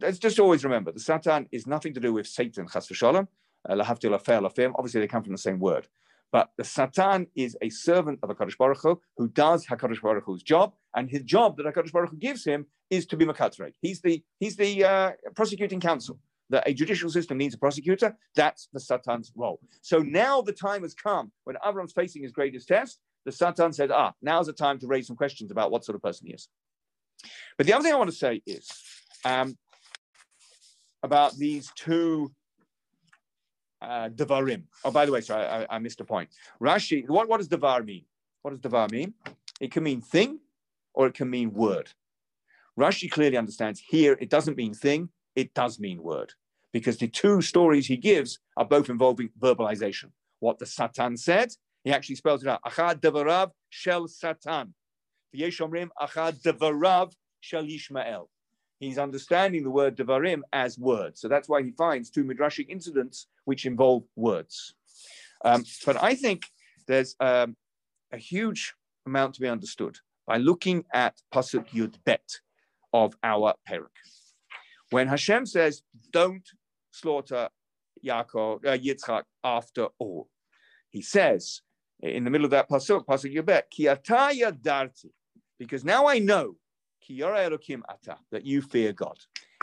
Let's 0.02 0.18
just 0.18 0.40
always 0.40 0.64
remember 0.64 0.92
the 0.92 1.00
Satan 1.00 1.48
is 1.52 1.68
nothing 1.68 1.94
to 1.94 2.00
do 2.00 2.14
with 2.14 2.26
Satan, 2.26 2.68
chas 2.72 2.88
v'shalom, 2.88 3.28
uh, 3.70 4.72
obviously 4.76 5.02
they 5.02 5.08
come 5.08 5.24
from 5.24 5.34
the 5.34 5.38
same 5.38 5.60
word. 5.60 5.88
But 6.32 6.50
the 6.58 6.64
Satan 6.64 7.28
is 7.36 7.58
a 7.62 7.70
servant 7.70 8.20
of 8.22 8.30
HaKadosh 8.30 8.58
Baruch 8.58 8.82
Hu 8.82 9.02
who 9.16 9.30
does 9.30 9.66
HaKadosh 9.66 10.02
Baruch 10.02 10.26
Hu's 10.26 10.44
job, 10.44 10.74
and 10.96 11.10
his 11.10 11.24
job 11.24 11.58
that 11.58 11.66
HaKadosh 11.66 11.92
Baruch 11.92 12.12
Hu 12.12 12.18
gives 12.18 12.44
him 12.44 12.66
is 12.90 13.06
to 13.08 13.18
be 13.18 13.26
Makatzrei. 13.26 13.72
He's 13.82 14.02
the, 14.02 14.24
he's 14.40 14.56
the 14.56 14.84
uh, 14.84 15.12
prosecuting 15.36 15.80
counsel. 15.80 16.20
That 16.50 16.64
a 16.66 16.74
judicial 16.74 17.10
system 17.10 17.38
needs 17.38 17.56
a 17.56 17.58
prosecutor, 17.58 18.16
that's 18.34 18.70
the 18.72 18.80
Satan's 18.80 19.34
role. 19.36 19.60
So 19.82 20.00
now 20.00 20.42
the 20.42 20.54
time 20.54 20.84
has 20.84 20.94
come 20.94 21.34
when 21.44 21.58
Avram's 21.58 21.92
facing 21.92 22.24
his 22.24 22.32
greatest 22.32 22.70
test. 22.70 23.00
The 23.26 23.34
Satan 23.34 23.74
said, 23.74 23.92
ah, 23.92 24.14
now's 24.22 24.48
the 24.48 24.54
time 24.54 24.80
to 24.80 24.88
raise 24.88 25.08
some 25.08 25.18
questions 25.18 25.52
about 25.52 25.72
what 25.72 25.84
sort 25.84 25.98
of 25.98 26.02
person 26.02 26.28
he 26.28 26.34
is. 26.34 26.48
But 27.58 27.68
the 27.68 27.74
other 27.74 27.84
thing 27.84 27.94
I 27.94 27.98
want 27.98 28.12
to 28.12 28.16
say 28.16 28.42
is 28.46 28.70
um, 29.26 29.58
about 31.04 31.36
these 31.36 31.70
two 31.76 32.32
uh, 33.82 34.10
Devarim. 34.10 34.64
Oh, 34.84 34.92
by 34.92 35.06
the 35.06 35.12
way, 35.12 35.22
sorry, 35.22 35.46
I, 35.46 35.66
I, 35.70 35.80
missed 35.80 36.02
a 36.02 36.06
point. 36.06 36.30
Rashi, 36.62 37.08
what, 37.08 37.30
what 37.30 37.38
does 37.38 37.48
Devar 37.48 37.84
mean? 37.84 38.06
What 38.42 38.52
does 38.52 38.60
Devar 38.60 38.88
mean? 38.92 39.14
It 39.60 39.72
can 39.72 39.84
mean 39.84 40.02
thing 40.02 40.40
or 40.94 41.08
it 41.08 41.14
can 41.14 41.30
mean 41.30 41.54
word. 41.54 41.92
Rashi 42.80 43.10
clearly 43.10 43.38
understands 43.38 43.82
here 43.88 44.18
it 44.20 44.30
doesn't 44.30 44.58
mean 44.58 44.74
thing, 44.74 45.10
it 45.36 45.54
does 45.54 45.80
mean 45.80 46.02
word. 46.02 46.34
Because 46.74 46.98
the 46.98 47.08
two 47.08 47.42
stories 47.42 47.88
he 47.88 47.98
gives 47.98 48.40
are 48.56 48.66
both 48.66 48.90
involving 48.90 49.30
verbalization. 49.40 50.12
What 50.40 50.60
the 50.60 50.66
Satan 50.66 51.18
said, 51.18 51.50
he 51.84 51.92
actually 51.92 52.16
spells 52.16 52.44
it 52.44 52.50
out. 52.50 52.62
Achad 52.64 53.00
Devarav 53.00 53.52
Shel 53.70 54.08
Satan. 54.08 54.74
V'yeshomrim 55.36 55.90
Achad 56.00 56.42
Devarav 56.42 57.14
Shel 57.40 57.64
Yishmael 57.64 58.28
he's 58.80 58.98
understanding 58.98 59.64
the 59.64 59.70
word 59.70 59.96
devarim 59.98 60.42
as 60.54 60.78
words. 60.78 61.22
So 61.22 61.28
that's 61.28 61.50
why 61.50 61.64
he 61.64 61.72
finds 61.72 62.10
two 62.10 62.24
midrashic 62.24 62.68
incidents 62.70 63.28
which 63.46 63.66
involve 63.66 64.04
words. 64.16 64.76
Um, 65.44 65.64
but 65.86 66.02
I 66.02 66.16
think 66.16 66.44
there's 66.88 67.16
um, 67.20 67.56
a 68.12 68.18
huge 68.18 68.74
amount 69.06 69.36
to 69.36 69.42
be 69.42 69.48
understood 69.48 69.98
by 70.26 70.38
looking 70.38 70.84
at 70.94 71.22
pasuk 71.34 71.70
yud 71.70 71.96
bet 72.06 72.40
of 72.94 73.16
our 73.24 73.54
perek. 73.70 73.98
When 74.90 75.08
Hashem 75.08 75.46
says, 75.46 75.84
"Don't 76.12 76.48
slaughter 76.92 77.50
Yaakov, 78.06 78.66
uh, 78.66 78.78
Yitzchak 78.78 79.24
after 79.44 79.88
all," 80.00 80.30
He 80.90 81.02
says 81.02 81.62
in 82.02 82.24
the 82.24 82.30
middle 82.30 82.46
of 82.46 82.52
that 82.52 82.70
pasuk, 82.70 83.06
pasuk 83.06 83.34
yud 83.34 83.46
bet, 83.46 83.70
Ki 83.70 83.88
ata 83.88 84.32
yadarti, 84.34 85.12
because 85.60 85.84
now 85.84 86.08
I 86.08 86.20
know, 86.20 86.56
Ata, 87.10 88.18
that 88.32 88.46
you 88.46 88.62
fear 88.62 88.94
God. 88.94 89.18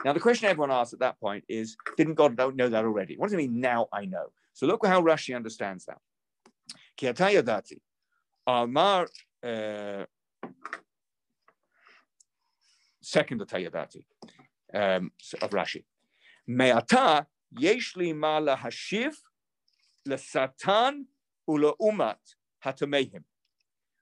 Now 0.05 0.12
the 0.12 0.20
question 0.20 0.49
everyone 0.49 0.70
asks 0.70 0.92
at 0.92 1.01
that 1.01 1.18
point 1.20 1.45
is, 1.49 1.76
didn't 1.97 2.14
God 2.14 2.36
know 2.36 2.68
that 2.68 2.84
already? 2.84 3.16
What 3.16 3.26
does 3.26 3.34
it 3.34 3.38
mean, 3.38 3.61
now 3.61 3.88
I 3.92 4.05
know? 4.05 4.26
So 4.53 4.66
look 4.66 4.86
how 4.86 5.03
Rashi 5.03 5.34
understands 5.34 5.86
that. 5.86 5.99
Ki 6.97 7.09
ata 7.09 7.24
yadarti, 7.24 7.80
Amar, 8.47 9.09
uh, 9.42 10.05
second 13.03 13.40
atayadati 13.40 14.05
um, 14.72 15.11
of 15.42 15.51
Rashi. 15.51 15.84
Me'ata 16.47 17.26
yesh 17.51 17.97
li 17.97 18.12
ma 18.12 18.40
lahashiv 18.40 19.14
lesatan 20.09 21.05
ulaumat 21.49 22.16
hatamehim. 22.64 23.24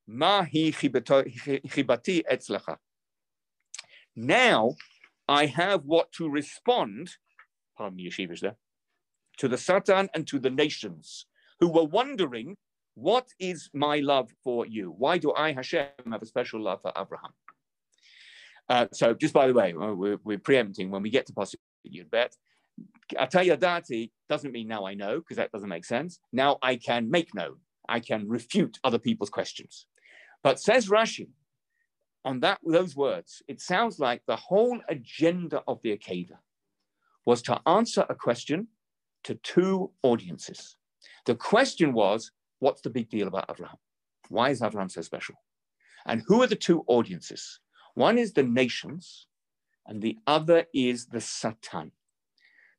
Ma 0.06 0.42
hi 0.42 0.72
chibati 0.72 2.22
etzlacha. 2.30 2.76
Now 4.14 4.76
I 5.28 5.46
have 5.46 5.84
what 5.84 6.12
to 6.12 6.28
respond, 6.28 7.10
pardon 7.76 7.96
the 7.96 8.06
yeshivish 8.06 8.40
there, 8.40 8.56
to 9.38 9.48
the 9.48 9.58
Satan 9.58 10.08
and 10.14 10.26
to 10.26 10.38
the 10.38 10.50
nations 10.50 11.26
who 11.60 11.68
were 11.68 11.84
wondering, 11.84 12.56
what 12.94 13.28
is 13.38 13.70
my 13.72 13.98
love 14.00 14.30
for 14.44 14.66
you? 14.66 14.94
Why 14.96 15.18
do 15.18 15.32
I, 15.32 15.52
Hashem, 15.52 15.86
have 16.10 16.22
a 16.22 16.26
special 16.26 16.60
love 16.60 16.82
for 16.82 16.92
Abraham? 16.96 17.30
Uh, 18.68 18.86
so 18.92 19.14
just 19.14 19.32
by 19.32 19.46
the 19.46 19.54
way, 19.54 19.72
uh, 19.72 19.94
we're, 19.94 20.18
we're 20.24 20.38
preempting 20.38 20.90
when 20.90 21.02
we 21.02 21.10
get 21.10 21.26
to 21.26 21.32
Pasuk 21.32 21.56
Bet. 22.10 22.36
Atayadati 23.14 24.10
doesn't 24.28 24.52
mean 24.52 24.68
now 24.68 24.86
I 24.86 24.94
know, 24.94 25.18
because 25.18 25.36
that 25.36 25.52
doesn't 25.52 25.68
make 25.68 25.84
sense. 25.84 26.18
Now 26.32 26.58
I 26.62 26.76
can 26.76 27.10
make 27.10 27.34
known. 27.34 27.56
I 27.88 28.00
can 28.00 28.28
refute 28.28 28.78
other 28.84 28.98
people's 28.98 29.30
questions. 29.30 29.86
But 30.42 30.60
says 30.60 30.88
Rashi, 30.88 31.28
on 32.24 32.40
that 32.40 32.58
those 32.64 32.94
words, 32.94 33.42
it 33.48 33.60
sounds 33.60 33.98
like 33.98 34.22
the 34.26 34.36
whole 34.36 34.78
agenda 34.88 35.62
of 35.66 35.80
the 35.82 35.96
Akedah 35.96 36.38
was 37.26 37.42
to 37.42 37.60
answer 37.66 38.04
a 38.08 38.14
question 38.14 38.68
to 39.24 39.34
two 39.36 39.90
audiences. 40.02 40.76
The 41.26 41.34
question 41.34 41.92
was, 41.92 42.32
what's 42.58 42.80
the 42.80 42.90
big 42.90 43.08
deal 43.08 43.28
about 43.28 43.46
Abraham? 43.50 43.78
Why 44.28 44.50
is 44.50 44.62
Abraham 44.62 44.88
so 44.88 45.02
special? 45.02 45.36
And 46.06 46.22
who 46.26 46.42
are 46.42 46.46
the 46.46 46.56
two 46.56 46.84
audiences? 46.86 47.60
One 47.94 48.18
is 48.18 48.32
the 48.32 48.42
nations, 48.42 49.26
and 49.86 50.00
the 50.00 50.18
other 50.26 50.64
is 50.72 51.06
the 51.06 51.20
Satan. 51.20 51.92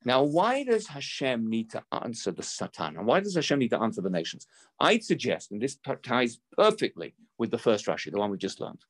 Now, 0.06 0.24
why 0.24 0.64
does 0.64 0.88
Hashem 0.88 1.50
need 1.50 1.70
to 1.72 1.84
answer 1.92 2.32
the 2.32 2.44
Satan? 2.44 2.98
And 2.98 3.06
why 3.06 3.22
does 3.22 3.36
Hashem 3.36 3.60
need 3.60 3.70
to 3.70 3.80
answer 3.80 4.02
the 4.02 4.10
nations? 4.10 4.48
I'd 4.80 5.04
suggest, 5.04 5.52
and 5.52 5.62
this 5.62 5.78
ties 6.02 6.40
perfectly 6.58 7.14
with 7.38 7.52
the 7.52 7.58
first 7.58 7.86
Rashi, 7.86 8.12
the 8.12 8.20
one 8.20 8.32
we 8.32 8.38
just 8.38 8.60
learned, 8.60 8.84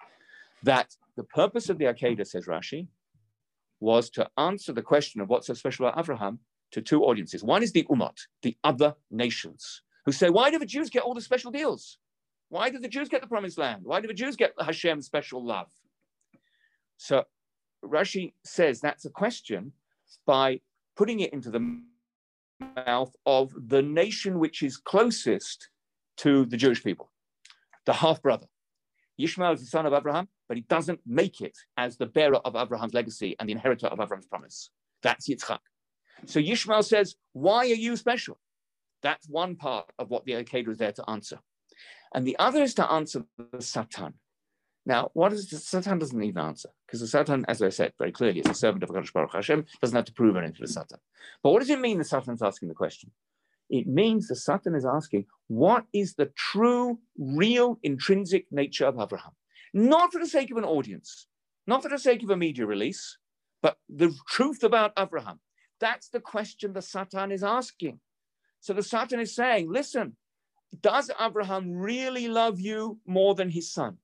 that 0.64 0.96
the 1.16 1.24
purpose 1.24 1.70
of 1.70 1.78
the 1.78 1.86
Akedah, 1.86 2.26
says 2.26 2.48
Rashi, 2.48 2.88
was 3.80 4.10
to 4.12 4.28
answer 4.38 4.74
the 4.74 4.82
question 4.82 5.22
of 5.22 5.30
what's 5.30 5.48
so 5.48 5.54
special 5.54 5.86
about 5.86 6.00
Abraham 6.00 6.40
to 6.72 6.82
two 6.82 7.04
audiences. 7.04 7.44
One 7.44 7.62
is 7.62 7.72
the 7.72 7.86
Umat, 7.90 8.18
the 8.42 8.58
other 8.64 8.96
nations, 9.12 9.82
who 10.06 10.12
say, 10.12 10.30
why 10.30 10.50
do 10.50 10.58
the 10.58 10.66
Jews 10.66 10.90
get 10.90 11.04
all 11.04 11.14
the 11.14 11.22
special 11.22 11.52
deals? 11.52 11.98
Why 12.50 12.70
do 12.70 12.80
the 12.80 12.88
Jews 12.88 13.10
get 13.10 13.22
the 13.22 13.28
promised 13.28 13.58
land? 13.58 13.82
Why 13.84 14.00
do 14.00 14.08
the 14.08 14.14
Jews 14.14 14.36
get 14.36 14.54
Hashem's 14.60 15.06
special 15.06 15.46
love? 15.46 15.68
So 16.98 17.24
Rashi 17.84 18.34
says 18.44 18.80
that's 18.80 19.06
a 19.06 19.10
question 19.10 19.74
by 20.26 20.62
putting 20.96 21.20
it 21.20 21.34
into 21.34 21.50
the 21.50 21.82
mouth 22.88 23.14
of 23.26 23.52
the 23.68 23.82
nation 23.82 24.40
which 24.40 24.64
is 24.64 24.78
closest 24.78 25.70
to 26.18 26.46
the 26.46 26.58
Jewish 26.58 26.84
people, 26.84 27.12
the 27.86 27.94
half 27.94 28.22
brother. 28.22 28.48
Ishmael 29.18 29.54
is 29.54 29.62
the 29.62 29.66
son 29.68 29.86
of 29.86 29.94
Abraham, 29.94 30.28
but 30.48 30.58
he 30.58 30.64
doesn't 30.64 31.00
make 31.06 31.42
it 31.42 31.58
as 31.78 31.98
the 31.98 32.06
bearer 32.06 32.38
of 32.38 32.56
Abraham's 32.56 32.94
legacy 32.94 33.36
and 33.40 33.48
the 33.48 33.54
inheritor 33.54 33.88
of 33.88 34.00
Abraham's 34.00 34.28
promise. 34.28 34.70
That's 35.02 35.28
Yitzchak. 35.28 35.60
So 36.26 36.40
Ishmael 36.40 36.84
says, 36.84 37.16
Why 37.34 37.60
are 37.60 37.66
you 37.66 37.96
special? 37.96 38.40
That's 39.02 39.28
one 39.28 39.56
part 39.56 39.92
of 40.00 40.10
what 40.10 40.26
the 40.26 40.34
Akedah 40.34 40.70
is 40.70 40.78
there 40.78 40.94
to 40.94 41.10
answer. 41.10 41.40
And 42.14 42.26
the 42.26 42.38
other 42.40 42.64
is 42.64 42.74
to 42.76 42.90
answer 42.90 43.26
the 43.52 43.62
Satan. 43.62 44.14
Now, 44.86 45.12
what 45.14 45.34
is 45.34 45.50
the 45.50 45.58
Satan 45.58 46.00
doesn't 46.00 46.18
need 46.18 46.36
an 46.36 46.42
answer 46.42 46.70
because 46.86 47.00
the 47.00 47.08
Satan, 47.08 47.46
as 47.48 47.62
I 47.62 47.70
said 47.70 47.94
very 47.98 48.12
clearly, 48.12 48.40
is 48.40 48.50
a 48.50 48.54
servant 48.54 48.84
of 48.84 48.90
Baruch 48.90 49.34
Hashem, 49.34 49.66
doesn't 49.82 49.96
have 49.96 50.06
to 50.06 50.14
prove 50.14 50.36
anything 50.36 50.56
to 50.56 50.62
the 50.62 50.68
Satan. 50.68 51.00
But 51.42 51.52
what 51.52 51.60
does 51.60 51.70
it 51.70 51.80
mean 51.80 51.98
the 51.98 52.04
Satan's 52.04 52.42
asking 52.42 52.68
the 52.68 52.76
question? 52.76 53.12
It 53.70 53.88
means 53.88 54.28
the 54.28 54.36
Satan 54.36 54.76
is 54.76 54.86
asking, 54.86 55.26
what 55.48 55.86
is 55.94 56.16
the 56.16 56.32
true, 56.36 57.00
real, 57.18 57.80
intrinsic 57.82 58.46
nature 58.52 58.86
of 58.86 59.00
Abraham? 59.00 59.32
Not 59.74 60.12
for 60.12 60.20
the 60.20 60.28
sake 60.28 60.52
of 60.52 60.58
an 60.58 60.66
audience, 60.66 61.28
not 61.66 61.82
for 61.82 61.90
the 61.90 61.98
sake 61.98 62.24
of 62.24 62.30
a 62.30 62.38
media 62.38 62.66
release, 62.66 63.18
but 63.62 63.78
the 63.90 64.14
truth 64.28 64.64
about 64.64 64.94
Abraham. 64.98 65.40
That's 65.80 66.10
the 66.10 66.20
question 66.20 66.74
the 66.74 66.82
Satan 66.82 67.32
is 67.32 67.44
asking. 67.44 68.00
So 68.60 68.74
the 68.74 68.84
Satan 68.84 69.20
is 69.20 69.36
saying, 69.36 69.72
listen, 69.72 70.16
does 70.82 71.12
Abraham 71.20 71.72
really 71.72 72.28
love 72.28 72.60
you 72.60 73.00
more 73.06 73.36
than 73.36 73.50
his 73.50 73.72
son? 73.72 73.98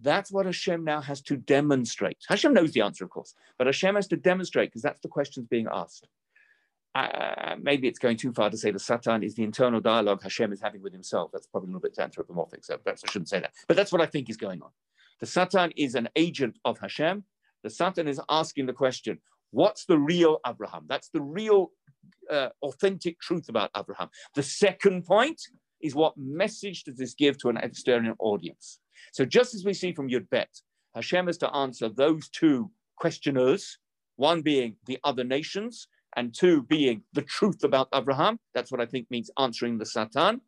That's 0.00 0.30
what 0.30 0.46
Hashem 0.46 0.84
now 0.84 1.00
has 1.00 1.22
to 1.22 1.36
demonstrate. 1.36 2.18
Hashem 2.28 2.52
knows 2.52 2.72
the 2.72 2.82
answer, 2.82 3.04
of 3.04 3.10
course, 3.10 3.34
but 3.58 3.66
Hashem 3.66 3.94
has 3.94 4.06
to 4.08 4.16
demonstrate 4.16 4.70
because 4.70 4.82
that's 4.82 5.00
the 5.00 5.08
questions 5.08 5.46
being 5.48 5.68
asked. 5.72 6.06
Uh, 6.96 7.56
maybe 7.60 7.88
it's 7.88 7.98
going 7.98 8.16
too 8.16 8.32
far 8.32 8.48
to 8.48 8.56
say 8.56 8.70
the 8.70 8.78
Satan 8.78 9.22
is 9.22 9.34
the 9.34 9.42
internal 9.42 9.80
dialogue 9.80 10.22
Hashem 10.22 10.50
is 10.50 10.62
having 10.62 10.80
with 10.80 10.94
himself. 10.94 11.30
That's 11.30 11.46
probably 11.46 11.66
a 11.66 11.72
little 11.72 11.80
bit 11.80 11.98
anthropomorphic, 11.98 12.64
so 12.64 12.78
perhaps 12.78 13.02
I 13.06 13.10
shouldn't 13.10 13.28
say 13.28 13.40
that. 13.40 13.52
But 13.68 13.76
that's 13.76 13.92
what 13.92 14.00
I 14.00 14.06
think 14.06 14.30
is 14.30 14.38
going 14.38 14.62
on. 14.62 14.70
The 15.20 15.26
Satan 15.26 15.72
is 15.76 15.94
an 15.94 16.08
agent 16.16 16.58
of 16.64 16.78
Hashem. 16.78 17.24
The 17.62 17.68
Satan 17.68 18.08
is 18.08 18.18
asking 18.30 18.64
the 18.64 18.72
question, 18.72 19.18
what's 19.50 19.84
the 19.84 19.98
real 19.98 20.38
Abraham? 20.46 20.86
That's 20.88 21.10
the 21.10 21.20
real 21.20 21.72
uh, 22.30 22.48
authentic 22.62 23.20
truth 23.20 23.50
about 23.50 23.70
Abraham. 23.76 24.08
The 24.34 24.42
second 24.42 25.04
point 25.04 25.40
is 25.82 25.94
what 25.94 26.14
message 26.16 26.84
does 26.84 26.96
this 26.96 27.12
give 27.12 27.36
to 27.38 27.50
an 27.50 27.58
external 27.58 28.14
audience? 28.20 28.78
So 29.12 29.26
just 29.26 29.54
as 29.54 29.66
we 29.66 29.74
see 29.74 29.92
from 29.92 30.08
Yud 30.08 30.30
Bet, 30.30 30.48
Hashem 30.94 31.28
is 31.28 31.36
to 31.38 31.54
answer 31.54 31.90
those 31.90 32.30
two 32.30 32.70
questioners, 32.96 33.78
one 34.16 34.40
being 34.40 34.76
the 34.86 34.98
other 35.04 35.24
nations, 35.24 35.88
and 36.16 36.34
two 36.34 36.62
being 36.62 37.02
the 37.12 37.22
truth 37.22 37.62
about 37.62 37.88
Abraham. 37.94 38.38
That's 38.54 38.72
what 38.72 38.80
I 38.80 38.86
think 38.86 39.10
means 39.10 39.30
answering 39.38 39.78
the 39.78 39.86
Satan. 39.86 40.40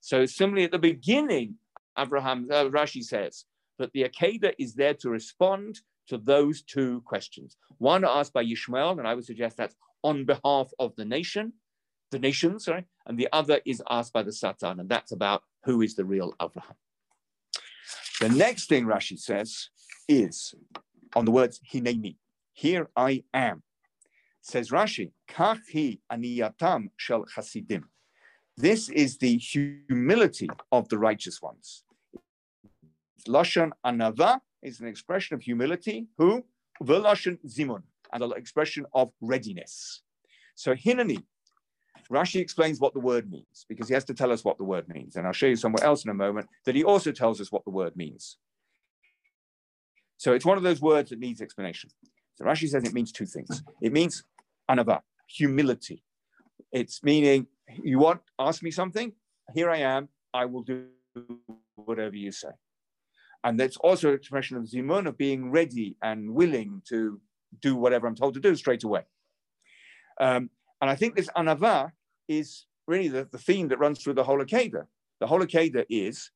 So 0.00 0.26
similarly, 0.26 0.64
at 0.64 0.72
the 0.72 0.78
beginning, 0.78 1.56
Abraham, 1.98 2.48
uh, 2.50 2.66
Rashi 2.66 3.02
says 3.02 3.44
that 3.78 3.92
the 3.92 4.04
Akedah 4.04 4.54
is 4.58 4.74
there 4.74 4.94
to 4.94 5.10
respond 5.10 5.80
to 6.08 6.18
those 6.18 6.62
two 6.62 7.02
questions. 7.04 7.56
One 7.78 8.04
asked 8.04 8.32
by 8.32 8.44
Yishmael, 8.44 8.98
and 8.98 9.06
I 9.06 9.14
would 9.14 9.26
suggest 9.26 9.56
that's 9.56 9.76
on 10.02 10.24
behalf 10.24 10.70
of 10.78 10.94
the 10.96 11.04
nation, 11.04 11.52
the 12.10 12.18
nation, 12.18 12.58
sorry, 12.60 12.86
and 13.06 13.18
the 13.18 13.28
other 13.32 13.60
is 13.66 13.82
asked 13.90 14.12
by 14.12 14.22
the 14.22 14.32
Satan, 14.32 14.80
and 14.80 14.88
that's 14.88 15.12
about 15.12 15.42
who 15.64 15.82
is 15.82 15.96
the 15.96 16.04
real 16.04 16.32
Abraham. 16.40 16.76
The 18.20 18.28
next 18.30 18.68
thing 18.68 18.86
Rashi 18.86 19.18
says 19.18 19.68
is 20.08 20.54
on 21.14 21.24
the 21.24 21.30
words 21.30 21.60
hineni, 21.72 22.16
here 22.52 22.88
I 22.96 23.24
am. 23.34 23.62
Says 24.40 24.70
Rashi, 24.70 25.12
kachi 25.28 26.00
aniyatam 26.10 26.88
shel 26.96 27.24
chasidim. 27.24 27.88
This 28.56 28.88
is 28.88 29.18
the 29.18 29.36
humility 29.36 30.48
of 30.72 30.88
the 30.88 30.98
righteous 30.98 31.40
ones. 31.40 31.84
Lashon 33.26 33.70
anava 33.84 34.40
is 34.62 34.80
an 34.80 34.88
expression 34.88 35.34
of 35.34 35.42
humility. 35.42 36.06
Who? 36.18 36.44
Velashon 36.82 37.38
zimun, 37.46 37.82
and 38.12 38.22
an 38.22 38.32
expression 38.36 38.86
of 38.94 39.10
readiness. 39.20 40.02
So 40.54 40.74
hineni 40.74 41.22
Rashi 42.10 42.40
explains 42.40 42.80
what 42.80 42.94
the 42.94 43.00
word 43.00 43.30
means 43.30 43.66
because 43.68 43.88
he 43.88 43.94
has 43.94 44.04
to 44.04 44.14
tell 44.14 44.32
us 44.32 44.44
what 44.44 44.56
the 44.56 44.64
word 44.64 44.88
means. 44.88 45.16
And 45.16 45.26
I'll 45.26 45.32
show 45.32 45.46
you 45.46 45.56
somewhere 45.56 45.84
else 45.84 46.04
in 46.04 46.10
a 46.10 46.14
moment 46.14 46.48
that 46.64 46.74
he 46.74 46.84
also 46.84 47.12
tells 47.12 47.40
us 47.40 47.52
what 47.52 47.64
the 47.64 47.70
word 47.70 47.96
means. 47.96 48.38
So 50.16 50.32
it's 50.32 50.44
one 50.44 50.56
of 50.56 50.64
those 50.64 50.80
words 50.80 51.10
that 51.10 51.18
needs 51.18 51.40
explanation. 51.40 51.90
So 52.38 52.44
Rashi 52.44 52.68
says 52.68 52.84
it 52.84 52.94
means 52.94 53.10
two 53.10 53.26
things. 53.26 53.64
It 53.82 53.92
means 53.92 54.22
anava, 54.70 55.00
humility. 55.26 56.04
It's 56.70 57.02
meaning 57.02 57.48
you 57.82 57.98
want 57.98 58.20
ask 58.38 58.62
me 58.62 58.70
something, 58.70 59.12
here 59.54 59.68
I 59.68 59.78
am, 59.78 60.08
I 60.32 60.44
will 60.44 60.62
do 60.62 60.86
whatever 61.74 62.14
you 62.14 62.30
say. 62.30 62.50
And 63.42 63.58
that's 63.58 63.76
also 63.78 64.10
an 64.10 64.14
expression 64.14 64.56
of 64.56 64.64
zimun, 64.64 65.08
of 65.08 65.18
being 65.18 65.50
ready 65.50 65.96
and 66.00 66.32
willing 66.32 66.80
to 66.88 67.20
do 67.60 67.74
whatever 67.74 68.06
I'm 68.06 68.14
told 68.14 68.34
to 68.34 68.40
do 68.40 68.54
straight 68.54 68.84
away. 68.84 69.02
Um, 70.20 70.50
and 70.80 70.88
I 70.88 70.94
think 70.94 71.16
this 71.16 71.30
anava 71.36 71.90
is 72.28 72.66
really 72.86 73.08
the, 73.08 73.26
the 73.32 73.38
theme 73.38 73.66
that 73.68 73.80
runs 73.80 74.00
through 74.00 74.14
the 74.14 74.22
whole 74.22 74.38
Akedah. 74.38 74.86
The 75.18 75.26
whole 75.26 75.40
Akedah 75.40 75.86
is 75.90 76.30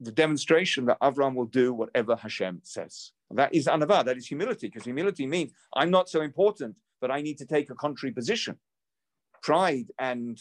the 0.00 0.12
demonstration 0.12 0.86
that 0.86 1.00
Avram 1.00 1.34
will 1.34 1.44
do 1.44 1.74
whatever 1.74 2.16
Hashem 2.16 2.60
says. 2.62 3.12
That 3.30 3.54
is 3.54 3.66
anava, 3.66 4.04
that 4.04 4.16
is 4.16 4.26
humility, 4.26 4.68
because 4.68 4.84
humility 4.84 5.26
means 5.26 5.52
I'm 5.74 5.90
not 5.90 6.08
so 6.08 6.20
important, 6.20 6.76
but 7.00 7.10
I 7.10 7.20
need 7.20 7.38
to 7.38 7.46
take 7.46 7.70
a 7.70 7.74
contrary 7.74 8.12
position. 8.12 8.56
Pride 9.42 9.86
and 9.98 10.38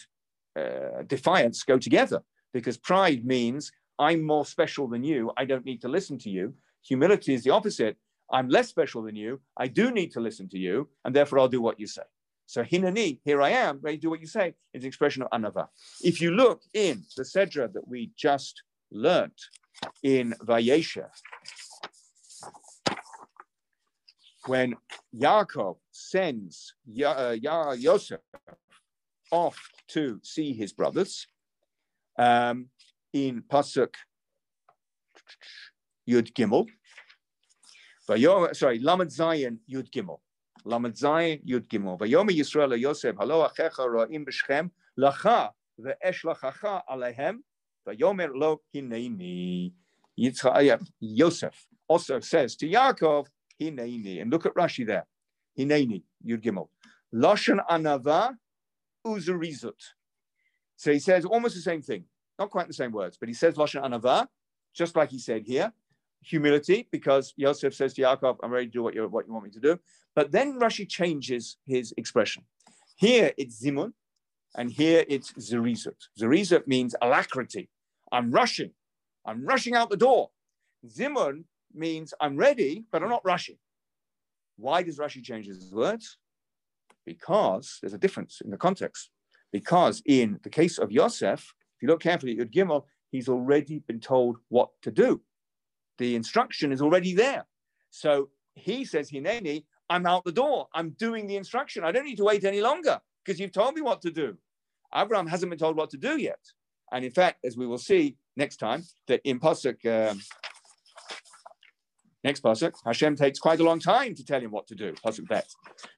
uh, 0.57 1.01
defiance 1.07 1.63
go 1.63 1.77
together 1.77 2.21
because 2.53 2.77
pride 2.77 3.25
means 3.25 3.71
I'm 3.99 4.23
more 4.23 4.45
special 4.45 4.87
than 4.87 5.03
you. 5.03 5.31
I 5.37 5.45
don't 5.45 5.65
need 5.65 5.81
to 5.81 5.87
listen 5.87 6.17
to 6.19 6.29
you. 6.29 6.53
Humility 6.87 7.33
is 7.33 7.43
the 7.43 7.49
opposite. 7.51 7.97
I'm 8.31 8.49
less 8.49 8.69
special 8.69 9.01
than 9.03 9.15
you. 9.15 9.41
I 9.57 9.67
do 9.67 9.91
need 9.91 10.11
to 10.11 10.19
listen 10.19 10.49
to 10.49 10.57
you, 10.57 10.89
and 11.05 11.15
therefore 11.15 11.39
I'll 11.39 11.47
do 11.47 11.61
what 11.61 11.79
you 11.79 11.87
say. 11.87 12.03
So 12.45 12.63
hinani, 12.63 13.19
here 13.23 13.41
I 13.41 13.49
am, 13.49 13.79
ready 13.81 13.97
to 13.97 14.01
do 14.01 14.09
what 14.09 14.19
you 14.19 14.27
say, 14.27 14.53
is 14.73 14.83
an 14.83 14.87
expression 14.87 15.23
of 15.23 15.29
anava. 15.31 15.67
If 16.01 16.21
you 16.21 16.31
look 16.31 16.61
in 16.73 17.03
the 17.15 17.23
Sedra 17.23 17.71
that 17.73 17.87
we 17.87 18.11
just 18.17 18.63
learnt 18.91 19.39
in 20.03 20.33
Vayesha, 20.43 21.07
when 24.47 24.75
Yaakov 25.15 25.77
sends 25.91 26.73
ya, 26.85 27.11
uh, 27.11 27.37
ya, 27.39 27.71
Yosef 27.71 28.19
off 29.31 29.57
to 29.89 30.19
see 30.23 30.53
his 30.53 30.73
brothers, 30.73 31.27
um, 32.17 32.67
in 33.13 33.41
Pasuk 33.41 33.93
Yud 36.09 36.33
Gimel, 36.33 36.67
sorry, 38.55 38.79
Lamed 38.79 39.09
Zayin 39.09 39.59
Yud 39.71 39.89
Gimel. 39.91 40.19
Lamed 40.65 40.95
Zayin 40.95 41.45
Yud 41.45 41.67
Gimel. 41.67 41.97
Vayomer 41.99 42.31
Yisrael 42.37 42.79
Yosef, 42.79 43.15
Halo 43.17 43.47
Achecha 43.47 43.79
Ra'im 43.79 44.25
B'Shchem, 44.25 44.69
Lacha 44.99 45.49
ve'esh 45.79 46.23
lachacha 46.23 46.81
alehem, 46.89 47.37
Vayomer 47.87 48.29
lo 48.33 48.61
hineini. 48.75 49.73
Yosef 50.99 51.65
also 51.87 52.19
says 52.19 52.55
to 52.55 52.67
Yaakov, 52.67 53.25
hineini. 53.61 54.21
And 54.21 54.31
look 54.31 54.45
at 54.45 54.53
Rashi 54.53 54.85
there. 54.85 55.05
Hineini, 55.57 56.03
Yud 56.25 56.41
Gimel. 56.41 56.69
Lashon 57.13 57.59
anava 57.69 58.35
uzerizut. 59.05 59.71
So 60.75 60.91
he 60.91 60.99
says 60.99 61.25
almost 61.25 61.55
the 61.55 61.61
same 61.61 61.81
thing, 61.81 62.05
not 62.39 62.49
quite 62.49 62.67
the 62.67 62.73
same 62.73 62.91
words, 62.91 63.17
but 63.17 63.29
he 63.29 63.35
says 63.35 63.55
Lashon 63.55 63.83
anava, 63.83 64.27
just 64.73 64.95
like 64.95 65.09
he 65.09 65.19
said 65.19 65.43
here 65.45 65.71
humility 66.23 66.87
because 66.91 67.33
Yosef 67.37 67.73
says 67.73 67.93
to 67.93 68.01
Yaakov, 68.01 68.37
I'm 68.41 68.51
ready 68.51 68.67
to 68.67 68.71
do 68.71 68.83
what 68.83 68.95
you, 68.95 69.07
what 69.07 69.27
you 69.27 69.33
want 69.33 69.45
me 69.45 69.51
to 69.51 69.59
do. 69.59 69.79
But 70.15 70.31
then 70.31 70.59
Rashi 70.59 70.87
changes 70.87 71.57
his 71.65 71.93
expression. 71.97 72.43
Here 72.95 73.31
it's 73.37 73.63
Zimun, 73.63 73.93
and 74.55 74.71
here 74.71 75.03
it's 75.07 75.33
Zerizut. 75.33 75.95
Zerizut 76.19 76.67
means 76.67 76.95
alacrity. 77.01 77.69
I'm 78.11 78.31
rushing. 78.31 78.71
I'm 79.25 79.45
rushing 79.45 79.75
out 79.75 79.89
the 79.89 79.97
door. 79.97 80.29
Zimun 80.87 81.43
means 81.73 82.13
I'm 82.19 82.37
ready, 82.37 82.85
but 82.91 83.03
I'm 83.03 83.09
not 83.09 83.25
rushing. 83.25 83.57
Why 84.57 84.83
does 84.83 84.97
Rashi 84.97 85.23
change 85.23 85.47
his 85.47 85.71
words? 85.73 86.17
Because 87.05 87.79
there's 87.81 87.93
a 87.93 87.97
difference 87.97 88.41
in 88.43 88.51
the 88.51 88.57
context. 88.57 89.09
Because 89.51 90.01
in 90.05 90.39
the 90.43 90.49
case 90.49 90.77
of 90.77 90.91
Yosef, 90.91 91.39
if 91.75 91.81
you 91.81 91.87
look 91.87 92.01
carefully 92.01 92.39
at 92.39 92.47
Yud 92.47 92.53
Gimel, 92.53 92.83
he's 93.11 93.29
already 93.29 93.79
been 93.87 93.99
told 93.99 94.37
what 94.49 94.69
to 94.83 94.91
do 94.91 95.21
the 95.97 96.15
instruction 96.15 96.71
is 96.71 96.81
already 96.81 97.13
there. 97.13 97.45
So 97.91 98.29
he 98.55 98.85
says, 98.85 99.09
Hineni, 99.11 99.65
I'm 99.89 100.05
out 100.05 100.25
the 100.25 100.31
door. 100.31 100.67
I'm 100.73 100.91
doing 100.91 101.27
the 101.27 101.35
instruction. 101.35 101.83
I 101.83 101.91
don't 101.91 102.05
need 102.05 102.17
to 102.17 102.23
wait 102.23 102.43
any 102.43 102.61
longer 102.61 102.99
because 103.23 103.39
you've 103.39 103.51
told 103.51 103.75
me 103.75 103.81
what 103.81 104.01
to 104.01 104.11
do. 104.11 104.37
Abraham 104.95 105.27
hasn't 105.27 105.49
been 105.49 105.59
told 105.59 105.75
what 105.75 105.89
to 105.91 105.97
do 105.97 106.17
yet. 106.17 106.39
And 106.91 107.03
in 107.03 107.11
fact, 107.11 107.39
as 107.43 107.57
we 107.57 107.65
will 107.65 107.77
see 107.77 108.17
next 108.35 108.57
time, 108.57 108.83
that 109.07 109.21
in 109.23 109.39
Pasuk, 109.39 109.79
um, 109.85 110.19
next 112.23 112.43
Pasuk, 112.43 112.73
Hashem 112.85 113.15
takes 113.15 113.39
quite 113.39 113.59
a 113.59 113.63
long 113.63 113.79
time 113.79 114.15
to 114.15 114.25
tell 114.25 114.41
him 114.41 114.51
what 114.51 114.67
to 114.67 114.75
do, 114.75 114.93
Pasuk 115.05 115.27
Bet. 115.27 115.47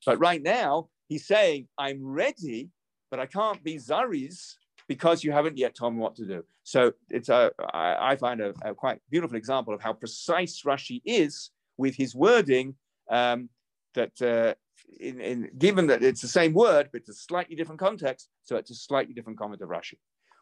But 0.05 0.19
right 0.19 0.41
now, 0.41 0.89
he's 1.07 1.27
saying, 1.27 1.67
I'm 1.77 2.05
ready, 2.05 2.69
but 3.11 3.19
I 3.19 3.25
can't 3.25 3.63
be 3.63 3.75
Zariz 3.75 4.55
because 4.87 5.23
you 5.23 5.31
haven't 5.31 5.57
yet 5.57 5.75
told 5.75 5.93
me 5.93 5.99
what 5.99 6.15
to 6.15 6.25
do. 6.25 6.43
So 6.63 6.93
it's 7.09 7.29
a, 7.29 7.51
I, 7.73 8.11
I 8.11 8.15
find 8.15 8.41
a, 8.41 8.53
a 8.63 8.73
quite 8.73 8.99
beautiful 9.09 9.37
example 9.37 9.73
of 9.73 9.81
how 9.81 9.93
precise 9.93 10.61
Rashi 10.63 11.01
is 11.05 11.51
with 11.77 11.95
his 11.95 12.15
wording. 12.15 12.75
Um, 13.09 13.49
that 13.93 14.21
uh, 14.21 14.53
in, 14.99 15.19
in, 15.19 15.49
given 15.57 15.87
that 15.87 16.03
it's 16.03 16.21
the 16.21 16.27
same 16.27 16.53
word, 16.53 16.89
but 16.91 17.01
it's 17.01 17.09
a 17.09 17.13
slightly 17.13 17.55
different 17.55 17.79
context, 17.79 18.29
so 18.43 18.57
it's 18.57 18.71
a 18.71 18.75
slightly 18.75 19.13
different 19.13 19.39
comment 19.39 19.61
of 19.61 19.69
Rashi. 19.69 19.97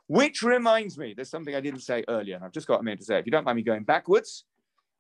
Which 0.08 0.42
reminds 0.44 0.98
me, 0.98 1.14
there's 1.16 1.30
something 1.30 1.56
I 1.56 1.62
didn't 1.62 1.82
say 1.82 2.04
earlier, 2.08 2.36
and 2.36 2.44
I've 2.44 2.52
just 2.52 2.68
got 2.68 2.80
a 2.80 2.84
minute 2.84 3.00
to 3.00 3.06
say. 3.06 3.20
If 3.20 3.26
you 3.26 3.32
don't 3.32 3.46
mind 3.46 3.56
me 3.56 3.64
going 3.64 3.84
backwards, 3.84 4.46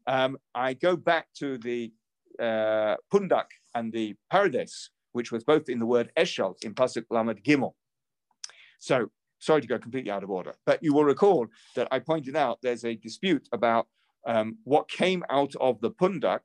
um, 0.08 0.38
I 0.54 0.74
go 0.74 0.95
back 0.95 1.28
to 1.39 1.58
the 1.58 1.91
uh, 2.39 2.95
Pundak 3.12 3.45
and 3.76 3.91
the 3.91 4.16
Paradise, 4.32 4.89
which 5.14 5.32
was 5.32 5.43
both 5.43 5.70
in 5.70 5.80
the 5.80 5.86
word 5.86 6.12
Eshel 6.18 6.56
in 6.64 6.74
Pasuk 6.74 7.06
Lamed 7.10 7.43
Gimel. 7.43 7.74
So 8.80 9.10
sorry 9.39 9.62
to 9.62 9.68
go 9.68 9.78
completely 9.78 10.12
out 10.12 10.24
of 10.24 10.30
order, 10.30 10.54
but 10.66 10.82
you 10.82 10.93
will 10.93 11.04
recall 11.04 11.47
that 11.76 11.88
I 11.91 11.99
pointed 11.99 12.36
out 12.36 12.60
there's 12.62 12.86
a 12.86 12.95
dispute 12.95 13.47
about 13.51 13.88
um, 14.26 14.58
what 14.64 14.89
came 14.89 15.24
out 15.30 15.54
of 15.60 15.82
the 15.82 15.91
pundak, 15.91 16.41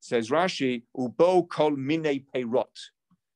says 0.00 0.30
Rashi, 0.30 0.82
ubo 0.96 1.48
kol 1.48 1.76
mine 1.76 2.24
peirot. 2.34 2.76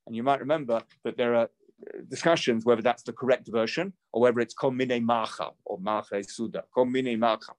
And 0.06 0.14
you 0.14 0.22
might 0.22 0.40
remember 0.40 0.82
that 1.04 1.16
there 1.16 1.34
are 1.34 1.44
uh, 1.44 2.00
discussions 2.08 2.64
whether 2.64 2.82
that's 2.82 3.02
the 3.02 3.12
correct 3.12 3.48
version 3.48 3.92
or 4.12 4.22
whether 4.22 4.40
it's 4.40 4.54
kol 4.54 4.72
mine 4.72 5.04
macha 5.04 5.50
or 5.64 5.78
macha 5.78 6.22
suda, 6.24 6.64
kol 6.74 6.84
mine 6.84 7.18
macha. 7.18 7.52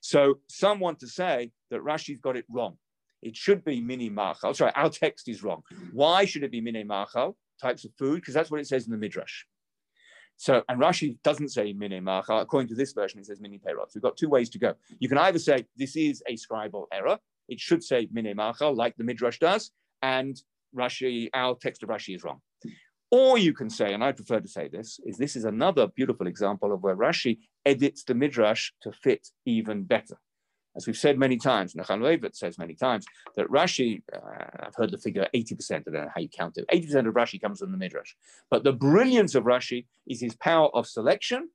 So 0.00 0.40
some 0.48 0.80
want 0.80 0.98
to 1.00 1.06
say 1.06 1.52
that 1.70 1.80
Rashi's 1.80 2.20
got 2.20 2.36
it 2.36 2.44
wrong. 2.48 2.76
It 3.22 3.36
should 3.36 3.64
be 3.64 3.80
mini 3.80 4.08
machal. 4.08 4.54
Sorry, 4.54 4.72
our 4.74 4.88
text 4.88 5.28
is 5.28 5.42
wrong. 5.42 5.62
Why 5.92 6.24
should 6.24 6.42
it 6.42 6.50
be 6.50 6.60
mini 6.60 6.84
machal? 6.84 7.36
Types 7.60 7.84
of 7.84 7.92
food, 7.98 8.16
because 8.16 8.32
that's 8.32 8.50
what 8.50 8.60
it 8.60 8.66
says 8.66 8.86
in 8.86 8.92
the 8.92 8.96
midrash. 8.96 9.44
So, 10.40 10.62
and 10.70 10.80
Rashi 10.80 11.18
doesn't 11.22 11.50
say 11.50 11.74
mini 11.74 12.00
macha. 12.00 12.32
According 12.32 12.68
to 12.68 12.74
this 12.74 12.94
version, 12.94 13.20
it 13.20 13.26
says 13.26 13.42
mini 13.42 13.58
perot. 13.58 13.88
So 13.88 13.96
we've 13.96 14.02
got 14.02 14.16
two 14.16 14.30
ways 14.30 14.48
to 14.48 14.58
go. 14.58 14.72
You 14.98 15.06
can 15.06 15.18
either 15.18 15.38
say 15.38 15.66
this 15.76 15.96
is 15.96 16.22
a 16.26 16.34
scribal 16.34 16.86
error. 16.90 17.18
It 17.50 17.60
should 17.60 17.84
say 17.84 18.08
mini 18.10 18.32
macha, 18.32 18.68
like 18.68 18.96
the 18.96 19.04
Midrash 19.04 19.38
does, 19.38 19.70
and 20.00 20.40
Rashi, 20.74 21.28
our 21.34 21.56
text 21.60 21.82
of 21.82 21.90
Rashi 21.90 22.14
is 22.16 22.24
wrong. 22.24 22.40
Or 23.10 23.36
you 23.36 23.52
can 23.52 23.68
say, 23.68 23.92
and 23.92 24.02
I 24.02 24.12
prefer 24.12 24.40
to 24.40 24.48
say 24.48 24.68
this, 24.68 24.98
is 25.04 25.18
this 25.18 25.36
is 25.36 25.44
another 25.44 25.88
beautiful 25.88 26.26
example 26.26 26.72
of 26.72 26.82
where 26.82 26.96
Rashi 26.96 27.36
edits 27.66 28.04
the 28.04 28.14
Midrash 28.14 28.72
to 28.82 28.92
fit 28.92 29.28
even 29.44 29.84
better. 29.84 30.18
As 30.76 30.86
we've 30.86 30.96
said 30.96 31.18
many 31.18 31.36
times, 31.36 31.74
Nechama 31.74 32.02
Leibowitz 32.02 32.38
says 32.38 32.56
many 32.56 32.74
times 32.74 33.04
that 33.34 33.48
Rashi, 33.48 34.02
uh, 34.14 34.44
I've 34.60 34.74
heard 34.76 34.92
the 34.92 34.98
figure 34.98 35.26
80%, 35.34 35.72
I 35.72 35.78
don't 35.80 35.94
know 35.94 36.08
how 36.14 36.20
you 36.20 36.28
count 36.28 36.58
it, 36.58 36.66
80% 36.72 37.08
of 37.08 37.14
Rashi 37.14 37.40
comes 37.40 37.58
from 37.58 37.72
the 37.72 37.78
Midrash. 37.78 38.14
But 38.50 38.62
the 38.62 38.72
brilliance 38.72 39.34
of 39.34 39.44
Rashi 39.44 39.86
is 40.06 40.20
his 40.20 40.36
power 40.36 40.68
of 40.74 40.86
selection, 40.86 41.50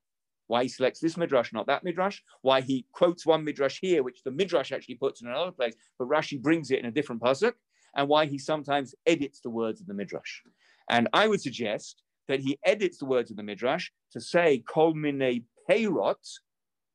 why 0.48 0.64
he 0.64 0.70
selects 0.70 1.00
this 1.00 1.18
Midrash, 1.18 1.54
not 1.54 1.68
that 1.68 1.84
Midrash, 1.84 2.20
why 2.42 2.62
he 2.62 2.86
quotes 2.92 3.26
one 3.26 3.44
Midrash 3.44 3.80
here, 3.82 4.04
which 4.04 4.22
the 4.24 4.32
Midrash 4.32 4.72
actually 4.72 4.96
puts 4.96 5.22
in 5.22 5.28
another 5.28 5.52
place, 5.52 5.76
but 5.98 6.10
Rashi 6.10 6.40
brings 6.42 6.70
it 6.70 6.80
in 6.80 6.86
a 6.86 6.92
different 6.92 7.22
pasuk, 7.22 7.54
and 7.96 8.10
why 8.10 8.26
he 8.26 8.38
sometimes 8.38 8.94
edits 9.06 9.40
the 9.40 9.50
words 9.50 9.80
of 9.80 9.88
the 9.88 9.94
Midrash. 9.94 10.42
And 10.90 11.08
I 11.14 11.28
would 11.28 11.42
suggest 11.42 12.04
that 12.28 12.42
he 12.42 12.60
edits 12.66 12.98
the 12.98 13.06
words 13.06 13.32
of 13.32 13.38
the 13.38 13.44
Midrash 13.44 13.90
to 14.12 14.20
say, 14.20 14.64
Kol 14.68 14.94
mine 14.94 15.46
peirot, 15.70 16.40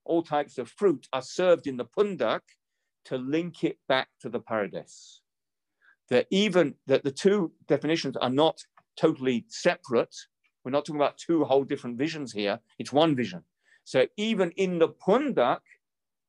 all 0.05 0.23
types 0.23 0.59
of 0.59 0.68
fruit 0.68 1.07
are 1.12 1.23
served 1.23 1.66
in 1.66 1.77
the 1.77 1.85
pundak 1.85 2.41
to 3.07 3.16
link 3.16 3.64
it 3.64 3.79
back 3.89 4.09
to 4.21 4.29
the 4.29 4.41
paradise. 4.41 5.21
That 6.09 6.27
even 6.31 6.75
that 6.87 7.05
the 7.05 7.12
two 7.12 7.53
definitions 7.68 8.16
are 8.16 8.31
not 8.31 8.61
totally 8.97 9.45
separate. 9.49 10.14
We're 10.64 10.73
not 10.73 10.85
talking 10.85 11.01
about 11.01 11.18
two 11.18 11.45
whole 11.45 11.64
different 11.64 11.97
visions 11.99 12.33
here. 12.33 12.59
It's 12.79 12.93
one 12.93 13.14
vision. 13.16 13.43
So 13.85 14.07
even 14.16 14.51
in 14.53 14.79
the 14.79 14.89
pundak, 14.89 15.61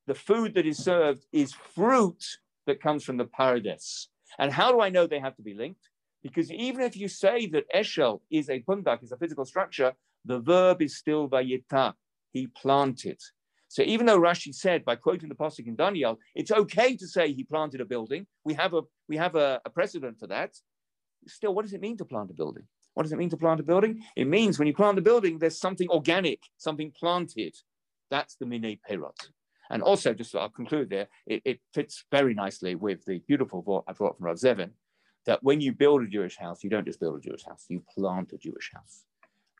the 0.08 0.16
food 0.16 0.54
that 0.56 0.66
is 0.66 0.78
served 0.78 1.26
is 1.32 1.54
fruit 1.54 2.24
that 2.66 2.82
comes 2.82 3.04
from 3.04 3.18
the 3.18 3.26
paradise. 3.26 4.08
And 4.40 4.52
how 4.52 4.72
do 4.72 4.82
I 4.82 4.90
know 4.90 5.06
they 5.08 5.20
have 5.20 5.36
to 5.36 5.42
be 5.42 5.54
linked? 5.54 5.90
Because 6.24 6.52
even 6.52 6.82
if 6.82 6.96
you 6.96 7.08
say 7.08 7.48
that 7.48 7.66
Eshel 7.74 8.22
is 8.30 8.50
a 8.50 8.62
pundak, 8.62 9.04
is 9.04 9.12
a 9.12 9.18
physical 9.18 9.46
structure, 9.46 9.94
the 10.26 10.40
verb 10.40 10.82
is 10.82 10.98
still 10.98 11.28
vayita. 11.28 11.94
He 12.32 12.48
planted. 12.48 13.20
So 13.68 13.84
even 13.84 14.06
though 14.06 14.20
Rashi 14.20 14.54
said 14.54 14.84
by 14.84 14.98
quoting 14.98 15.30
the 15.30 15.36
pasuk 15.36 15.66
in 15.66 15.76
Daniel, 15.76 16.20
it's 16.36 16.52
okay 16.52 16.96
to 16.98 17.08
say 17.08 17.32
he 17.32 17.46
planted 17.46 17.80
a 17.80 17.86
building. 17.86 18.28
We 18.44 18.54
have 18.56 18.74
a 18.74 18.82
we 19.08 19.18
have 19.18 19.36
a, 19.36 19.62
a 19.64 19.70
precedent 19.70 20.20
for 20.20 20.28
that. 20.28 20.56
Still, 21.28 21.54
what 21.54 21.64
does 21.64 21.74
it 21.74 21.82
mean 21.82 21.98
to 21.98 22.06
plant 22.06 22.32
a 22.32 22.34
building? 22.34 22.64
What 22.94 23.04
does 23.04 23.14
it 23.14 23.18
mean 23.18 23.30
to 23.30 23.38
plant 23.38 23.60
a 23.60 23.64
building? 23.64 24.04
It 24.16 24.28
means 24.28 24.60
when 24.60 24.68
you 24.68 24.74
plant 24.74 24.98
a 24.98 25.02
building, 25.02 25.40
there's 25.40 25.60
something 25.60 25.88
organic, 25.90 26.40
something 26.58 26.92
planted. 27.00 27.56
That's 28.10 28.36
the 28.36 28.46
mine 28.46 28.78
perot. 28.90 29.30
And 29.70 29.82
also, 29.82 30.14
just 30.14 30.36
I'll 30.36 30.50
conclude 30.50 30.90
there, 30.90 31.08
it, 31.26 31.42
it, 31.46 31.60
fits 31.74 32.04
very 32.12 32.34
nicely 32.34 32.76
with 32.76 33.06
the 33.06 33.20
beautiful 33.26 33.62
thought 33.62 33.86
I 33.88 33.94
brought 33.94 34.18
from 34.18 34.26
Rav 34.26 34.36
Zevin, 34.36 34.72
that 35.26 35.42
when 35.42 35.62
you 35.62 35.72
build 35.72 36.02
a 36.02 36.08
Jewish 36.08 36.38
house, 36.38 36.62
you 36.62 36.70
don't 36.70 36.86
just 36.86 37.00
build 37.00 37.18
a 37.18 37.22
Jewish 37.22 37.46
house, 37.46 37.66
you 37.70 37.82
plant 37.96 38.34
a 38.34 38.38
Jewish 38.38 38.70
house. 38.74 39.06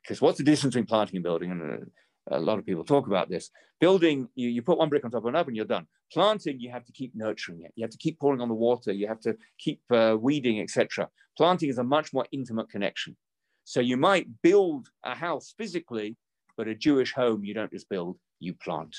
Because 0.04 0.20
what's 0.20 0.38
the 0.38 0.44
difference 0.44 0.74
between 0.74 0.88
planting 0.88 1.18
a 1.18 1.22
building 1.22 1.52
and 1.52 1.90
a 2.30 2.40
lot 2.40 2.60
of 2.60 2.66
people 2.66 2.84
talk 2.84 3.08
about 3.08 3.30
this. 3.30 3.50
Building, 3.80 4.28
you, 4.36 4.50
you 4.50 4.62
put 4.62 4.78
one 4.78 4.90
brick 4.90 5.04
on 5.06 5.12
top 5.12 5.24
of 5.24 5.28
another 5.28 5.50
and 5.50 5.56
you're 5.56 5.66
done. 5.66 5.88
Planting, 6.14 6.60
you 6.60 6.70
have 6.70 6.86
to 6.86 6.92
keep 6.92 7.16
nurturing 7.16 7.62
it. 7.62 7.72
You 7.76 7.84
have 7.84 7.92
to 7.92 7.98
keep 7.98 8.20
pouring 8.20 8.42
on 8.42 8.48
the 8.48 8.54
water. 8.54 8.92
You 8.92 9.08
have 9.08 9.20
to 9.22 9.36
keep 9.58 9.82
uh, 9.92 10.18
weeding, 10.20 10.60
etc. 10.60 11.10
Planting 11.38 11.70
is 11.70 11.78
a 11.78 11.84
much 11.84 12.14
more 12.14 12.26
intimate 12.32 12.70
connection. 12.70 13.16
So 13.64 13.80
you 13.80 13.98
might 13.98 14.28
build 14.42 14.88
a 15.04 15.16
house 15.16 15.54
physically, 15.58 16.18
but 16.58 16.68
a 16.68 16.76
Jewish 16.76 17.14
home 17.14 17.44
you 17.44 17.54
don't 17.54 17.72
just 17.72 17.90
build, 17.90 18.18
you 18.40 18.54
plant. 18.54 18.96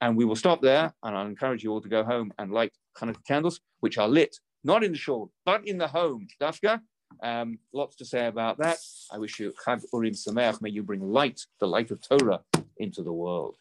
And 0.00 0.16
we 0.16 0.24
will 0.24 0.36
stop 0.36 0.62
there, 0.62 0.94
and 1.02 1.16
I'll 1.16 1.26
encourage 1.26 1.62
you 1.62 1.72
all 1.72 1.80
to 1.80 1.88
go 1.88 2.04
home 2.04 2.32
and 2.38 2.52
light 2.52 2.72
Hanukkah 2.98 3.24
candles, 3.26 3.60
which 3.80 3.98
are 3.98 4.08
lit 4.08 4.36
not 4.64 4.84
in 4.84 4.92
the 4.92 4.98
shul, 4.98 5.30
but 5.44 5.66
in 5.66 5.78
the 5.78 5.88
home. 5.88 6.26
Dafka, 6.40 6.80
um, 7.22 7.58
lots 7.72 7.96
to 7.96 8.04
say 8.04 8.26
about 8.26 8.58
that. 8.58 8.78
I 9.10 9.18
wish 9.18 9.38
you 9.40 9.52
Chag 9.64 9.82
Urim 9.92 10.14
Sameach. 10.14 10.60
May 10.62 10.70
you 10.70 10.82
bring 10.82 11.00
light, 11.00 11.40
the 11.60 11.66
light 11.66 11.90
of 11.90 12.00
Torah, 12.00 12.40
into 12.76 13.02
the 13.02 13.12
world. 13.12 13.56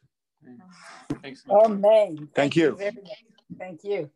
Thanks. 1.21 1.43
Amen. 1.49 2.29
Thank 2.35 2.55
you. 2.55 2.75
very 2.75 2.91
much. 2.91 3.23
Thank 3.57 3.83
you. 3.83 4.09